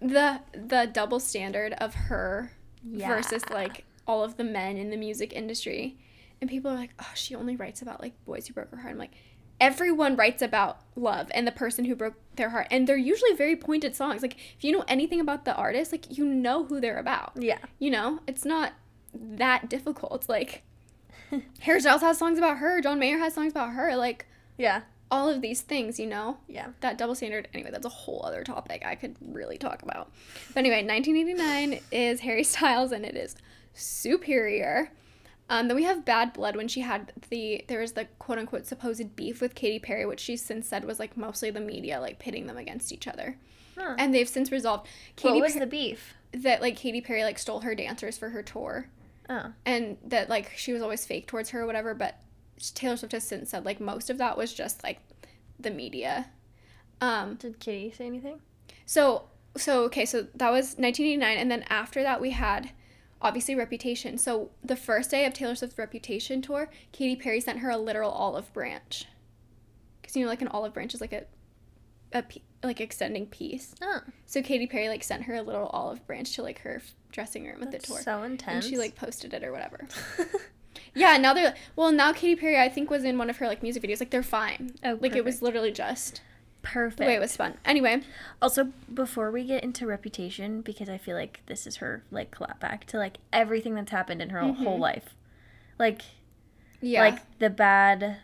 the 0.00 0.40
the 0.52 0.90
double 0.92 1.20
standard 1.20 1.72
of 1.74 1.94
her 1.94 2.52
versus 2.82 3.42
like 3.50 3.84
all 4.06 4.22
of 4.24 4.36
the 4.36 4.44
men 4.44 4.76
in 4.76 4.90
the 4.90 4.96
music 4.96 5.32
industry, 5.32 5.96
and 6.40 6.48
people 6.50 6.70
are 6.70 6.76
like, 6.76 6.90
oh, 6.98 7.10
she 7.14 7.34
only 7.34 7.56
writes 7.56 7.82
about 7.82 8.00
like 8.00 8.12
boys 8.24 8.46
who 8.46 8.54
broke 8.54 8.70
her 8.70 8.78
heart. 8.78 8.92
I'm 8.92 8.98
like. 8.98 9.12
Everyone 9.60 10.16
writes 10.16 10.42
about 10.42 10.80
love 10.94 11.30
and 11.34 11.46
the 11.46 11.52
person 11.52 11.86
who 11.86 11.94
broke 11.94 12.14
their 12.36 12.50
heart, 12.50 12.66
and 12.70 12.86
they're 12.86 12.96
usually 12.96 13.32
very 13.34 13.56
pointed 13.56 13.96
songs. 13.96 14.20
Like, 14.22 14.36
if 14.56 14.62
you 14.64 14.72
know 14.72 14.84
anything 14.86 15.18
about 15.20 15.44
the 15.46 15.54
artist, 15.54 15.92
like 15.92 16.16
you 16.18 16.24
know 16.26 16.64
who 16.64 16.80
they're 16.80 16.98
about. 16.98 17.32
Yeah. 17.36 17.58
You 17.78 17.90
know, 17.90 18.20
it's 18.26 18.44
not 18.44 18.74
that 19.14 19.70
difficult. 19.70 20.28
Like, 20.28 20.62
Harry 21.60 21.80
Styles 21.80 22.02
has 22.02 22.18
songs 22.18 22.36
about 22.38 22.58
her. 22.58 22.80
John 22.82 22.98
Mayer 22.98 23.18
has 23.18 23.32
songs 23.34 23.52
about 23.52 23.70
her. 23.72 23.96
Like, 23.96 24.26
Yeah. 24.58 24.82
all 25.10 25.28
of 25.30 25.40
these 25.40 25.62
things. 25.62 25.98
You 25.98 26.06
know, 26.06 26.36
Yeah. 26.48 26.68
that 26.80 26.98
double 26.98 27.14
standard. 27.14 27.48
Anyway, 27.54 27.70
that's 27.70 27.86
a 27.86 27.90
whole 27.90 28.22
other 28.26 28.44
topic 28.44 28.84
I 28.84 28.94
could 28.94 29.16
really 29.20 29.56
talk 29.56 29.82
about. 29.82 30.12
But 30.48 30.58
anyway, 30.60 30.82
1989 30.84 31.80
is 31.90 32.20
Harry 32.20 32.44
Styles, 32.52 32.92
and 32.92 33.06
it 33.06 33.16
is 33.16 33.36
superior. 33.72 34.90
Um, 35.48 35.68
then 35.68 35.76
we 35.76 35.84
have 35.84 36.04
Bad 36.04 36.32
Blood 36.32 36.56
when 36.56 36.66
she 36.68 36.80
had 36.80 37.12
the 37.30 37.64
there 37.68 37.80
was 37.80 37.92
the 37.92 38.06
quote 38.18 38.38
unquote 38.38 38.66
supposed 38.66 39.14
beef 39.14 39.40
with 39.40 39.54
Katy 39.54 39.78
Perry, 39.78 40.04
which 40.06 40.20
she 40.20 40.36
since 40.36 40.68
said 40.68 40.84
was 40.84 40.98
like 40.98 41.16
mostly 41.16 41.50
the 41.50 41.60
media 41.60 42.00
like 42.00 42.18
pitting 42.18 42.46
them 42.46 42.56
against 42.56 42.92
each 42.92 43.06
other, 43.06 43.36
Huh. 43.78 43.94
and 43.98 44.12
they've 44.14 44.28
since 44.28 44.50
resolved. 44.50 44.88
Katy 45.14 45.34
what 45.34 45.42
was 45.44 45.52
Per- 45.54 45.60
the 45.60 45.66
beef? 45.66 46.14
that 46.32 46.60
like 46.60 46.76
Katy 46.76 47.00
Perry 47.00 47.22
like 47.22 47.38
stole 47.38 47.60
her 47.60 47.74
dancers 47.74 48.18
for 48.18 48.30
her 48.30 48.42
tour 48.42 48.88
Oh. 49.30 49.52
and 49.64 49.96
that 50.04 50.28
like 50.28 50.50
she 50.56 50.72
was 50.72 50.82
always 50.82 51.06
fake 51.06 51.26
towards 51.26 51.50
her 51.50 51.62
or 51.62 51.66
whatever 51.66 51.94
but 51.94 52.18
taylor 52.74 52.96
swift 52.96 53.12
has 53.12 53.24
since 53.24 53.50
said 53.50 53.64
like 53.64 53.80
most 53.80 54.08
of 54.10 54.18
that 54.18 54.36
was 54.36 54.52
just 54.52 54.82
like 54.84 55.00
the 55.58 55.70
media 55.70 56.26
um 57.00 57.34
Did 57.36 57.58
Kitty 57.58 57.92
say 57.96 58.06
anything? 58.06 58.40
so 58.84 59.24
so 59.56 59.82
okay 59.84 60.04
so 60.04 60.22
that 60.34 60.50
was 60.50 60.76
1989 60.78 61.38
and 61.38 61.50
then 61.50 61.64
after 61.68 62.02
that 62.02 62.20
we 62.20 62.30
had 62.30 62.70
obviously 63.22 63.54
reputation 63.54 64.18
so 64.18 64.50
the 64.62 64.76
first 64.76 65.10
day 65.10 65.24
of 65.24 65.32
taylor 65.32 65.54
swift's 65.54 65.78
reputation 65.78 66.42
tour 66.42 66.68
Katy 66.92 67.16
perry 67.16 67.40
sent 67.40 67.60
her 67.60 67.70
a 67.70 67.76
literal 67.78 68.10
olive 68.10 68.52
branch 68.52 69.06
because 70.00 70.16
you 70.16 70.22
know 70.24 70.28
like 70.28 70.42
an 70.42 70.48
olive 70.48 70.74
branch 70.74 70.94
is 70.94 71.00
like 71.00 71.12
a 71.12 71.24
a 72.12 72.22
like 72.62 72.80
extending 72.80 73.26
piece 73.26 73.74
Oh. 73.82 74.00
so 74.26 74.40
Katy 74.42 74.66
Perry 74.68 74.88
like 74.88 75.02
sent 75.02 75.24
her 75.24 75.34
a 75.34 75.42
little 75.42 75.66
olive 75.66 76.06
branch 76.06 76.34
to 76.36 76.42
like 76.42 76.60
her 76.60 76.80
dressing 77.10 77.44
room 77.46 77.62
at 77.62 77.72
the 77.72 77.78
tour 77.78 78.00
so 78.00 78.22
intense. 78.22 78.64
and 78.64 78.72
she 78.72 78.78
like 78.78 78.94
posted 78.94 79.34
it 79.34 79.42
or 79.42 79.50
whatever 79.52 79.86
Yeah, 80.94 81.16
now 81.18 81.34
they're 81.34 81.54
well. 81.74 81.92
Now 81.92 82.12
Katy 82.14 82.36
Perry, 82.36 82.58
I 82.58 82.68
think, 82.70 82.88
was 82.90 83.04
in 83.04 83.18
one 83.18 83.28
of 83.28 83.36
her 83.38 83.46
like 83.46 83.62
music 83.62 83.82
videos. 83.82 84.00
Like 84.00 84.10
they're 84.10 84.22
fine. 84.22 84.72
Oh, 84.82 84.98
like 85.00 85.14
it 85.14 85.24
was 85.24 85.42
literally 85.42 85.70
just 85.72 86.22
Perfect. 86.66 86.98
the 86.98 87.06
way 87.06 87.14
it 87.14 87.20
was 87.20 87.30
spun. 87.30 87.54
Anyway, 87.64 88.02
Also, 88.42 88.72
before 88.92 89.30
we 89.30 89.44
get 89.44 89.62
into 89.62 89.86
reputation, 89.86 90.60
because 90.60 90.88
I 90.88 90.98
feel 90.98 91.16
like 91.16 91.40
this 91.46 91.66
is 91.66 91.76
her 91.76 92.02
like 92.10 92.34
clapback 92.36 92.84
to 92.86 92.98
like 92.98 93.18
everything 93.32 93.74
that's 93.74 93.90
happened 93.90 94.20
in 94.20 94.30
her 94.30 94.40
whole 94.40 94.74
mm-hmm. 94.74 94.82
life, 94.82 95.14
like 95.78 96.02
yeah, 96.80 97.00
like 97.00 97.38
the 97.38 97.50
bad, 97.50 98.18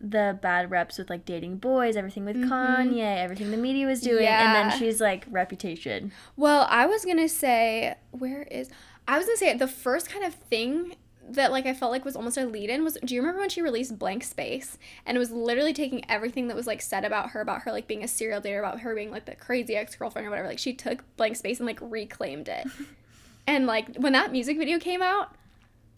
the 0.00 0.38
bad 0.40 0.70
reps 0.70 0.98
with 0.98 1.10
like 1.10 1.24
dating 1.24 1.56
boys, 1.56 1.96
everything 1.96 2.24
with 2.24 2.36
mm-hmm. 2.36 2.52
Kanye, 2.52 3.18
everything 3.18 3.50
the 3.50 3.56
media 3.56 3.86
was 3.86 4.00
doing, 4.00 4.26
and 4.26 4.54
then 4.54 4.78
she's 4.78 5.00
like 5.00 5.26
reputation. 5.30 6.12
Well, 6.36 6.66
I 6.70 6.86
was 6.86 7.04
gonna 7.04 7.28
say 7.28 7.96
where 8.10 8.42
is 8.42 8.70
I 9.06 9.18
was 9.18 9.26
gonna 9.26 9.38
say 9.38 9.56
the 9.56 9.66
first 9.66 10.10
kind 10.10 10.24
of 10.24 10.34
thing 10.34 10.94
that 11.34 11.52
like 11.52 11.66
I 11.66 11.74
felt 11.74 11.92
like 11.92 12.04
was 12.04 12.16
almost 12.16 12.36
a 12.36 12.46
lead 12.46 12.70
in 12.70 12.84
was 12.84 12.96
do 13.04 13.14
you 13.14 13.20
remember 13.20 13.40
when 13.40 13.50
she 13.50 13.62
released 13.62 13.98
Blank 13.98 14.24
Space 14.24 14.78
and 15.04 15.16
it 15.16 15.18
was 15.18 15.30
literally 15.30 15.72
taking 15.72 16.04
everything 16.08 16.48
that 16.48 16.56
was 16.56 16.66
like 16.66 16.80
said 16.80 17.04
about 17.04 17.30
her 17.30 17.40
about 17.40 17.62
her 17.62 17.72
like 17.72 17.86
being 17.86 18.02
a 18.02 18.08
serial 18.08 18.40
dater 18.40 18.58
about 18.58 18.80
her 18.80 18.94
being 18.94 19.10
like 19.10 19.26
the 19.26 19.34
crazy 19.34 19.76
ex 19.76 19.94
girlfriend 19.94 20.26
or 20.26 20.30
whatever 20.30 20.48
like 20.48 20.58
she 20.58 20.72
took 20.72 21.04
Blank 21.16 21.36
Space 21.36 21.58
and 21.58 21.66
like 21.66 21.78
reclaimed 21.80 22.48
it 22.48 22.66
and 23.46 23.66
like 23.66 23.96
when 23.96 24.12
that 24.12 24.32
music 24.32 24.58
video 24.58 24.78
came 24.78 25.02
out 25.02 25.34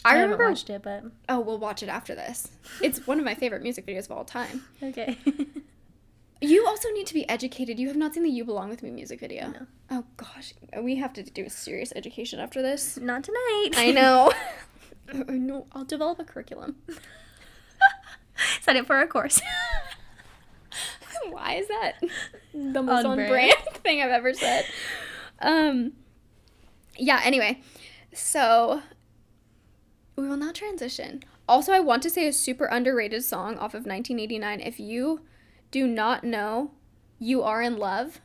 I, 0.03 0.11
haven't 0.11 0.31
remember 0.31 0.49
watched 0.49 0.71
it, 0.71 0.83
but 0.83 1.05
oh 1.29 1.41
we'll 1.41 1.59
watch 1.59 1.83
it 1.83 1.89
after 1.89 2.15
this 2.15 2.49
it's 2.83 3.07
one 3.07 3.19
of 3.19 3.25
my 3.25 3.35
favorite 3.35 3.63
music 3.63 3.87
videos 3.87 4.07
of 4.07 4.13
all 4.13 4.25
time 4.25 4.65
okay. 4.83 5.19
you 6.41 6.67
also 6.69 6.89
need 6.93 7.07
to 7.07 7.15
be 7.15 7.29
educated 7.29 7.79
you 7.79 7.89
have 7.89 7.97
not 7.97 8.15
seen 8.15 8.23
the 8.23 8.31
You 8.31 8.45
Belong 8.45 8.71
With 8.71 8.83
Me 8.83 8.91
music 8.91 9.21
video 9.21 9.49
No. 9.49 9.67
oh 9.91 10.05
gosh 10.17 10.55
we 10.81 10.97
have 10.97 11.13
to 11.15 11.23
do 11.23 11.45
a 11.45 11.51
serious 11.51 11.93
education 11.95 12.41
after 12.41 12.63
this 12.63 12.97
Not 12.97 13.25
tonight. 13.25 13.71
I 13.77 13.91
know. 13.91 14.33
I 15.13 15.33
know. 15.39 15.67
I'll 15.73 15.85
develop 15.85 16.19
a 16.19 16.25
curriculum. 16.25 16.77
Sign 18.63 18.77
up 18.77 18.87
for 18.87 18.99
a 19.01 19.07
course. 19.07 19.41
Why 21.31 21.55
is 21.55 21.69
that 21.69 21.95
the 22.55 22.83
most 22.83 23.05
On 23.05 23.13
on 23.13 23.17
brand. 23.17 23.31
brand 23.31 23.55
thing 23.83 24.01
I've 24.03 24.11
ever 24.11 24.33
said? 24.33 24.65
Um. 25.41 25.93
Yeah. 26.97 27.21
Anyway, 27.25 27.61
so 28.15 28.83
we 30.17 30.27
will 30.29 30.37
now 30.37 30.53
transition. 30.53 31.23
Also, 31.49 31.73
I 31.73 31.81
want 31.81 32.03
to 32.05 32.11
say 32.11 32.27
a 32.27 32.33
super 32.33 32.67
underrated 32.67 33.25
song 33.25 33.55
off 33.57 33.75
of 33.75 33.85
1989. 33.87 34.61
If 34.61 34.79
you 34.81 35.21
do 35.71 35.87
not 35.87 36.25
know, 36.25 36.71
"You 37.19 37.43
Are 37.43 37.61
in 37.61 37.77
Love," 37.77 38.21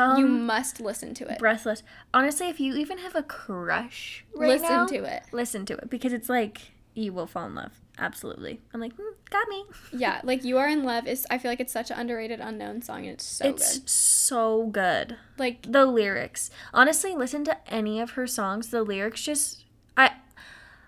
um, 0.00 0.18
you 0.18 0.26
must 0.26 0.80
listen 0.80 1.14
to 1.14 1.28
it. 1.28 1.38
breathless. 1.38 1.82
Honestly, 2.14 2.48
if 2.48 2.58
you 2.60 2.74
even 2.76 2.98
have 2.98 3.14
a 3.14 3.22
crush 3.22 4.24
right 4.36 4.48
listen 4.48 4.68
now, 4.68 4.86
to 4.86 5.04
it. 5.04 5.22
listen 5.32 5.64
to 5.66 5.74
it 5.74 5.90
because 5.90 6.12
it's 6.12 6.28
like 6.28 6.72
you 6.94 7.12
will 7.12 7.26
fall 7.26 7.46
in 7.46 7.54
love. 7.54 7.72
Absolutely. 7.98 8.60
I'm 8.72 8.80
like, 8.80 8.94
hmm, 8.94 9.12
got 9.28 9.46
me. 9.48 9.64
Yeah, 9.92 10.20
like 10.24 10.42
"You 10.42 10.56
Are 10.56 10.66
in 10.68 10.84
Love" 10.84 11.06
is. 11.06 11.26
I 11.30 11.36
feel 11.36 11.50
like 11.50 11.60
it's 11.60 11.72
such 11.72 11.90
an 11.90 11.98
underrated, 11.98 12.40
unknown 12.40 12.80
song, 12.80 13.00
and 13.00 13.10
it's 13.10 13.24
so 13.26 13.44
good. 13.44 13.54
it's 13.54 13.78
good. 13.78 13.88
so 13.90 14.66
good. 14.72 15.16
Like 15.36 15.70
The 15.70 15.84
lyrics. 15.84 16.50
Honestly, 16.72 17.14
listen 17.14 17.44
to 17.44 17.58
any 17.72 18.00
of 18.00 18.12
her 18.12 18.26
songs. 18.26 18.68
The 18.70 18.82
lyrics 18.82 19.22
just 19.22 19.64
I 19.98 20.12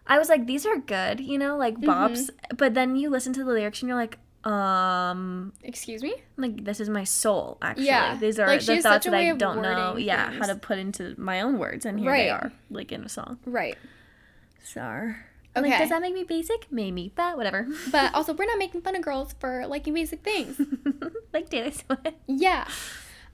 I 0.06 0.18
was 0.18 0.28
like, 0.30 0.46
these 0.46 0.64
are 0.64 0.78
good, 0.78 1.20
you 1.20 1.38
know, 1.38 1.56
like 1.58 1.76
Mm-hmm. 1.80 1.90
bops. 1.90 2.30
But 2.56 2.72
then 2.74 2.96
you 2.96 3.10
listen 3.10 3.32
to 3.34 3.44
the 3.44 3.52
lyrics 3.52 3.82
and 3.82 3.88
you're 3.90 3.98
like, 3.98 4.18
um, 4.44 5.52
Excuse 5.62 6.02
me? 6.02 6.14
like 6.36 6.64
this 6.64 6.80
is 6.80 6.88
my 6.88 7.04
soul. 7.04 7.58
Actually, 7.62 7.86
Yeah. 7.86 8.16
these 8.16 8.38
are 8.38 8.46
Like, 8.46 8.60
the 8.62 8.82
thoughts 8.82 9.04
that 9.06 9.14
I 9.14 9.32
don't 9.34 9.62
know. 9.62 9.90
wording 9.92 10.04
Yeah, 10.06 10.32
how 10.32 10.46
to 10.46 10.54
put 10.56 10.78
into 10.78 11.14
my 11.18 11.40
own 11.40 11.58
words, 11.58 11.86
and 11.86 11.98
here 12.00 12.10
Right. 12.10 12.22
they 12.24 12.30
are, 12.30 12.52
like 12.70 12.90
in 12.92 13.04
a 13.04 13.08
song. 13.08 13.38
Right. 13.46 13.76
So, 14.64 14.80
Okay. 15.56 15.68
like, 15.68 15.78
does 15.80 15.90
that 15.90 16.00
make 16.00 16.14
me 16.14 16.24
basic? 16.24 16.70
Maybe, 16.72 17.12
but 17.14 17.36
whatever. 17.36 17.66
But 17.92 18.14
also, 18.14 18.32
we're 18.34 18.46
not 18.46 18.58
making 18.58 18.82
fun 18.82 18.96
of 18.96 19.02
girls 19.02 19.34
for 19.38 19.66
liking 19.66 19.94
basic 19.94 20.22
things. 20.22 20.60
like 21.32 21.48
Taylor 21.50 21.70
Swift. 21.70 22.08
yeah. 22.26 22.66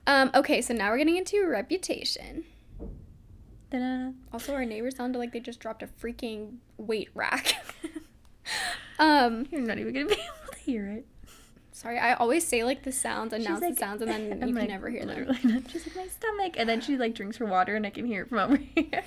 Um, 0.07 0.31
okay, 0.33 0.61
so 0.61 0.73
now 0.73 0.89
we're 0.91 0.97
getting 0.97 1.17
into 1.17 1.45
reputation. 1.47 2.43
Ta-da. 3.71 4.11
Also, 4.33 4.53
our 4.55 4.65
neighbors 4.65 4.95
sounded 4.95 5.19
like 5.19 5.31
they 5.31 5.39
just 5.39 5.59
dropped 5.59 5.83
a 5.83 5.87
freaking 5.87 6.57
weight 6.77 7.09
rack. 7.13 7.55
um, 8.99 9.45
You're 9.51 9.61
not 9.61 9.77
even 9.77 9.93
gonna 9.93 10.07
be 10.07 10.17
hear 10.69 10.87
it. 10.87 11.05
sorry, 11.71 11.97
I 11.99 12.13
always 12.13 12.45
say 12.47 12.63
like 12.63 12.83
the 12.83 12.91
sounds, 12.91 13.33
announce 13.33 13.61
like- 13.61 13.73
the 13.75 13.79
sounds, 13.79 14.01
and 14.01 14.11
then 14.11 14.25
you 14.27 14.31
I'm 14.33 14.39
can 14.39 14.55
like, 14.55 14.69
never 14.69 14.89
hear 14.89 15.05
them 15.05 15.27
not. 15.27 15.37
She's 15.71 15.85
like 15.87 15.95
my 15.95 16.07
stomach, 16.07 16.53
and 16.57 16.67
then 16.69 16.81
she 16.81 16.97
like 16.97 17.15
drinks 17.15 17.37
her 17.37 17.45
water, 17.45 17.75
and 17.75 17.85
I 17.85 17.89
can 17.89 18.05
hear 18.05 18.23
it 18.23 18.29
from 18.29 18.37
over 18.39 18.55
here. 18.75 19.03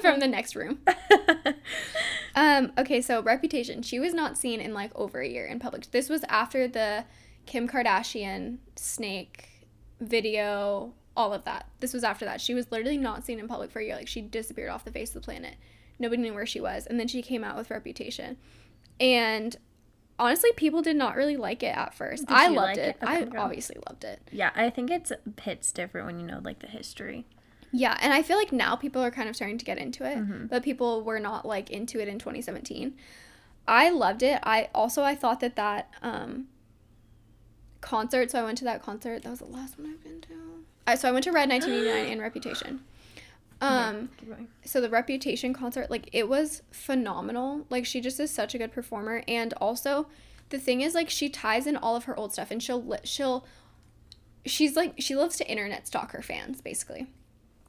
from 0.00 0.20
the 0.20 0.28
next 0.28 0.54
room. 0.56 0.78
Um, 2.36 2.72
okay, 2.76 3.00
so 3.00 3.22
reputation. 3.22 3.82
She 3.82 4.00
was 4.00 4.12
not 4.12 4.36
seen 4.36 4.60
in 4.60 4.74
like 4.74 4.90
over 4.96 5.20
a 5.20 5.28
year 5.28 5.46
in 5.46 5.60
public. 5.60 5.90
This 5.92 6.08
was 6.08 6.24
after 6.28 6.66
the 6.66 7.04
Kim 7.46 7.68
Kardashian 7.68 8.58
snake 8.76 9.48
video 10.00 10.92
all 11.16 11.32
of 11.32 11.44
that. 11.44 11.68
This 11.78 11.92
was 11.94 12.02
after 12.02 12.24
that. 12.24 12.40
She 12.40 12.54
was 12.54 12.72
literally 12.72 12.96
not 12.98 13.24
seen 13.24 13.38
in 13.38 13.46
public 13.46 13.70
for 13.70 13.78
a 13.78 13.84
year. 13.84 13.94
Like 13.94 14.08
she 14.08 14.20
disappeared 14.20 14.70
off 14.70 14.84
the 14.84 14.90
face 14.90 15.10
of 15.10 15.14
the 15.14 15.24
planet. 15.24 15.54
Nobody 16.00 16.22
knew 16.22 16.34
where 16.34 16.44
she 16.46 16.60
was. 16.60 16.86
And 16.86 16.98
then 16.98 17.06
she 17.06 17.22
came 17.22 17.44
out 17.44 17.56
with 17.56 17.70
Reputation. 17.70 18.36
And 18.98 19.56
honestly, 20.18 20.50
people 20.56 20.82
did 20.82 20.96
not 20.96 21.16
really 21.16 21.36
like 21.36 21.62
it 21.62 21.76
at 21.76 21.94
first. 21.94 22.26
Did 22.26 22.36
I 22.36 22.46
loved 22.48 22.56
like 22.56 22.76
it. 22.78 22.96
it? 23.00 23.04
Okay, 23.04 23.12
I 23.12 23.24
girl. 23.24 23.42
obviously 23.42 23.76
loved 23.88 24.04
it. 24.04 24.20
Yeah, 24.32 24.50
I 24.54 24.70
think 24.70 24.90
it's 24.90 25.12
hits 25.42 25.72
different 25.72 26.06
when 26.06 26.20
you 26.20 26.26
know 26.26 26.40
like 26.42 26.60
the 26.60 26.66
history. 26.68 27.26
Yeah, 27.72 27.98
and 28.00 28.12
I 28.12 28.22
feel 28.22 28.36
like 28.36 28.52
now 28.52 28.76
people 28.76 29.02
are 29.02 29.10
kind 29.10 29.28
of 29.28 29.34
starting 29.34 29.58
to 29.58 29.64
get 29.64 29.78
into 29.78 30.04
it, 30.08 30.16
Mhm. 30.18 30.48
but 30.48 30.62
people 30.62 31.02
were 31.02 31.18
not 31.18 31.44
like 31.44 31.70
into 31.70 31.98
it 32.00 32.06
in 32.08 32.18
2017. 32.20 32.94
I 33.66 33.90
loved 33.90 34.22
it. 34.22 34.38
I 34.44 34.68
also 34.74 35.02
I 35.02 35.14
thought 35.14 35.40
that 35.40 35.56
that 35.56 35.90
um 36.02 36.46
concert, 37.80 38.30
so 38.30 38.40
I 38.40 38.44
went 38.44 38.58
to 38.58 38.64
that 38.64 38.82
concert. 38.82 39.22
That 39.22 39.30
was 39.30 39.40
the 39.40 39.44
last 39.46 39.78
one 39.78 39.90
I've 39.90 40.02
been 40.02 40.20
to. 40.22 40.28
I, 40.86 40.94
so 40.96 41.08
I 41.08 41.12
went 41.12 41.24
to 41.24 41.32
Red 41.32 41.48
1989 41.48 42.12
and 42.12 42.20
Reputation. 42.20 42.80
Um 43.64 44.10
Okay, 44.30 44.46
so 44.64 44.80
the 44.80 44.88
Reputation 44.90 45.52
concert, 45.52 45.90
like 45.90 46.08
it 46.12 46.28
was 46.28 46.62
phenomenal. 46.70 47.66
Like 47.70 47.86
she 47.86 48.00
just 48.00 48.18
is 48.20 48.30
such 48.30 48.54
a 48.54 48.58
good 48.58 48.72
performer, 48.72 49.22
and 49.26 49.52
also 49.54 50.06
the 50.50 50.58
thing 50.58 50.80
is 50.82 50.94
like 50.94 51.08
she 51.10 51.28
ties 51.28 51.66
in 51.66 51.76
all 51.76 51.96
of 51.96 52.04
her 52.04 52.16
old 52.16 52.32
stuff, 52.32 52.50
and 52.50 52.62
she'll 52.62 52.96
she'll 53.04 53.44
she's 54.46 54.76
like 54.76 54.94
she 54.98 55.14
loves 55.14 55.36
to 55.38 55.48
internet 55.50 55.86
stalk 55.86 56.12
her 56.12 56.22
fans 56.22 56.60
basically, 56.60 57.06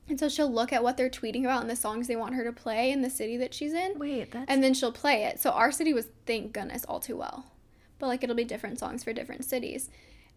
and 0.09 0.19
so 0.19 0.27
she'll 0.27 0.51
look 0.51 0.73
at 0.73 0.83
what 0.83 0.97
they're 0.97 1.09
tweeting 1.09 1.43
about 1.45 1.61
and 1.61 1.69
the 1.69 1.75
songs 1.75 2.07
they 2.07 2.15
want 2.15 2.35
her 2.35 2.43
to 2.43 2.51
play 2.51 2.91
in 2.91 3.01
the 3.01 3.09
city 3.09 3.37
that 3.37 3.53
she's 3.53 3.73
in, 3.73 3.97
Wait, 3.97 4.31
that's 4.31 4.45
and 4.49 4.63
then 4.63 4.73
she'll 4.73 4.91
play 4.91 5.23
it. 5.23 5.39
So 5.39 5.51
our 5.51 5.71
city 5.71 5.93
was 5.93 6.09
thank 6.25 6.53
goodness 6.53 6.83
all 6.85 6.99
too 6.99 7.15
well, 7.17 7.45
but 7.99 8.07
like 8.07 8.23
it'll 8.23 8.35
be 8.35 8.43
different 8.43 8.77
songs 8.79 9.03
for 9.03 9.13
different 9.13 9.45
cities, 9.45 9.89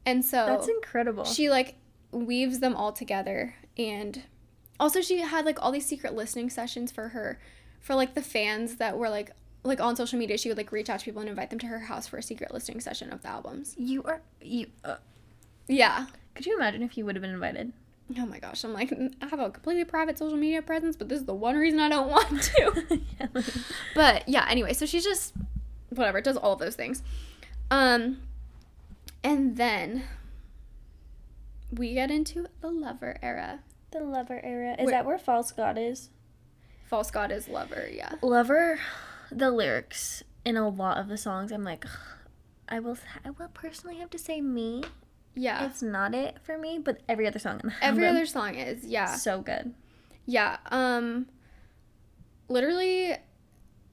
and 0.06 0.24
so 0.24 0.46
that's 0.46 0.68
incredible. 0.68 1.24
she 1.24 1.50
like 1.50 1.74
weaves 2.12 2.60
them 2.60 2.74
all 2.76 2.92
together 2.92 3.54
and 3.76 4.22
also 4.80 5.00
she 5.00 5.18
had 5.20 5.44
like 5.44 5.62
all 5.62 5.72
these 5.72 5.86
secret 5.86 6.14
listening 6.14 6.50
sessions 6.50 6.90
for 6.92 7.08
her 7.08 7.38
for 7.80 7.94
like 7.94 8.14
the 8.14 8.22
fans 8.22 8.76
that 8.76 8.96
were 8.98 9.08
like 9.10 9.30
like 9.64 9.80
on 9.80 9.96
social 9.96 10.18
media 10.18 10.38
she 10.38 10.48
would 10.48 10.56
like 10.58 10.70
reach 10.72 10.88
out 10.88 11.00
to 11.00 11.04
people 11.04 11.20
and 11.20 11.28
invite 11.28 11.50
them 11.50 11.58
to 11.58 11.66
her 11.66 11.80
house 11.80 12.06
for 12.06 12.16
a 12.16 12.22
secret 12.22 12.52
listening 12.54 12.80
session 12.80 13.12
of 13.12 13.22
the 13.22 13.28
albums. 13.28 13.74
You 13.76 14.02
are 14.04 14.20
you. 14.40 14.66
Uh, 14.84 14.96
yeah. 15.66 16.06
Could 16.34 16.46
you 16.46 16.56
imagine 16.56 16.82
if 16.82 16.96
you 16.96 17.04
would 17.04 17.16
have 17.16 17.22
been 17.22 17.32
invited? 17.34 17.72
oh 18.18 18.24
my 18.24 18.38
gosh 18.38 18.64
i'm 18.64 18.72
like 18.72 18.90
i 19.20 19.26
have 19.26 19.38
a 19.38 19.50
completely 19.50 19.84
private 19.84 20.16
social 20.16 20.38
media 20.38 20.62
presence 20.62 20.96
but 20.96 21.10
this 21.10 21.20
is 21.20 21.26
the 21.26 21.34
one 21.34 21.56
reason 21.56 21.78
i 21.78 21.90
don't 21.90 22.08
want 22.08 22.40
to. 22.42 22.98
Yeah, 23.20 23.26
like- 23.34 23.44
but 23.94 24.26
yeah 24.26 24.46
anyway 24.48 24.72
so 24.72 24.86
she's 24.86 25.04
just 25.04 25.34
whatever 25.90 26.16
It 26.16 26.24
does 26.24 26.38
all 26.38 26.54
of 26.54 26.58
those 26.58 26.74
things. 26.74 27.02
Um 27.70 28.20
and 29.22 29.58
then 29.58 30.04
we 31.70 31.92
get 31.92 32.10
into 32.10 32.46
the 32.62 32.70
lover 32.70 33.18
era 33.22 33.60
the 33.90 34.00
lover 34.00 34.40
era 34.44 34.76
is 34.78 34.90
that 34.90 35.04
where 35.06 35.18
False 35.18 35.50
God 35.52 35.78
is? 35.78 36.10
false 36.86 37.10
god 37.10 37.30
is 37.30 37.48
lover 37.48 37.86
yeah 37.92 38.12
Lover, 38.22 38.80
the 39.30 39.50
lyrics 39.50 40.22
in 40.44 40.56
a 40.56 40.68
lot 40.68 40.96
of 40.98 41.08
the 41.08 41.18
songs, 41.18 41.52
I'm 41.52 41.64
like, 41.64 41.84
I 42.68 42.80
will, 42.80 42.96
I 43.24 43.30
will 43.30 43.48
personally 43.48 43.96
have 43.98 44.08
to 44.10 44.18
say 44.18 44.40
me. 44.40 44.82
yeah 45.34 45.66
It's 45.66 45.82
not 45.82 46.14
it 46.14 46.38
for 46.42 46.56
me, 46.56 46.78
but 46.78 47.00
every 47.08 47.26
other 47.26 47.38
song. 47.38 47.60
in 47.62 47.68
the 47.68 47.74
Every 47.84 48.04
album, 48.06 48.16
other 48.16 48.26
song 48.26 48.54
is, 48.54 48.84
yeah. 48.84 49.14
so 49.16 49.42
good. 49.42 49.74
Yeah. 50.24 50.56
Um 50.70 51.26
literally 52.48 53.12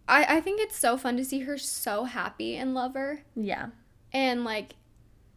I 0.07 0.37
I 0.37 0.41
think 0.41 0.61
it's 0.61 0.77
so 0.77 0.97
fun 0.97 1.17
to 1.17 1.25
see 1.25 1.39
her 1.41 1.57
so 1.57 2.03
happy 2.05 2.55
in 2.55 2.73
Lover 2.73 3.21
Yeah, 3.35 3.67
and 4.13 4.43
like 4.45 4.75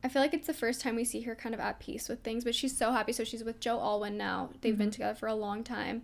I 0.02 0.08
feel 0.08 0.22
like 0.22 0.34
it's 0.34 0.46
the 0.46 0.54
first 0.54 0.80
time 0.80 0.96
we 0.96 1.04
see 1.04 1.22
her 1.22 1.34
kind 1.34 1.54
of 1.54 1.60
at 1.60 1.80
peace 1.80 2.08
with 2.08 2.22
things, 2.22 2.44
but 2.44 2.54
she's 2.54 2.76
so 2.76 2.92
happy. 2.92 3.12
So 3.12 3.24
she's 3.24 3.42
with 3.42 3.58
Joe 3.60 3.80
Alwyn 3.80 4.16
now. 4.16 4.50
They've 4.60 4.78
been 4.78 4.90
together 4.90 5.14
for 5.14 5.26
a 5.26 5.34
long 5.34 5.64
time. 5.64 6.02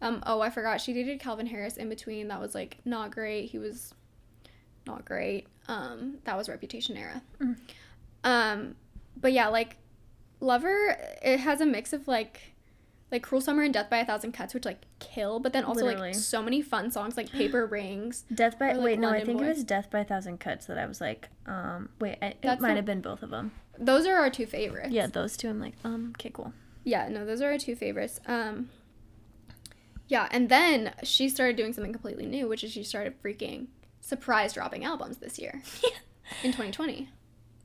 Um, 0.00 0.22
oh, 0.26 0.40
I 0.40 0.50
forgot 0.50 0.80
she 0.80 0.92
dated 0.92 1.20
Calvin 1.20 1.46
Harris 1.46 1.76
in 1.76 1.88
between. 1.88 2.28
That 2.28 2.40
was 2.40 2.54
like 2.54 2.78
not 2.84 3.10
great. 3.10 3.50
He 3.50 3.58
was 3.58 3.94
not 4.86 5.04
great. 5.04 5.46
Um, 5.68 6.18
that 6.24 6.36
was 6.36 6.48
Reputation 6.48 6.96
era. 6.96 7.22
Mm. 7.40 7.56
Um, 8.24 8.74
but 9.20 9.32
yeah, 9.32 9.48
like 9.48 9.76
Lover, 10.40 10.96
it 11.22 11.40
has 11.40 11.60
a 11.60 11.66
mix 11.66 11.92
of 11.92 12.08
like 12.08 12.51
like 13.12 13.22
Cruel 13.22 13.40
Summer 13.42 13.62
and 13.62 13.72
Death 13.74 13.88
by 13.90 13.98
a 13.98 14.04
Thousand 14.06 14.32
Cuts, 14.32 14.54
which 14.54 14.64
like 14.64 14.80
kill, 14.98 15.38
but 15.38 15.52
then 15.52 15.62
also 15.64 15.84
Literally. 15.84 16.08
like 16.08 16.14
so 16.16 16.42
many 16.42 16.62
fun 16.62 16.90
songs 16.90 17.16
like 17.16 17.30
Paper 17.30 17.66
Rings. 17.66 18.24
Death 18.34 18.58
by 18.58 18.70
Or, 18.70 18.74
like, 18.76 18.84
wait 18.84 18.98
no, 18.98 19.10
I 19.10 19.22
think 19.24 19.38
Boy. 19.38 19.44
it 19.44 19.48
was 19.50 19.64
Death 19.64 19.90
by 19.90 20.00
a 20.00 20.04
Thousand 20.04 20.40
Cuts 20.40 20.66
that 20.66 20.78
I 20.78 20.86
was 20.86 21.00
like, 21.00 21.28
um, 21.46 21.90
wait, 22.00 22.16
I, 22.22 22.34
it 22.42 22.44
might 22.60 22.70
the- 22.70 22.74
have 22.76 22.86
been 22.86 23.02
both 23.02 23.22
of 23.22 23.30
them. 23.30 23.52
Those 23.78 24.06
are 24.06 24.16
our 24.16 24.30
two 24.30 24.46
favorites. 24.46 24.90
Yeah, 24.90 25.06
those 25.06 25.36
two. 25.36 25.48
I'm 25.48 25.60
like, 25.60 25.74
um, 25.84 26.12
okay, 26.18 26.30
cool. 26.30 26.52
Yeah, 26.84 27.08
no, 27.08 27.24
those 27.24 27.40
are 27.40 27.50
our 27.52 27.58
two 27.58 27.76
favorites. 27.76 28.20
Um, 28.26 28.70
yeah, 30.08 30.28
and 30.30 30.48
then 30.48 30.92
she 31.02 31.28
started 31.28 31.56
doing 31.56 31.72
something 31.72 31.92
completely 31.92 32.26
new, 32.26 32.48
which 32.48 32.64
is 32.64 32.72
she 32.72 32.82
started 32.82 33.20
freaking 33.22 33.66
surprise 34.00 34.52
dropping 34.52 34.84
albums 34.84 35.18
this 35.18 35.38
year 35.38 35.62
in 36.42 36.50
2020. 36.50 37.08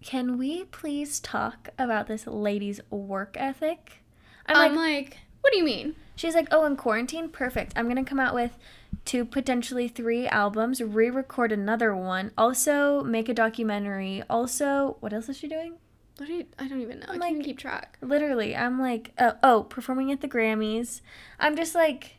Can 0.03 0.37
we 0.37 0.63
please 0.65 1.19
talk 1.19 1.69
about 1.77 2.07
this 2.07 2.25
lady's 2.27 2.79
work 2.89 3.35
ethic? 3.37 4.03
I'm 4.45 4.55
I'm 4.55 4.75
like, 4.75 5.05
like, 5.09 5.17
what 5.47 5.53
do 5.53 5.59
you 5.59 5.63
mean? 5.63 5.95
she's 6.17 6.35
like, 6.35 6.47
oh, 6.51 6.65
in 6.65 6.75
quarantine, 6.75 7.29
perfect. 7.29 7.71
I'm 7.77 7.87
gonna 7.87 8.03
come 8.03 8.19
out 8.19 8.33
with 8.33 8.57
two, 9.05 9.23
potentially 9.23 9.87
three 9.87 10.27
albums, 10.27 10.81
re-record 10.81 11.53
another 11.53 11.95
one, 11.95 12.31
also 12.37 13.01
make 13.03 13.29
a 13.29 13.33
documentary. 13.33 14.23
Also, 14.29 14.97
what 14.99 15.13
else 15.13 15.29
is 15.29 15.37
she 15.37 15.47
doing? 15.47 15.75
What 16.17 16.27
you, 16.27 16.45
I 16.59 16.67
don't 16.67 16.81
even 16.81 16.99
know. 16.99 17.05
I 17.07 17.13
I'm 17.13 17.21
can't 17.21 17.37
like- 17.37 17.45
keep 17.45 17.59
track. 17.59 17.97
Literally, 18.01 18.55
I'm 18.57 18.77
like, 18.81 19.13
uh, 19.17 19.33
oh, 19.41 19.63
performing 19.69 20.11
at 20.11 20.19
the 20.19 20.27
Grammys. 20.27 20.99
I'm 21.39 21.55
just 21.55 21.73
like, 21.75 22.17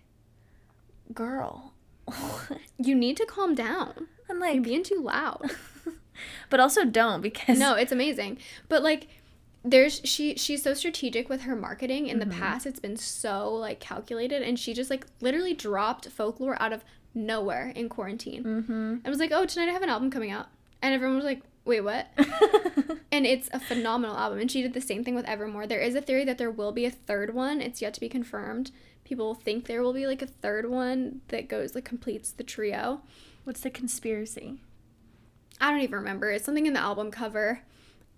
girl. 1.12 1.74
You 2.80 2.94
need 2.94 3.16
to 3.16 3.26
calm 3.26 3.56
down. 3.56 4.06
I'm 4.30 4.36
You're 4.38 4.52
like, 4.54 4.62
being 4.62 4.84
too 4.84 5.00
loud. 5.02 5.50
but 6.50 6.60
also 6.60 6.84
don't 6.84 7.20
because 7.20 7.58
no, 7.58 7.74
it's 7.74 7.90
amazing. 7.90 8.38
But 8.68 8.84
like 8.84 9.08
there's 9.70 10.00
she 10.04 10.36
she's 10.36 10.62
so 10.62 10.74
strategic 10.74 11.28
with 11.28 11.42
her 11.42 11.56
marketing 11.56 12.06
in 12.06 12.18
Mm-hmm. 12.18 12.30
the 12.30 12.36
past 12.36 12.66
it's 12.66 12.80
been 12.80 12.96
so 12.96 13.52
like 13.54 13.80
calculated 13.80 14.42
and 14.42 14.58
she 14.58 14.72
just 14.74 14.90
like 14.90 15.06
literally 15.20 15.54
dropped 15.54 16.08
folklore 16.08 16.60
out 16.62 16.72
of 16.72 16.84
nowhere 17.14 17.72
in 17.74 17.88
quarantine 17.88 18.44
Mm-hmm. 18.44 18.72
and 19.02 19.06
was 19.06 19.18
like 19.18 19.32
oh 19.32 19.44
tonight 19.46 19.68
i 19.68 19.72
have 19.72 19.82
an 19.82 19.88
album 19.88 20.10
coming 20.10 20.30
out 20.30 20.46
and 20.82 20.94
everyone 20.94 21.16
was 21.16 21.24
like 21.24 21.42
wait 21.64 21.80
what 21.82 22.06
and 23.12 23.26
it's 23.26 23.48
a 23.52 23.60
phenomenal 23.60 24.16
album 24.16 24.38
and 24.38 24.50
she 24.50 24.62
did 24.62 24.72
the 24.74 24.80
same 24.80 25.04
thing 25.04 25.14
with 25.14 25.26
evermore 25.26 25.66
there 25.66 25.80
is 25.80 25.94
a 25.94 26.00
theory 26.00 26.24
that 26.24 26.38
there 26.38 26.50
will 26.50 26.72
be 26.72 26.84
a 26.86 26.90
third 26.90 27.34
one 27.34 27.60
it's 27.60 27.82
yet 27.82 27.92
to 27.94 28.00
be 28.00 28.08
confirmed 28.08 28.70
people 29.04 29.34
think 29.34 29.66
there 29.66 29.82
will 29.82 29.92
be 29.92 30.06
like 30.06 30.22
a 30.22 30.26
third 30.26 30.70
one 30.70 31.20
that 31.28 31.48
goes 31.48 31.74
like 31.74 31.84
completes 31.84 32.30
the 32.30 32.44
trio 32.44 33.00
What's 33.44 33.60
the 33.62 33.70
conspiracy? 33.70 34.58
I 35.58 35.70
don't 35.70 35.80
even 35.80 35.94
remember. 35.94 36.30
It's 36.30 36.44
something 36.44 36.66
in 36.66 36.74
the 36.74 36.80
album 36.80 37.10
cover. 37.10 37.60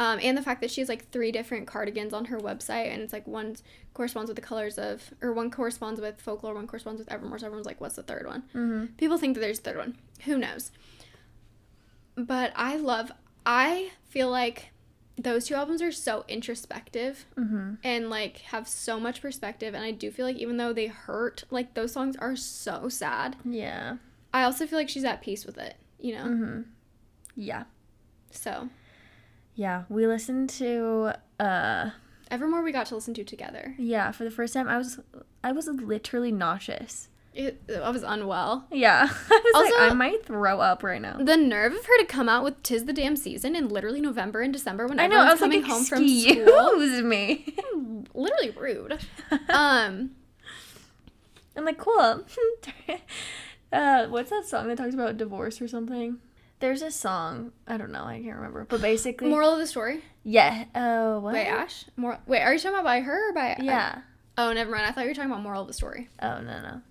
Um, 0.01 0.19
and 0.23 0.37
the 0.37 0.43
fact 0.43 0.63
that 0.63 0.71
she 0.71 0.81
has 0.81 0.89
like 0.89 1.11
three 1.11 1.31
different 1.31 1.67
cardigans 1.67 2.15
on 2.15 2.25
her 2.25 2.39
website, 2.41 2.91
and 2.91 3.03
it's 3.03 3.13
like 3.13 3.27
one 3.29 3.55
corresponds 3.93 4.29
with 4.29 4.37
the 4.37 4.43
colors 4.43 4.79
of, 4.79 5.13
or 5.21 5.35
one 5.35 5.51
corresponds 5.51 6.01
with 6.01 6.19
folklore, 6.21 6.55
one 6.55 6.67
corresponds 6.67 6.99
with 6.99 7.13
Evermore. 7.13 7.39
So 7.39 7.45
everyone's 7.47 7.67
like, 7.67 7.83
what's 7.83 7.97
the 7.97 8.03
third 8.03 8.27
one? 8.27 8.45
Mm-hmm. 8.55 8.87
People 8.97 9.19
think 9.19 9.35
that 9.35 9.41
there's 9.41 9.59
a 9.59 9.63
third 9.63 9.77
one. 9.77 9.99
Who 10.25 10.39
knows? 10.39 10.73
But 12.17 12.53
I 12.57 12.77
love, 12.77 13.13
I 13.45 13.91
feel 14.09 14.31
like 14.31 14.71
those 15.19 15.45
two 15.47 15.55
albums 15.55 15.83
are 15.83 15.93
so 15.93 16.25
introspective 16.29 17.27
Mm-hmm. 17.37 17.75
and 17.85 18.09
like 18.09 18.39
have 18.39 18.67
so 18.67 18.99
much 18.99 19.21
perspective. 19.21 19.75
And 19.75 19.85
I 19.85 19.91
do 19.91 20.11
feel 20.11 20.25
like 20.25 20.37
even 20.37 20.57
though 20.57 20.73
they 20.73 20.87
hurt, 20.87 21.45
like 21.51 21.75
those 21.75 21.93
songs 21.93 22.17
are 22.17 22.37
so 22.37 22.89
sad. 22.89 23.37
Yeah. 23.45 23.99
I 24.33 24.45
also 24.45 24.67
feel 24.67 24.79
like 24.79 24.89
she's 24.89 25.05
at 25.05 25.21
peace 25.21 25.45
with 25.45 25.59
it, 25.59 25.77
you 25.99 26.15
know? 26.15 26.25
Mm-hmm. 26.25 26.61
Yeah. 27.37 27.65
So. 28.31 28.71
Yeah. 29.61 29.85
We 29.91 30.07
listened 30.07 30.49
to 30.61 31.13
uh 31.39 31.91
Evermore 32.31 32.63
we 32.63 32.73
got 32.73 32.87
to 32.87 32.95
listen 32.95 33.13
to 33.15 33.25
together. 33.25 33.75
yeah, 33.77 34.11
for 34.13 34.25
the 34.25 34.31
first 34.31 34.55
time 34.55 34.69
I 34.69 34.79
was 34.79 35.01
I 35.45 35.53
was 35.53 35.67
literally 35.69 36.33
nauseous. 36.33 37.09
It, 37.35 37.61
I 37.85 37.91
was 37.91 38.03
unwell. 38.03 38.67
Yeah. 38.73 39.07
I 39.31 39.41
was 39.55 39.73
like, 39.73 39.91
I 39.91 39.95
might 39.95 40.25
throw 40.25 40.61
up 40.61 40.83
right 40.83 41.01
now. 41.01 41.17
The 41.19 41.37
nerve 41.37 41.75
of 41.75 41.85
her 41.85 41.99
to 41.99 42.05
come 42.07 42.29
out 42.29 42.43
with 42.43 42.63
"Tis 42.63 42.87
the 42.87 42.93
Damn 42.95 43.17
Season" 43.17 43.55
in 43.55 43.69
literally 43.69 44.01
November 44.01 44.41
and 44.41 44.53
December 44.53 44.87
when 44.87 44.99
I 44.99 45.07
know, 45.07 45.19
I 45.21 45.31
everyone's 45.31 45.41
was 45.41 45.41
like, 45.43 45.51
coming 45.51 45.71
home 45.71 45.85
from 45.85 46.03
excuse 46.03 46.49
school. 46.49 47.03
me. 47.05 47.55
Literally 48.15 48.51
rude. 48.51 48.99
Um, 49.51 50.13
I'm 51.57 51.65
like, 51.65 51.79
cool. 51.79 52.25
uh, 53.73 54.07
what's 54.07 54.31
that 54.31 54.47
song 54.47 54.69
that 54.69 54.79
talks 54.79 54.95
about 54.95 55.17
divorce 55.17 55.61
or 55.61 55.69
something? 55.69 56.19
There's 56.61 56.83
a 56.83 56.91
song. 56.91 57.53
I 57.67 57.77
don't 57.77 57.91
know. 57.91 58.05
I 58.05 58.21
can't 58.23 58.37
remember. 58.37 58.67
But 58.69 58.81
basically, 58.83 59.29
moral 59.29 59.53
of 59.53 59.59
the 59.59 59.67
story. 59.67 60.03
yeah. 60.23 60.65
Oh, 60.75 61.19
what? 61.21 61.33
By 61.33 61.45
Ashe. 61.45 61.87
More. 61.97 62.19
Wait, 62.27 62.43
are 62.43 62.53
you 62.53 62.59
talking 62.59 62.75
about 62.75 62.85
by 62.85 63.01
her 63.01 63.31
or 63.31 63.33
by? 63.33 63.57
Yeah. 63.61 64.03
oh, 64.39 64.53
never 64.53 64.71
mind. 64.71 64.85
I 64.85 64.93
thought 64.93 65.03
you 65.03 65.09
were 65.11 65.15
talking 65.15 65.31
about 65.31 65.43
moral 65.43 65.63
of 65.63 65.69
the 65.69 65.75
story. 65.75 66.09
Oh 66.23 66.41
no 66.41 66.61
no. 66.61 66.83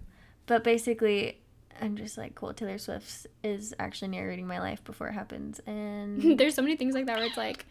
But 0.48 0.64
basically, 0.64 1.38
I'm 1.80 1.96
just 1.96 2.18
like, 2.18 2.34
cool. 2.36 2.54
Taylor 2.54 2.78
Swift 2.80 3.28
is 3.44 3.74
actually 3.80 4.10
narrating 4.10 4.48
my 4.48 4.60
life 4.60 4.84
before 4.84 5.08
it 5.08 5.14
happens, 5.14 5.60
and 5.68 6.38
There's 6.40 6.56
so 6.56 6.62
many 6.64 6.76
things 6.76 6.96
like 6.96 7.06
that 7.06 7.18
where 7.18 7.28
it's 7.28 7.38
like, 7.38 7.66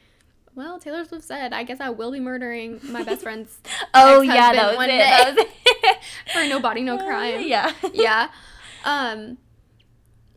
well, 0.54 0.78
Taylor 0.78 1.04
Swift 1.04 1.24
said, 1.24 1.52
I 1.52 1.64
guess 1.64 1.80
I 1.80 1.90
will 1.90 2.12
be 2.12 2.20
murdering 2.20 2.80
my 2.84 3.02
best 3.02 3.22
friend's 3.22 3.58
Oh 3.94 4.20
yeah, 4.20 4.52
that 4.52 4.68
was 4.68 4.76
one 4.76 4.90
it. 4.90 4.98
That 4.98 5.34
was 5.34 5.44
it. 5.44 5.98
for 6.32 6.44
no 6.48 6.60
body, 6.60 6.82
no 6.82 6.96
crime. 6.98 7.42
yeah. 7.46 7.72
yeah. 7.92 8.28
Um 8.84 9.38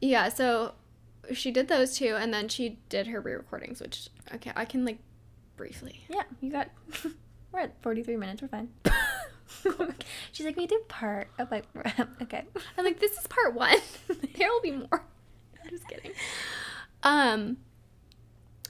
yeah, 0.02 0.30
so 0.30 0.74
she 1.34 1.52
did 1.52 1.68
those 1.68 1.98
two 1.98 2.16
and 2.16 2.34
then 2.34 2.48
she 2.48 2.80
did 2.90 3.08
her 3.08 3.22
re-recordings, 3.22 3.80
which 3.82 4.10
okay, 4.34 4.52
I 4.56 4.66
can 4.66 4.86
like 4.86 5.00
briefly. 5.58 6.04
Yeah, 6.10 6.24
you 6.42 6.52
got. 6.52 6.70
We're 7.52 7.60
at 7.60 7.82
43 7.82 8.16
minutes. 8.16 8.42
We're 8.42 8.48
fine. 8.48 8.70
She's 10.32 10.46
like, 10.46 10.56
we 10.56 10.68
do 10.68 10.82
part. 10.88 11.28
I'm 11.38 11.48
like, 11.52 11.66
okay. 12.22 12.46
I'm 12.78 12.86
like, 12.86 13.00
this 13.00 13.12
is 13.18 13.28
part 13.28 13.54
one. 13.54 13.78
there 14.38 14.50
will 14.50 14.62
be 14.62 14.72
more. 14.72 15.04
I'm 15.64 15.70
just 15.70 15.88
kidding. 15.88 16.12
Um 17.04 17.58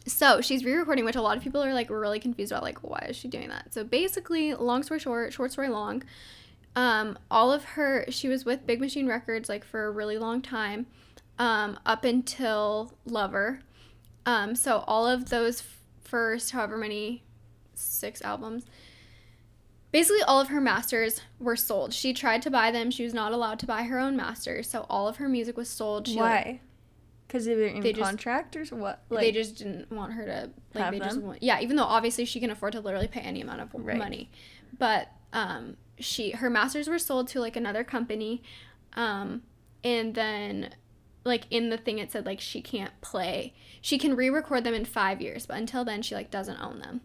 so 0.07 0.41
she's 0.41 0.65
re-recording, 0.65 1.05
which 1.05 1.15
a 1.15 1.21
lot 1.21 1.37
of 1.37 1.43
people 1.43 1.63
are 1.63 1.75
like 1.75 1.91
really 1.91 2.19
confused 2.19 2.51
about, 2.51 2.63
like, 2.63 2.79
why 2.81 3.05
is 3.09 3.15
she 3.15 3.27
doing 3.27 3.49
that? 3.49 3.71
So 3.71 3.83
basically, 3.83 4.55
long 4.55 4.81
story 4.81 4.99
short, 4.99 5.31
short 5.31 5.51
story 5.51 5.69
long, 5.69 6.01
um, 6.75 7.19
all 7.29 7.51
of 7.51 7.63
her 7.63 8.05
she 8.09 8.27
was 8.27 8.45
with 8.45 8.65
Big 8.65 8.79
Machine 8.79 9.07
Records 9.07 9.49
like 9.49 9.63
for 9.63 9.85
a 9.85 9.91
really 9.91 10.17
long 10.17 10.41
time, 10.41 10.87
um, 11.39 11.79
up 11.85 12.03
until 12.03 12.93
Lover. 13.05 13.61
Um, 14.25 14.55
so 14.55 14.83
all 14.87 15.07
of 15.07 15.29
those 15.29 15.61
f- 15.61 15.77
first 16.03 16.51
however 16.51 16.77
many 16.77 17.23
six 17.73 18.21
albums 18.21 18.65
basically 19.91 20.21
all 20.23 20.39
of 20.39 20.49
her 20.49 20.61
masters 20.61 21.21
were 21.39 21.55
sold 21.55 21.93
she 21.93 22.13
tried 22.13 22.41
to 22.41 22.51
buy 22.51 22.69
them 22.69 22.91
she 22.91 23.03
was 23.03 23.13
not 23.13 23.31
allowed 23.31 23.57
to 23.59 23.65
buy 23.65 23.83
her 23.83 23.97
own 23.99 24.15
masters 24.15 24.69
so 24.69 24.85
all 24.89 25.07
of 25.07 25.17
her 25.17 25.27
music 25.27 25.57
was 25.57 25.69
sold 25.69 26.07
she, 26.07 26.17
Why? 26.17 26.59
Because 27.27 27.45
they 27.45 27.55
were 27.55 27.63
in 27.63 27.81
They 27.81 27.93
just- 27.93 28.05
contract 28.07 28.55
or 28.55 28.63
what? 28.75 29.01
they 29.09 29.31
just 29.31 29.57
didn't 29.57 29.91
want 29.91 30.13
her 30.13 30.25
to 30.25 30.49
like 30.75 30.83
Have 30.83 30.93
they 30.93 30.99
just 30.99 31.15
them? 31.15 31.25
want, 31.25 31.41
yeah 31.43 31.59
even 31.59 31.75
though 31.75 31.83
obviously 31.85 32.25
she 32.25 32.39
can 32.39 32.51
afford 32.51 32.73
to 32.73 32.79
literally 32.81 33.07
pay 33.07 33.21
any 33.21 33.41
amount 33.41 33.61
of 33.61 33.69
Right. 33.73 33.97
money 33.97 34.29
but 34.77 35.07
um 35.33 35.77
she 35.99 36.31
her 36.31 36.49
masters 36.49 36.87
were 36.87 36.99
sold 36.99 37.27
to 37.29 37.39
like 37.39 37.55
another 37.55 37.83
company 37.83 38.43
um 38.93 39.41
and 39.83 40.13
then 40.13 40.69
like 41.23 41.45
in 41.49 41.69
the 41.69 41.77
thing 41.77 41.99
it 41.99 42.11
said 42.11 42.25
like 42.25 42.39
she 42.39 42.61
can't 42.61 42.99
play 43.01 43.53
she 43.81 43.97
can 43.97 44.15
re-record 44.15 44.63
them 44.63 44.73
in 44.73 44.85
five 44.85 45.21
years 45.21 45.45
but 45.45 45.57
until 45.57 45.83
then 45.85 46.01
she 46.01 46.15
like 46.15 46.31
doesn't 46.31 46.59
own 46.59 46.79
them 46.79 47.01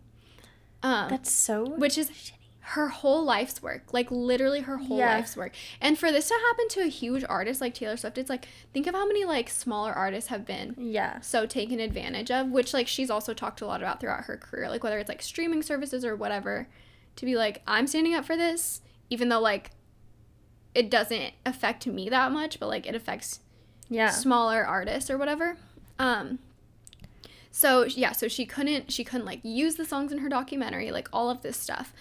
um 0.83 1.09
That's 1.09 1.31
so. 1.33 1.69
which 1.69 1.99
is 1.99 2.33
her 2.71 2.89
whole 2.89 3.23
life's 3.25 3.63
work 3.63 3.93
like 3.93 4.11
literally 4.11 4.61
her 4.63 4.77
whole 4.79 4.99
Yeah. 4.99 5.15
life's 5.17 5.37
work 5.37 5.53
and 5.81 5.97
for 5.97 6.11
this 6.11 6.29
to 6.29 6.35
happen 6.35 6.69
to 6.71 6.81
a 6.81 6.87
huge 6.89 7.25
artist 7.29 7.61
like 7.61 7.75
taylor 7.75 7.97
swift 7.97 8.19
it's 8.19 8.29
like 8.31 8.49
think 8.73 8.87
of 8.89 8.95
how 8.95 9.07
many 9.07 9.25
like 9.25 9.49
smaller 9.49 9.93
artists 9.93 10.31
have 10.31 10.45
been 10.45 10.75
Yeah. 10.77 11.21
so 11.21 11.47
taken 11.47 11.79
advantage 11.79 12.31
of 12.31 12.49
which 12.51 12.75
like 12.75 12.89
she's 12.89 13.11
also 13.11 13.35
talked 13.35 13.61
a 13.61 13.67
lot 13.67 13.83
about 13.83 14.01
throughout 14.01 14.25
her 14.25 14.37
career 14.37 14.69
like 14.69 14.83
whether 14.83 14.99
it's 14.99 15.09
like 15.09 15.23
streaming 15.23 15.63
services 15.63 16.05
or 16.05 16.17
whatever 16.17 16.67
to 17.15 17.25
be 17.25 17.37
like 17.37 17.63
i'm 17.69 17.87
standing 17.87 18.15
up 18.15 18.25
for 18.25 18.37
this 18.37 18.81
even 19.11 19.29
though 19.29 19.41
like 19.41 19.71
it 20.75 20.91
doesn't 20.91 21.33
affect 21.47 21.87
me 21.87 22.09
that 22.09 22.33
much 22.33 22.59
but 22.59 22.67
like 22.67 22.87
it 22.87 22.95
affects 22.97 23.41
Yeah. 23.89 24.11
smaller 24.11 24.65
artists 24.65 25.11
or 25.11 25.19
whatever 25.19 25.57
um 25.99 26.39
so 27.51 27.85
yeah 27.85 28.13
so 28.13 28.29
she 28.29 28.45
couldn't 28.45 28.93
she 28.93 29.05
couldn't 29.05 29.27
like 29.27 29.41
use 29.43 29.77
the 29.77 29.85
songs 29.85 30.13
in 30.13 30.19
her 30.19 30.29
documentary 30.29 30.91
like 30.91 31.09
all 31.13 31.31
of 31.31 31.43
this 31.43 31.57
stuff 31.57 31.93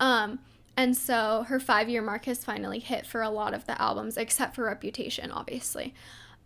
um 0.00 0.38
and 0.76 0.96
so 0.96 1.44
her 1.48 1.60
five 1.60 1.88
year 1.88 2.02
mark 2.02 2.24
has 2.24 2.44
finally 2.44 2.78
hit 2.78 3.06
for 3.06 3.20
a 3.22 3.30
lot 3.30 3.52
of 3.52 3.66
the 3.66 3.80
albums 3.80 4.16
except 4.16 4.54
for 4.54 4.64
reputation 4.64 5.30
obviously 5.30 5.92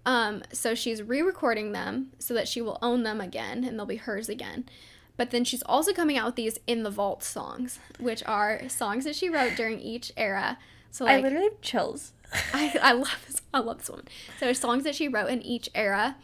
um 0.07 0.43
so 0.53 0.75
she's 0.75 1.03
re-recording 1.03 1.73
them 1.73 2.11
so 2.19 2.35
that 2.35 2.49
she 2.49 2.61
will 2.61 2.79
own 2.83 3.03
them 3.03 3.21
again 3.21 3.65
and 3.65 3.79
they'll 3.79 3.87
be 3.87 3.97
hers 3.97 4.29
again 4.29 4.65
but 5.17 5.31
then 5.31 5.45
she's 5.45 5.63
also 5.65 5.93
coming 5.93 6.17
out 6.17 6.27
with 6.27 6.37
these 6.37 6.59
in 6.67 6.83
the 6.83 6.91
vault 6.91 7.23
songs 7.23 7.79
which 8.01 8.23
are 8.27 8.69
songs 8.69 9.05
that 9.05 9.15
she 9.15 9.29
wrote 9.29 9.55
during 9.57 9.79
each 9.81 10.13
era 10.17 10.59
so 10.91 11.05
like, 11.05 11.19
I 11.19 11.23
literally 11.23 11.49
have 11.49 11.61
chills. 11.61 12.13
I, 12.53 12.79
I 12.83 12.93
love 12.93 13.17
this. 13.27 13.41
I 13.55 13.61
love 13.61 13.79
this 13.79 13.89
woman. 13.91 14.07
So 14.39 14.53
songs 14.53 14.85
that 14.85 14.95
she 14.95 15.09
wrote 15.09 15.31
in 15.31 15.43
each 15.43 15.69
era, 15.75 16.17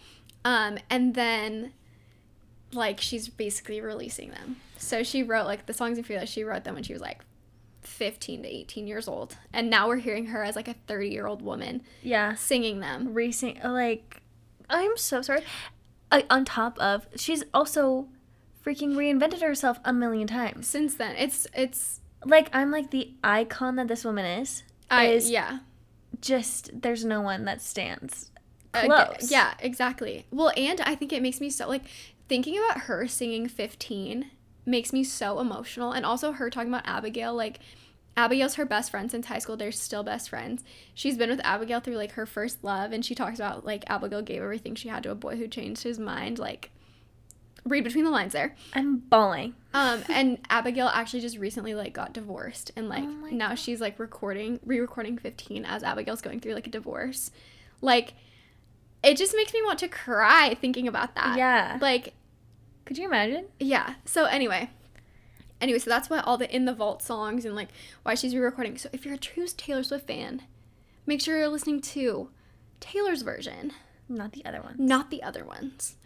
um, 0.44 0.78
and 0.90 1.14
then 1.14 1.72
like 2.72 3.00
she's 3.00 3.28
basically 3.28 3.80
releasing 3.80 4.30
them. 4.30 4.56
So 4.76 5.02
she 5.02 5.22
wrote 5.22 5.46
like 5.46 5.66
the 5.66 5.72
songs 5.74 5.96
in 5.98 6.04
Fearless. 6.04 6.28
She 6.30 6.44
wrote 6.44 6.64
them 6.64 6.74
when 6.74 6.82
she 6.82 6.92
was 6.92 7.00
like 7.02 7.22
fifteen 7.80 8.42
to 8.42 8.48
eighteen 8.48 8.86
years 8.86 9.08
old, 9.08 9.36
and 9.52 9.70
now 9.70 9.88
we're 9.88 9.96
hearing 9.96 10.26
her 10.26 10.42
as 10.42 10.56
like 10.56 10.68
a 10.68 10.74
thirty 10.86 11.08
year 11.08 11.26
old 11.26 11.42
woman 11.42 11.82
Yeah. 12.02 12.34
singing 12.34 12.80
them. 12.80 13.14
Racing. 13.14 13.60
Like, 13.64 14.20
I'm 14.68 14.96
so 14.96 15.22
sorry. 15.22 15.42
Uh, 16.12 16.22
on 16.28 16.44
top 16.44 16.78
of, 16.78 17.06
she's 17.16 17.44
also 17.54 18.08
freaking 18.64 18.94
reinvented 18.94 19.40
herself 19.40 19.78
a 19.84 19.92
million 19.92 20.26
times. 20.26 20.66
Since 20.66 20.96
then, 20.96 21.16
it's 21.16 21.46
it's 21.54 22.00
Like, 22.26 22.48
I'm 22.52 22.70
like 22.70 22.90
the 22.90 23.12
icon 23.22 23.76
that 23.76 23.88
this 23.88 24.04
woman 24.04 24.24
is. 24.24 24.62
I 24.90 25.06
is 25.06 25.30
yeah. 25.30 25.60
Just 26.20 26.82
there's 26.82 27.04
no 27.04 27.20
one 27.20 27.44
that 27.44 27.60
stands 27.62 28.30
Uh, 28.72 28.82
close. 29.06 29.30
yeah, 29.30 29.54
exactly. 29.60 30.26
Well, 30.30 30.52
and 30.56 30.80
I 30.80 30.94
think 30.94 31.12
it 31.12 31.22
makes 31.22 31.40
me 31.40 31.50
so 31.50 31.68
like 31.68 31.82
thinking 32.28 32.58
about 32.58 32.82
her 32.84 33.06
singing 33.06 33.48
15 33.48 34.30
makes 34.66 34.92
me 34.92 35.04
so 35.04 35.40
emotional 35.40 35.92
and 35.92 36.06
also 36.06 36.32
her 36.32 36.48
talking 36.50 36.68
about 36.72 36.86
Abigail 36.86 37.34
like 37.34 37.60
Abigail's 38.16 38.54
her 38.54 38.64
best 38.64 38.90
friend 38.92 39.10
since 39.10 39.26
high 39.26 39.40
school. 39.40 39.56
They're 39.56 39.72
still 39.72 40.04
best 40.04 40.28
friends. 40.30 40.62
She's 40.94 41.18
been 41.18 41.30
with 41.30 41.40
Abigail 41.44 41.80
through 41.80 41.96
like 41.96 42.12
her 42.12 42.26
first 42.26 42.62
love 42.62 42.92
and 42.92 43.04
she 43.04 43.14
talks 43.14 43.38
about 43.38 43.66
like 43.66 43.84
Abigail 43.88 44.22
gave 44.22 44.40
everything 44.42 44.74
she 44.76 44.88
had 44.88 45.02
to 45.02 45.10
a 45.10 45.14
boy 45.16 45.36
who 45.36 45.48
changed 45.48 45.82
his 45.82 45.98
mind 45.98 46.38
like 46.38 46.70
read 47.64 47.84
between 47.84 48.04
the 48.04 48.10
lines 48.10 48.32
there. 48.32 48.54
I'm 48.74 48.98
bawling. 48.98 49.54
Um, 49.72 50.02
and 50.08 50.38
Abigail 50.50 50.88
actually 50.88 51.20
just 51.20 51.38
recently 51.38 51.74
like 51.74 51.92
got 51.92 52.12
divorced 52.12 52.70
and 52.76 52.88
like 52.88 53.04
Oh 53.04 53.28
now 53.30 53.54
she's 53.54 53.80
like 53.80 53.98
recording, 53.98 54.60
re-recording 54.64 55.16
15 55.18 55.64
as 55.64 55.82
Abigail's 55.82 56.20
going 56.20 56.40
through 56.40 56.54
like 56.54 56.66
a 56.66 56.70
divorce. 56.70 57.30
Like, 57.80 58.14
it 59.02 59.16
just 59.16 59.34
makes 59.36 59.52
me 59.52 59.60
want 59.62 59.78
to 59.80 59.88
cry 59.88 60.56
thinking 60.60 60.88
about 60.88 61.14
that. 61.14 61.36
Yeah. 61.36 61.78
Like, 61.80 62.14
Could 62.86 62.96
you 62.98 63.04
imagine? 63.06 63.46
yeah. 63.60 63.94
So 64.04 64.24
anyway, 64.24 64.70
anyway, 65.60 65.78
so 65.78 65.90
that's 65.90 66.08
why 66.08 66.20
all 66.20 66.36
the 66.38 66.54
in 66.54 66.64
the 66.64 66.72
vault 66.74 67.02
songs 67.02 67.44
and 67.44 67.54
like 67.54 67.68
why 68.02 68.14
she's 68.14 68.34
re-recording. 68.34 68.78
So 68.78 68.88
if 68.92 69.04
you're 69.04 69.14
a 69.14 69.18
true 69.18 69.46
Taylor 69.56 69.82
Swift 69.82 70.06
fan, 70.06 70.42
make 71.06 71.20
sure 71.20 71.36
you're 71.38 71.48
listening 71.48 71.80
to 71.82 72.30
Taylor's 72.80 73.22
version 73.22 73.72
Not 74.08 74.32
the 74.32 74.44
other 74.44 74.60
one. 74.62 74.74
not 74.78 75.10
the 75.10 75.22
other 75.22 75.44
ones. 75.44 75.96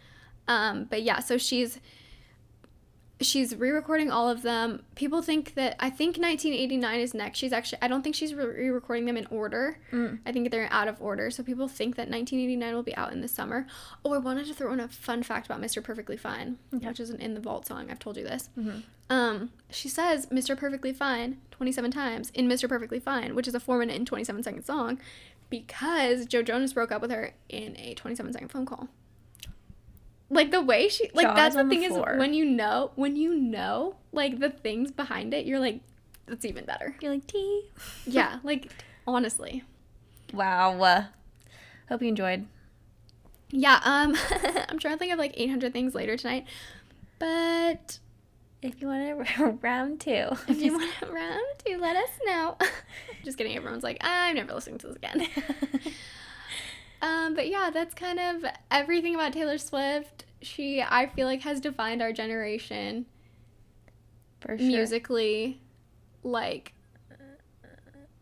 Um, 0.49 0.83
but 0.89 1.03
yeah, 1.03 1.19
so 1.19 1.37
she's 1.37 1.79
she's 3.21 3.53
re-recording 3.55 4.09
all 4.09 4.29
of 4.29 4.43
them. 4.43 4.81
People 4.95 5.21
think 5.21 5.53
that 5.55 5.75
I 5.79 5.89
think 5.89 6.17
1989 6.17 6.99
is 7.01 7.13
next. 7.13 7.37
She's 7.37 7.51
actually 7.51 7.79
I 7.81 7.87
don't 7.89 8.01
think 8.01 8.15
she's 8.15 8.33
re- 8.33 8.45
re-recording 8.45 9.05
them 9.05 9.17
in 9.17 9.25
order. 9.27 9.77
Mm. 9.91 10.19
I 10.25 10.31
think 10.31 10.49
they're 10.51 10.69
out 10.71 10.87
of 10.87 11.01
order. 11.01 11.29
So 11.29 11.43
people 11.43 11.67
think 11.67 11.95
that 11.97 12.09
1989 12.09 12.73
will 12.73 12.83
be 12.83 12.95
out 12.95 13.11
in 13.11 13.21
the 13.21 13.27
summer. 13.27 13.67
Oh, 14.05 14.13
I 14.13 14.17
wanted 14.19 14.45
to 14.47 14.53
throw 14.53 14.71
in 14.73 14.79
a 14.79 14.87
fun 14.87 15.21
fact 15.23 15.45
about 15.47 15.61
Mr. 15.61 15.83
Perfectly 15.83 16.15
Fine, 16.17 16.57
Okay. 16.73 16.87
which 16.87 16.99
is 16.99 17.09
an 17.09 17.19
in 17.19 17.33
the 17.33 17.41
vault 17.41 17.65
song. 17.67 17.91
I've 17.91 17.99
told 17.99 18.15
you 18.17 18.23
this. 18.23 18.49
Mhm. 18.57 18.83
Um, 19.09 19.51
she 19.69 19.89
says 19.89 20.27
Mr. 20.27 20.55
Perfectly 20.57 20.93
Fine 20.93 21.39
27 21.51 21.91
times 21.91 22.29
in 22.33 22.47
Mr. 22.47 22.69
Perfectly 22.69 22.99
Fine, 22.99 23.35
which 23.35 23.47
is 23.47 23.55
a 23.55 23.59
4 23.59 23.77
minute 23.79 23.97
and 23.97 24.07
27 24.07 24.43
second 24.43 24.63
song 24.63 24.97
because 25.49 26.25
Joe 26.25 26.41
Jonas 26.43 26.73
broke 26.73 26.91
up 26.91 27.01
with 27.01 27.11
her 27.11 27.33
in 27.49 27.75
a 27.77 27.95
27 27.95 28.31
second 28.33 28.47
phone 28.49 28.65
call. 28.65 28.87
Like 30.29 30.51
the 30.51 30.61
way 30.61 30.87
she 30.89 31.09
like 31.13 31.25
Jaws 31.25 31.35
that's 31.35 31.55
the 31.55 31.61
on 31.61 31.69
the 31.69 31.75
thing 31.75 31.83
is 31.83 31.97
when 31.97 32.33
you 32.33 32.45
know 32.45 32.91
when 32.95 33.15
you 33.15 33.33
know 33.35 33.95
like 34.11 34.39
the 34.39 34.49
things 34.49 34.91
behind 34.91 35.33
it, 35.33 35.45
you're 35.45 35.59
like 35.59 35.81
that's 36.27 36.45
even 36.45 36.65
better. 36.65 36.95
You're 37.01 37.13
like, 37.13 37.25
tea. 37.27 37.63
Yeah, 38.05 38.39
like 38.43 38.71
honestly. 39.07 39.63
Wow. 40.33 40.79
Uh, 40.81 41.03
hope 41.89 42.01
you 42.03 42.09
enjoyed. 42.09 42.45
Yeah, 43.49 43.79
um 43.83 44.15
I'm 44.69 44.77
trying 44.77 44.93
to 44.93 44.97
think 44.99 45.11
of 45.11 45.17
like 45.17 45.33
800 45.35 45.73
things 45.73 45.95
later 45.95 46.15
tonight. 46.15 46.45
But 47.17 47.97
If 48.61 48.79
you 48.81 48.87
want 48.87 49.27
to 49.27 49.45
round 49.61 49.99
two. 49.99 50.27
if 50.47 50.61
you 50.61 50.73
want 50.73 50.91
to 50.99 51.07
round 51.07 51.41
two, 51.65 51.77
let 51.79 51.95
us 51.95 52.09
know. 52.27 52.55
Just 53.25 53.39
kidding. 53.39 53.55
Everyone's 53.55 53.83
like, 53.83 53.97
I'm 54.01 54.35
never 54.35 54.53
listening 54.53 54.77
to 54.79 54.87
this 54.87 54.95
again. 54.97 55.27
Um, 57.01 57.35
but 57.35 57.47
yeah, 57.47 57.69
that's 57.73 57.93
kind 57.93 58.19
of 58.19 58.45
everything 58.71 59.15
about 59.15 59.33
Taylor 59.33 59.57
Swift. 59.57 60.25
She, 60.41 60.81
I 60.81 61.07
feel 61.07 61.27
like, 61.27 61.41
has 61.41 61.59
defined 61.59 62.01
our 62.01 62.13
generation 62.13 63.05
For 64.39 64.57
sure. 64.57 64.67
musically. 64.67 65.61
Like, 66.23 66.73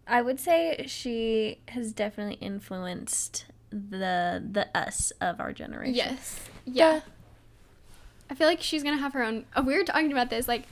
I 0.08 0.22
would 0.22 0.40
say 0.40 0.86
she 0.88 1.60
has 1.70 1.92
definitely 1.92 2.36
influenced 2.36 3.46
the 3.70 4.42
the 4.50 4.68
us 4.76 5.12
of 5.20 5.40
our 5.42 5.52
generation. 5.52 5.96
yes, 5.96 6.40
yeah. 6.66 7.02
I 8.30 8.36
feel 8.36 8.48
like 8.48 8.62
she's 8.62 8.84
gonna 8.84 8.98
have 8.98 9.14
her 9.14 9.24
own. 9.24 9.46
Oh, 9.56 9.62
we 9.64 9.76
were 9.78 9.84
talking 9.84 10.12
about 10.12 10.30
this, 10.30 10.48
like. 10.48 10.64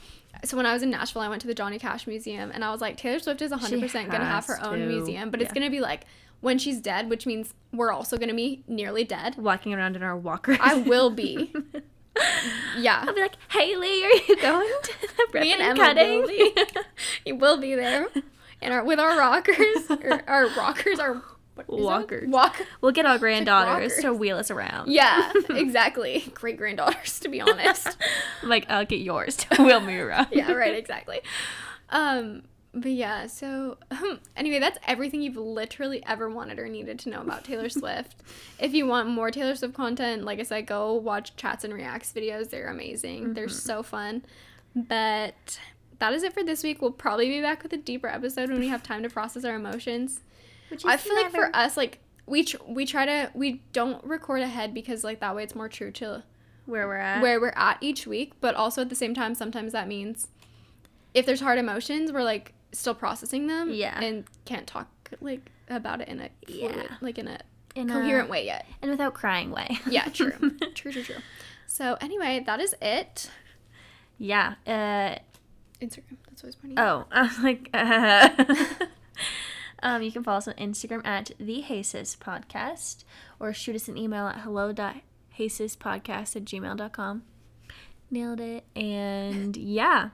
So 0.44 0.58
when 0.58 0.66
I 0.66 0.74
was 0.74 0.84
in 0.84 0.90
Nashville, 0.90 1.22
I 1.22 1.30
went 1.30 1.42
to 1.42 1.48
the 1.48 1.54
Johnny 1.56 1.80
Cash 1.80 2.08
Museum, 2.08 2.52
and 2.54 2.64
I 2.64 2.70
was 2.70 2.82
like, 2.82 2.98
Taylor 2.98 3.20
Swift 3.20 3.42
is 3.42 3.52
100% 3.52 4.12
gonna 4.12 4.26
have 4.26 4.46
her 4.48 4.58
has 4.58 4.68
own 4.68 4.86
museum, 4.88 5.32
but 5.32 5.42
it's 5.42 5.54
gonna 5.54 5.70
be 5.70 5.80
like 5.80 6.06
when 6.46 6.60
she's 6.60 6.80
dead, 6.80 7.10
which 7.10 7.26
means 7.26 7.56
we're 7.74 7.92
also 7.92 8.18
gonna 8.18 8.36
be 8.36 8.64
nearly 8.68 9.04
dead. 9.04 9.36
Walking 9.36 9.74
around 9.74 9.96
in 9.96 10.04
our 10.04 10.16
walkers. 10.16 10.60
I 10.62 10.76
will 10.76 11.10
be. 11.10 11.52
yeah. 12.78 13.04
I'll 13.06 13.16
be 13.16 13.22
like, 13.22 13.36
Haley, 13.50 14.04
are 14.04 14.12
you 14.12 14.42
going 14.42 14.74
to 14.84 14.94
the 15.34 15.40
Me 15.40 15.54
and 15.54 15.62
Emma 15.62 15.76
cutting? 15.76 16.22
will 16.22 16.28
be. 16.28 16.56
You 17.26 17.36
will 17.38 17.58
be 17.58 17.74
there. 17.74 18.10
And 18.62 18.74
our 18.76 18.86
with 18.86 19.00
our 19.00 19.18
rockers, 19.18 19.90
or 19.90 20.22
our 20.28 20.48
rockers, 20.50 21.00
our 21.00 21.16
is? 21.58 21.64
Walkers. 21.68 22.30
Walk. 22.30 22.62
we'll 22.80 22.92
get 22.92 23.08
our 23.08 23.18
granddaughters 23.18 23.94
walkers. 23.94 24.02
to 24.04 24.14
wheel 24.14 24.38
us 24.38 24.52
around. 24.52 24.92
Yeah, 24.92 25.32
exactly. 25.50 26.32
Great 26.36 26.58
granddaughters, 26.58 27.20
to 27.22 27.30
be 27.30 27.42
honest. 27.42 27.98
Like, 28.44 28.70
I'll 28.70 28.86
get 28.86 29.00
yours 29.00 29.36
to 29.38 29.64
wheel 29.64 29.80
me 29.80 29.98
around. 29.98 30.28
yeah, 30.32 30.52
right, 30.52 30.76
exactly. 30.76 31.22
Um, 31.90 32.44
but 32.76 32.92
yeah, 32.92 33.28
so 33.28 33.78
anyway, 34.36 34.60
that's 34.60 34.78
everything 34.86 35.22
you've 35.22 35.38
literally 35.38 36.04
ever 36.06 36.30
wanted 36.30 36.60
or 36.60 36.68
needed 36.68 37.00
to 37.00 37.10
know 37.10 37.22
about 37.22 37.46
Taylor 37.46 37.70
Swift. 37.70 38.22
if 38.60 38.74
you 38.74 38.86
want 38.86 39.08
more 39.08 39.32
Taylor 39.32 39.56
Swift 39.56 39.74
content, 39.74 40.26
like 40.26 40.40
I 40.40 40.44
said, 40.44 40.68
go 40.68 40.94
watch 40.94 41.36
Chats 41.38 41.64
and 41.64 41.74
Reacts 41.74 42.12
videos. 42.12 42.50
They're 42.50 42.68
amazing. 42.68 43.34
They're 43.34 43.46
mm-hmm. 43.46 43.54
so 43.54 43.82
fun. 43.82 44.24
But 44.76 45.58
that 46.00 46.14
is 46.14 46.24
it 46.24 46.34
for 46.34 46.44
this 46.44 46.64
week. 46.64 46.82
We'll 46.82 46.92
probably 46.92 47.30
be 47.30 47.42
back 47.42 47.64
with 47.64 47.72
a 47.72 47.78
deeper 47.78 48.08
episode 48.08 48.50
when 48.50 48.60
we 48.60 48.68
have 48.68 48.84
time 48.84 49.04
to 49.04 49.10
process 49.10 49.46
our 49.46 49.56
emotions. 49.56 50.20
Which 50.70 50.84
I 50.86 50.98
feel 50.98 51.16
like 51.16 51.32
for 51.32 51.56
us, 51.56 51.78
like 51.78 52.00
we 52.26 52.44
tr- 52.44 52.58
we 52.68 52.86
try 52.86 53.06
to 53.06 53.32
we 53.34 53.64
don't 53.72 54.04
record 54.04 54.42
ahead 54.42 54.74
because 54.74 55.04
like 55.06 55.22
that 55.22 55.34
way 55.34 55.44
it's 55.44 55.56
more 55.56 55.70
true 55.70 55.92
to 55.92 56.24
where 56.66 56.88
we're 56.88 56.98
at. 56.98 57.22
where 57.22 57.40
we're 57.40 57.54
at 57.56 57.78
each 57.80 58.06
week, 58.06 58.34
but 58.42 58.54
also 58.54 58.82
at 58.82 58.90
the 58.90 58.96
same 58.96 59.14
time, 59.14 59.34
sometimes 59.34 59.72
that 59.72 59.88
means 59.88 60.28
if 61.14 61.26
there's 61.26 61.40
hard 61.40 61.58
emotions, 61.58 62.12
we're 62.12 62.24
like 62.24 62.55
still 62.78 62.96
processing 62.96 63.48
them, 63.48 63.72
Yeah. 63.74 64.00
and 64.00 64.26
can't 64.46 64.68
talk 64.68 64.88
like 65.22 65.50
about 65.70 66.02
it 66.02 66.08
in 66.08 66.20
a 66.20 66.30
fluid, 66.46 66.76
Yeah. 66.76 66.96
like 67.02 67.18
in 67.18 67.28
a 67.28 67.40
in 67.76 67.90
coherent 67.90 68.30
a, 68.30 68.32
way 68.32 68.46
yet. 68.46 68.66
and 68.82 68.90
without 68.92 69.14
crying 69.14 69.52
way. 69.52 69.78
Yeah, 69.88 70.06
true, 70.14 70.32
true, 70.76 70.92
true, 70.92 71.04
true. 71.04 71.16
So 71.68 71.98
anyway, 72.02 72.42
that 72.46 72.60
is 72.60 72.76
it. 72.82 73.30
yeah. 74.18 74.56
Uh, 74.66 75.18
Instagram. 75.82 76.18
That's 76.30 76.44
always 76.44 76.56
funny. 76.56 76.76
oh, 76.78 77.06
I 77.12 77.22
was 77.24 77.40
like, 77.40 77.70
uh, 77.74 78.30
um, 79.84 80.02
you 80.02 80.12
can 80.12 80.24
follow 80.24 80.38
us 80.38 80.48
on 80.48 80.54
Instagram 80.56 81.06
at 81.06 81.32
the 81.40 81.64
Hasis 81.68 82.16
Podcast 82.18 83.04
or 83.40 83.54
shoot 83.54 83.76
us 83.76 83.88
an 83.90 83.98
email 83.98 84.28
at 84.28 84.40
hello.hasispodcast 84.42 86.36
at 86.36 86.46
gmail.com. 86.46 87.24
Nailed 88.12 88.40
it. 88.40 88.64
And 88.76 89.58
yeah. 89.58 90.10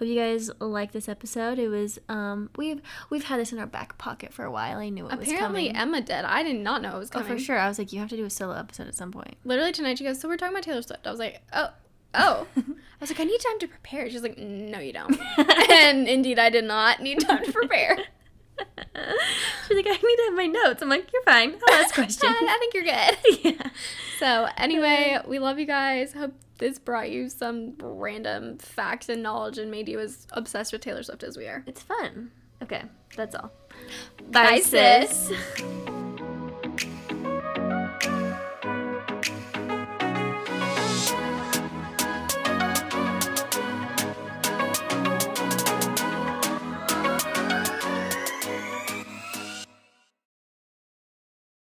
Hope 0.00 0.08
you 0.08 0.14
guys 0.14 0.50
like 0.60 0.92
this 0.92 1.10
episode. 1.10 1.58
It 1.58 1.68
was 1.68 1.98
um 2.08 2.48
we've 2.56 2.80
we've 3.10 3.24
had 3.24 3.38
this 3.38 3.52
in 3.52 3.58
our 3.58 3.66
back 3.66 3.98
pocket 3.98 4.32
for 4.32 4.46
a 4.46 4.50
while. 4.50 4.78
I 4.78 4.88
knew 4.88 5.06
it 5.06 5.18
was 5.18 5.28
Apparently 5.28 5.66
coming. 5.68 5.76
Emma 5.76 6.00
did. 6.00 6.24
I 6.24 6.42
did 6.42 6.56
not 6.56 6.80
know 6.80 6.96
it 6.96 7.00
was 7.00 7.10
coming. 7.10 7.30
Oh, 7.30 7.34
for 7.34 7.38
sure. 7.38 7.58
I 7.58 7.68
was 7.68 7.78
like, 7.78 7.92
you 7.92 8.00
have 8.00 8.08
to 8.08 8.16
do 8.16 8.24
a 8.24 8.30
solo 8.30 8.54
episode 8.54 8.88
at 8.88 8.94
some 8.94 9.12
point. 9.12 9.36
Literally 9.44 9.72
tonight, 9.72 9.98
she 9.98 10.04
goes, 10.04 10.18
"So 10.18 10.26
we're 10.26 10.38
talking 10.38 10.54
about 10.54 10.62
Taylor 10.62 10.80
Swift." 10.80 11.06
I 11.06 11.10
was 11.10 11.20
like, 11.20 11.42
"Oh, 11.52 11.68
oh." 12.14 12.46
I 12.56 12.62
was 12.98 13.10
like, 13.10 13.20
"I 13.20 13.24
need 13.24 13.40
time 13.40 13.58
to 13.58 13.68
prepare." 13.68 14.08
She's 14.08 14.22
like, 14.22 14.38
"No, 14.38 14.78
you 14.78 14.94
don't." 14.94 15.20
and 15.70 16.08
indeed, 16.08 16.38
I 16.38 16.48
did 16.48 16.64
not 16.64 17.02
need 17.02 17.20
time 17.20 17.44
to 17.44 17.52
prepare. 17.52 17.98
She's 18.58 19.76
like, 19.76 19.86
I 19.86 19.90
need 19.90 20.16
to 20.16 20.24
have 20.28 20.34
my 20.34 20.46
notes. 20.46 20.82
I'm 20.82 20.88
like, 20.88 21.10
you're 21.12 21.22
fine. 21.24 21.54
I'll 21.68 21.74
ask 21.74 21.94
questions. 21.94 22.22
I 22.24 22.56
think 22.58 22.74
you're 22.74 22.84
good. 22.84 23.44
yeah. 23.44 23.70
So 24.18 24.48
anyway, 24.56 25.18
we 25.26 25.38
love 25.38 25.58
you 25.58 25.66
guys. 25.66 26.12
Hope 26.14 26.32
this 26.60 26.78
brought 26.78 27.10
you 27.10 27.28
some 27.28 27.74
random 27.80 28.58
facts 28.58 29.08
and 29.08 29.22
knowledge 29.22 29.58
and 29.58 29.70
made 29.70 29.88
you 29.88 29.98
as 29.98 30.26
obsessed 30.32 30.72
with 30.72 30.82
Taylor 30.82 31.02
Swift 31.02 31.24
as 31.24 31.36
we 31.36 31.46
are. 31.46 31.64
It's 31.66 31.82
fun. 31.82 32.30
Okay, 32.62 32.82
that's 33.16 33.34
all. 33.34 33.50
Bye, 34.30 34.60
sis. 34.60 35.28
sis. 35.28 35.38